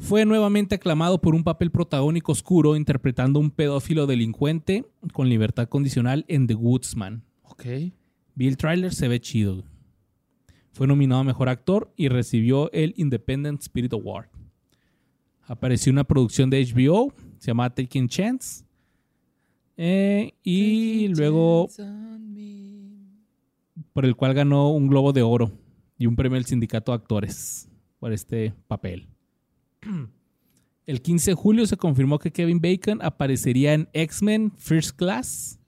[0.00, 6.24] Fue nuevamente aclamado por un papel protagónico oscuro interpretando un pedófilo delincuente con libertad condicional
[6.26, 7.22] en The Woodsman.
[7.42, 7.64] ok.
[8.34, 9.62] Vi el tráiler, se ve chido.
[10.72, 14.28] Fue nominado a Mejor Actor y recibió el Independent Spirit Award.
[15.42, 18.64] Apareció en una producción de HBO, se llama Taking Chance.
[19.76, 21.68] Eh, y luego
[23.92, 25.52] por el cual ganó un Globo de Oro
[25.98, 27.68] y un premio del Sindicato de Actores
[27.98, 29.06] por este papel.
[30.86, 35.60] El 15 de julio se confirmó que Kevin Bacon aparecería en X-Men First Class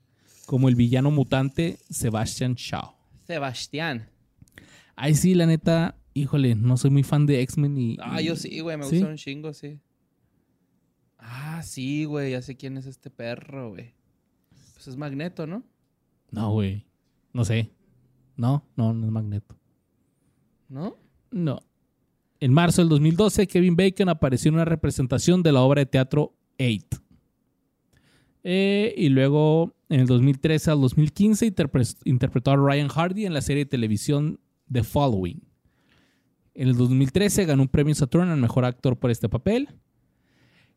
[0.45, 2.93] como el villano mutante Sebastian Shaw.
[3.25, 4.09] Sebastián.
[4.95, 7.97] Ay, sí, la neta, híjole, no soy muy fan de X-Men y...
[8.01, 8.97] Ah, yo sí, güey, me ¿Sí?
[8.97, 9.79] gusta un chingo, sí.
[11.17, 13.93] Ah, sí, güey, ya sé quién es este perro, güey.
[14.73, 15.63] Pues es Magneto, ¿no?
[16.31, 16.85] No, güey.
[17.31, 17.71] No sé.
[18.35, 19.55] No, no, no es Magneto.
[20.67, 20.97] ¿No?
[21.31, 21.61] No.
[22.43, 26.33] En marzo del 2012, Kevin Bacon apareció en una representación de la obra de teatro
[26.57, 26.93] Eight.
[28.43, 33.39] Eh, y luego, en el 2013 al 2015, interpre- interpretó a Ryan Hardy en la
[33.39, 35.41] serie de televisión The Following.
[36.53, 39.69] En el 2013 ganó un premio Saturn al mejor actor por este papel.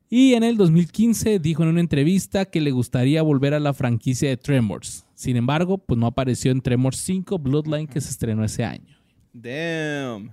[0.08, 4.28] Y en el 2015 dijo en una entrevista que le gustaría volver a la franquicia
[4.28, 5.04] de Tremors.
[5.16, 8.96] Sin embargo, pues no apareció en Tremors 5 Bloodline que se estrenó ese año.
[9.32, 10.30] Damn.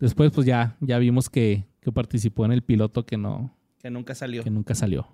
[0.00, 4.14] Después, pues ya, ya vimos que, que participó en el piloto que no, Que nunca
[4.14, 4.42] salió.
[4.42, 5.06] que nunca salió.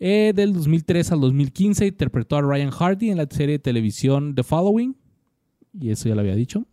[0.00, 4.42] Eh, del 2003 al 2015 interpretó a Ryan Hardy en la serie de televisión The
[4.42, 4.96] Following.
[5.78, 6.66] Y eso ya lo había dicho.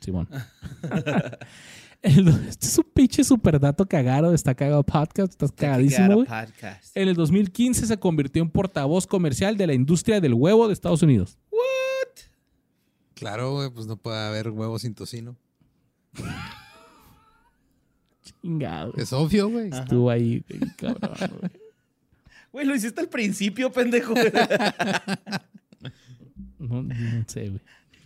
[0.00, 0.28] Simón.
[2.02, 4.34] El- este es un pinche super dato cagado.
[4.34, 5.30] Está cagado podcast.
[5.32, 6.26] Estás cagadísimo, güey.
[6.26, 6.96] Podcast.
[6.96, 11.02] En el 2015 se convirtió en portavoz comercial de la industria del huevo de Estados
[11.04, 11.38] Unidos.
[13.14, 15.36] Claro, güey, pues no puede haber huevos sin tocino.
[18.22, 18.92] Chingado.
[18.96, 19.70] Es obvio, güey.
[19.70, 21.50] Estuvo ahí, güey, cabrón, güey.
[22.52, 24.14] Güey, lo hiciste al principio, pendejo.
[26.58, 27.60] No, no sé, güey.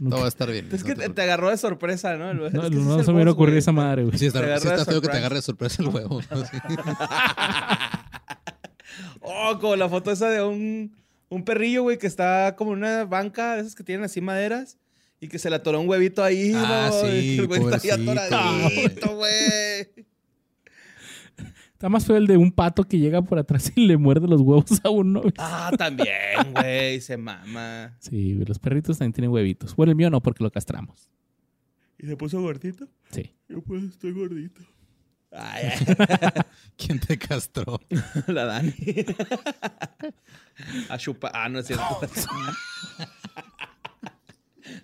[0.09, 0.69] Todo va a estar bien.
[0.73, 2.33] es que no te, te te agarró de sorpresa, ¿no?
[2.33, 4.19] No, Es que sí no es se me hubiera ocurrido esa madre, güey.
[4.19, 6.21] Sí, está, Te sí está feo que te agarre de sorpresa el huevo.
[9.21, 10.97] Oh, como la foto esa de un,
[11.29, 14.79] un perrillo, güey, que está como en una banca de esas que tienen así maderas
[15.21, 16.53] y que se le atoró un huevito ahí.
[16.55, 17.01] Ah, ¿no?
[17.09, 20.07] sí, Y que el güey está ahí pobrecito, atoradito, güey.
[21.73, 24.41] Está más feo el de un pato que llega por atrás y le muerde los
[24.41, 25.23] huevos a uno.
[25.37, 27.95] Ah, también, güey, se mama.
[28.01, 29.77] Sí, los perritos también tienen huevitos.
[29.77, 31.11] Bueno, el mío no, porque lo castramos.
[31.99, 32.89] ¿Y se puso gordito?
[33.11, 33.35] Sí.
[33.49, 34.63] Yo pues estoy gordito.
[35.33, 36.43] Ay, ay.
[36.79, 37.81] ¿Quién te castró?
[38.27, 38.75] La Dani.
[40.89, 41.33] A chupar.
[41.35, 42.01] Ah, no es cierto.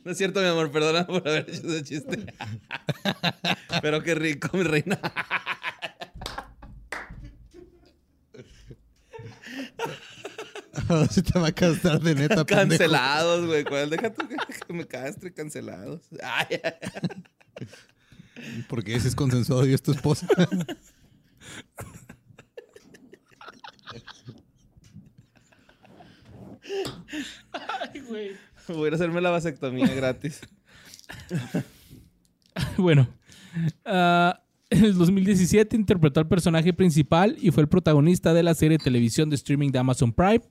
[0.04, 0.70] No es cierto, mi amor.
[0.70, 2.26] Perdona por haber hecho ese chiste.
[3.82, 4.98] Pero qué rico, mi reina.
[10.88, 12.68] Ahora sí te va a castrar de neta, pendejo.
[12.68, 13.64] Cancelados, güey.
[13.64, 13.90] ¿Cuál?
[13.90, 14.36] Deja tú que,
[14.72, 15.32] me castre.
[15.32, 16.00] Cancelados.
[16.22, 16.72] Ay, ay.
[18.68, 20.26] Porque ese es consensuado y es tu esposa.
[28.08, 28.51] Voy a
[28.86, 30.40] ir a hacerme la vasectomía gratis.
[32.76, 33.08] Bueno,
[33.86, 38.76] ah, en el 2017 interpretó al personaje principal y fue el protagonista de la serie
[38.76, 40.42] de televisión de streaming de Amazon Prime,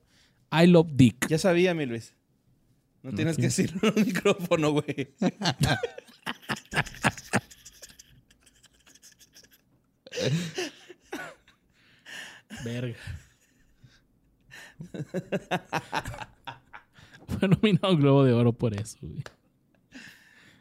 [0.52, 1.28] I Love Dick.
[1.28, 2.16] Ya sabía, mi Luis.
[3.04, 5.14] No tienes que decirlo en un micrófono, güey.
[12.64, 12.98] Verga.
[17.40, 19.24] Fue nominado a un Globo de Oro por eso, güey.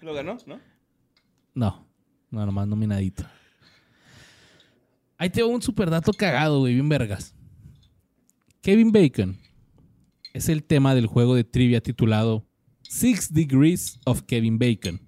[0.01, 0.61] Lo ganó, ¿no?
[1.55, 1.87] No,
[2.31, 3.25] no, nomás nominadito.
[5.19, 7.35] Ahí te va un super dato cagado, güey, bien vergas.
[8.63, 9.39] Kevin Bacon
[10.33, 12.47] es el tema del juego de trivia titulado
[12.83, 15.01] Six Degrees of Kevin Bacon.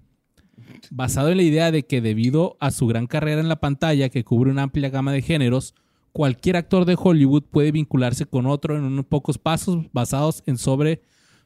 [0.91, 4.23] Basado en la idea de que debido a su gran carrera en la pantalla que
[4.23, 5.73] cubre una amplia gama de géneros,
[6.11, 11.01] cualquier actor de Hollywood puede vincularse con otro en unos pocos pasos basados en sobre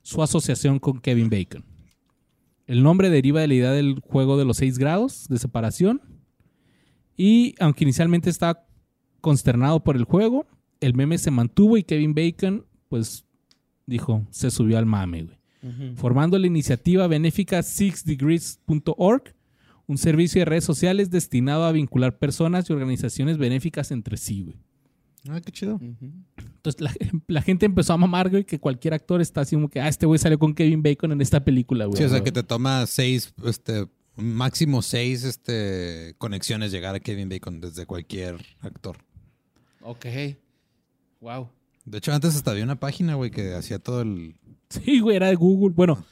[0.07, 1.65] su asociación con Kevin Bacon.
[2.65, 6.01] El nombre deriva de la idea del juego de los seis grados de separación.
[7.17, 8.65] Y aunque inicialmente estaba
[9.19, 10.47] consternado por el juego,
[10.79, 13.25] el meme se mantuvo y Kevin Bacon, pues,
[13.85, 15.37] dijo, se subió al mame, güey.
[15.95, 19.35] Formando la iniciativa benéfica sixdegrees.org,
[19.87, 24.55] un servicio de redes sociales destinado a vincular personas y organizaciones benéficas entre sí, güey.
[25.29, 25.79] Ah, qué chido.
[25.81, 26.93] Entonces la,
[27.27, 30.05] la gente empezó a mamar, güey, que cualquier actor está así como que, ah, este
[30.05, 31.97] güey salió con Kevin Bacon en esta película, güey.
[31.97, 32.25] Sí, o sea, güey.
[32.25, 38.35] que te toma seis, este, máximo seis este, conexiones llegar a Kevin Bacon desde cualquier
[38.61, 38.97] actor.
[39.81, 40.05] Ok.
[41.21, 41.49] Wow.
[41.85, 44.35] De hecho, antes hasta había una página, güey, que hacía todo el...
[44.69, 45.73] Sí, güey, era de Google.
[45.73, 46.03] Bueno,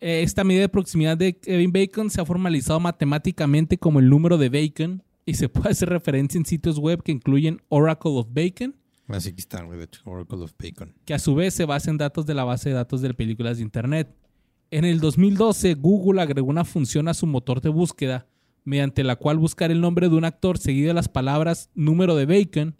[0.00, 4.38] eh, esta medida de proximidad de Kevin Bacon se ha formalizado matemáticamente como el número
[4.38, 8.76] de Bacon y se puede hacer referencia en sitios web que incluyen Oracle of Bacon,
[9.08, 10.94] Así que está, güey, de hecho, Oracle of Bacon.
[11.04, 13.58] que a su vez se basa en datos de la base de datos de películas
[13.58, 14.16] de Internet.
[14.70, 18.26] En el 2012, Google agregó una función a su motor de búsqueda
[18.64, 22.24] mediante la cual buscar el nombre de un actor seguido de las palabras número de
[22.26, 22.76] Bacon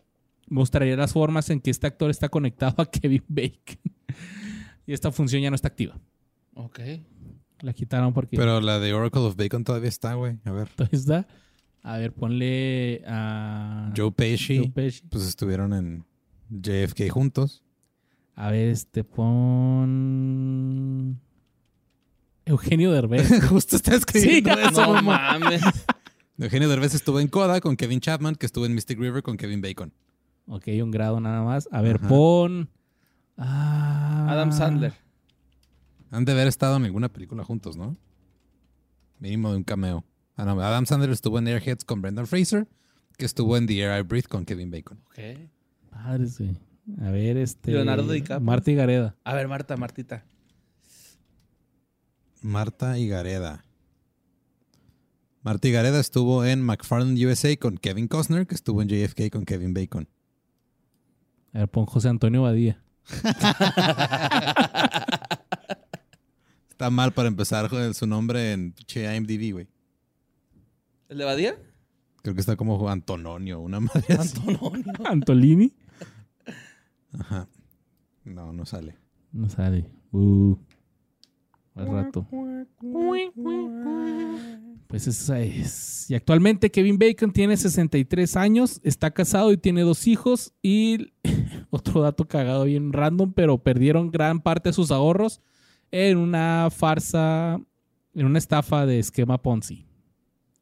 [0.49, 3.79] mostraría las formas en que este actor está conectado a Kevin Bacon.
[4.87, 5.99] y esta función ya no está activa.
[6.55, 6.81] Ok.
[7.61, 10.39] La quitaron porque Pero la de Oracle of Bacon todavía está, güey.
[10.45, 10.69] A ver.
[10.77, 11.27] todavía está.
[11.83, 15.03] A ver, ponle a Joe Pesci, Joe Pesci.
[15.09, 16.05] pues estuvieron en
[16.51, 17.63] JFK juntos.
[18.35, 19.99] A ver, este pon
[22.45, 23.43] Eugenio Derbez.
[23.49, 24.95] Justo está escribiendo Sí, eso.
[24.95, 25.63] No mames.
[26.39, 29.61] Eugenio Derbez estuvo en Coda con Kevin Chapman, que estuvo en Mystic River con Kevin
[29.61, 29.93] Bacon.
[30.47, 31.69] ok, un grado nada más.
[31.73, 32.09] A ver, Ajá.
[32.09, 32.69] pon
[33.37, 34.95] ah, Adam Sandler.
[36.11, 37.97] Han de haber estado en alguna película juntos, ¿no?
[39.19, 40.05] Mínimo de un cameo.
[40.37, 42.67] Ah, no, Adam Sandler estuvo en Airheads con Brendan Fraser,
[43.19, 44.99] que estuvo en The Air I Breathe con Kevin Bacon.
[45.07, 45.19] Ok.
[45.91, 46.57] Padres, güey.
[47.01, 48.41] A ver, este Leonardo DiCaprio.
[48.41, 49.17] Marta y Gareda.
[49.25, 50.25] A ver, Marta, Martita.
[52.43, 53.65] Marta Higareda.
[55.43, 59.75] Marta Higareda estuvo en McFarland USA con Kevin Costner, que estuvo en JFK con Kevin
[59.75, 60.09] Bacon.
[61.53, 62.83] A ver, pon José Antonio Badía.
[66.71, 69.69] Está mal para empezar con su nombre en IMDb, güey.
[71.13, 71.59] ¿El de Badía?
[72.23, 74.39] Creo que está como Antononio, una madre así.
[74.39, 74.95] Antonio.
[75.05, 75.75] Antolini.
[77.13, 77.47] Ajá.
[78.25, 78.97] No, no sale.
[79.31, 79.91] No sale.
[80.11, 80.57] Uh.
[81.75, 82.27] Al rato.
[84.87, 86.11] Pues esa es.
[86.11, 90.55] Y actualmente Kevin Bacon tiene 63 años, está casado y tiene dos hijos.
[90.63, 91.13] Y
[91.69, 95.43] otro dato cagado bien random, pero perdieron gran parte de sus ahorros
[95.91, 97.61] en una farsa,
[98.15, 99.92] en una estafa de esquema Ponzi.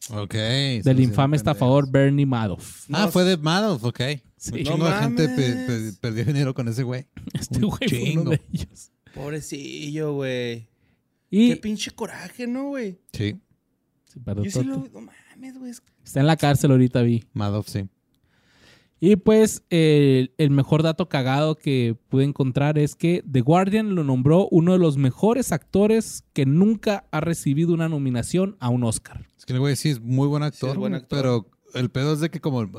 [0.09, 0.35] Ok.
[0.83, 2.85] Del infame estafador Bernie Madoff.
[2.91, 4.01] Ah, No, fue de Madoff, ok.
[4.37, 4.53] Sí.
[4.53, 5.93] Un chingo No de gente pe- mames.
[5.93, 7.07] pe- perdió dinero con ese güey.
[7.35, 8.91] Este güey fue uno de ellos.
[9.15, 10.69] Pobrecillo, güey.
[11.31, 12.99] Qué pinche coraje, ¿no, güey?
[13.13, 13.37] Sí,
[14.05, 14.79] Sí, Yo sí lo...
[14.93, 15.71] No mames, güey.
[15.71, 17.25] es- está en la cárcel ahorita, vi.
[17.33, 17.87] Madoff, sí.
[19.03, 24.05] Y pues el, el mejor dato cagado que pude encontrar es que The Guardian lo
[24.05, 29.27] nombró uno de los mejores actores que nunca ha recibido una nominación a un Oscar.
[29.39, 31.19] Es que el güey sí es muy buen actor, Sí, es buen güey, actor.
[31.19, 32.71] pero el pedo es de que como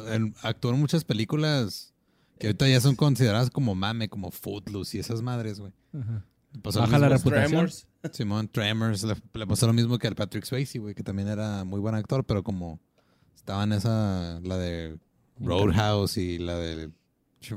[0.43, 1.93] actuó en muchas películas
[2.38, 5.72] que ahorita ya son consideradas como mame, como Footloose y esas madres, güey.
[6.64, 7.49] Baja la reputación.
[7.49, 7.88] Tremors.
[8.11, 11.64] Simón Tremors le, le pasó lo mismo que al Patrick Swayze, güey, que también era
[11.64, 12.80] muy buen actor, pero como
[13.35, 14.98] estaba en esa, la de
[15.45, 16.89] Roadhouse y la de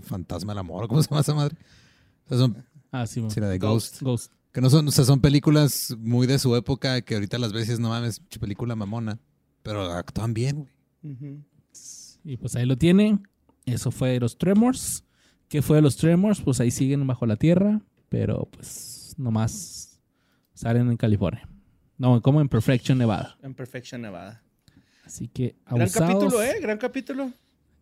[0.03, 1.57] Fantasma del Amor, ¿cómo se llama esa madre?
[2.25, 4.01] O sea, son, Ah, sí, sí, la de Ghost.
[4.03, 4.33] Ghost.
[4.53, 7.81] Que no son, o sea, son películas muy de su época que ahorita las veces
[7.81, 9.19] no mames, película mamona,
[9.65, 10.69] pero actúan bien,
[11.03, 11.43] güey.
[12.25, 13.27] Y pues ahí lo tienen.
[13.67, 15.05] Eso fue de los Tremors.
[15.49, 16.41] ¿Qué fue de los Tremors?
[16.41, 20.01] Pues ahí siguen bajo la tierra, pero pues nomás
[20.55, 21.49] salen en California.
[21.99, 23.37] No, como en Perfection, Nevada.
[23.43, 24.43] En Perfection Nevada.
[25.05, 26.15] Así que Gran abusados.
[26.15, 26.55] capítulo, ¿eh?
[26.61, 27.33] Gran capítulo.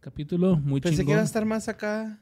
[0.02, 2.18] Capítulo muy Pensé que iba a estar más acá.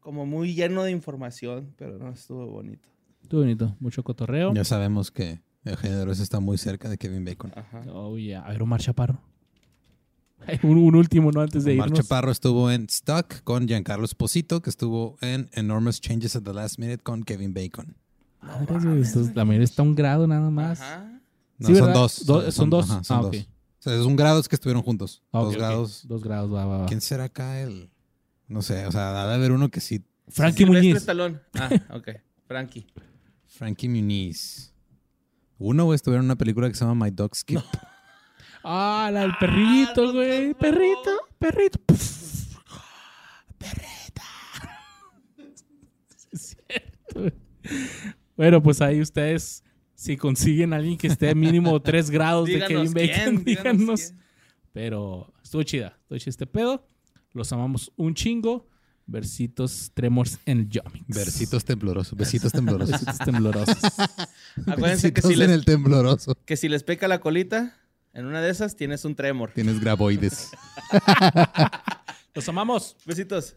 [0.00, 2.88] Como muy lleno de información, pero no estuvo bonito.
[3.20, 3.76] Estuvo bonito.
[3.80, 4.54] Mucho cotorreo.
[4.54, 7.52] Ya sabemos que Eugenio Derbez está muy cerca de Kevin Bacon.
[7.56, 7.82] Ajá.
[7.92, 8.42] Oh, yeah.
[8.46, 9.20] A ver, Omar Chaparro.
[10.62, 11.40] Un, un último, ¿no?
[11.40, 12.00] Antes de Omar irnos.
[12.06, 16.78] Chaparro estuvo en Stuck con Giancarlo Esposito, que estuvo en Enormous Changes at the Last
[16.78, 17.96] Minute con Kevin Bacon.
[18.68, 20.80] Güey, estos- la mayoría está un grado nada más.
[20.80, 21.20] Ajá.
[21.58, 22.24] No, Sí, son dos.
[22.26, 22.88] Do- son dos.
[22.88, 23.36] ajá, son Ah, dos.
[23.36, 23.46] ok.
[23.86, 25.22] O sea, es un grado es que estuvieron juntos.
[25.30, 26.08] Ah, dos grados.
[26.08, 26.86] Dos grados, va, va, va.
[26.86, 27.88] ¿Quién será acá el...?
[28.48, 30.04] No sé, o sea, ha de haber uno que sí.
[30.28, 31.40] Frankie Silvestre Muñiz.
[31.54, 32.08] Ah, ok.
[32.48, 32.86] Frankie.
[33.46, 34.74] Frankie Muniz.
[35.58, 37.60] Uno, güey, estuvieron en una película que se llama My Dog Skip.
[38.64, 40.52] Ah, la del perrito, güey.
[40.54, 41.78] Perrito, perrito.
[41.86, 42.56] Puf.
[43.56, 44.22] Perrita.
[46.16, 47.32] Sí, es cierto, güey.
[48.36, 49.62] Bueno, pues ahí ustedes,
[49.96, 54.00] si consiguen a alguien que esté mínimo 3 grados de Kevin Bacon, quién, díganos díganos.
[54.02, 54.20] quién.
[54.72, 56.86] Pero estuvo chida, estuvo chida este pedo.
[57.32, 58.68] Los amamos un chingo.
[59.08, 61.06] Versitos tremors en el Yomix.
[61.06, 62.18] Versitos temblorosos.
[62.18, 62.90] Besitos temblorosos.
[62.90, 63.76] Besitos temblorosos.
[64.66, 66.34] Acuérdense que si, en les, el tembloroso.
[66.44, 67.78] que si les peca la colita,
[68.12, 69.52] en una de esas tienes un tremor.
[69.54, 70.50] Tienes graboides.
[72.34, 72.96] Los amamos.
[73.06, 73.56] Besitos.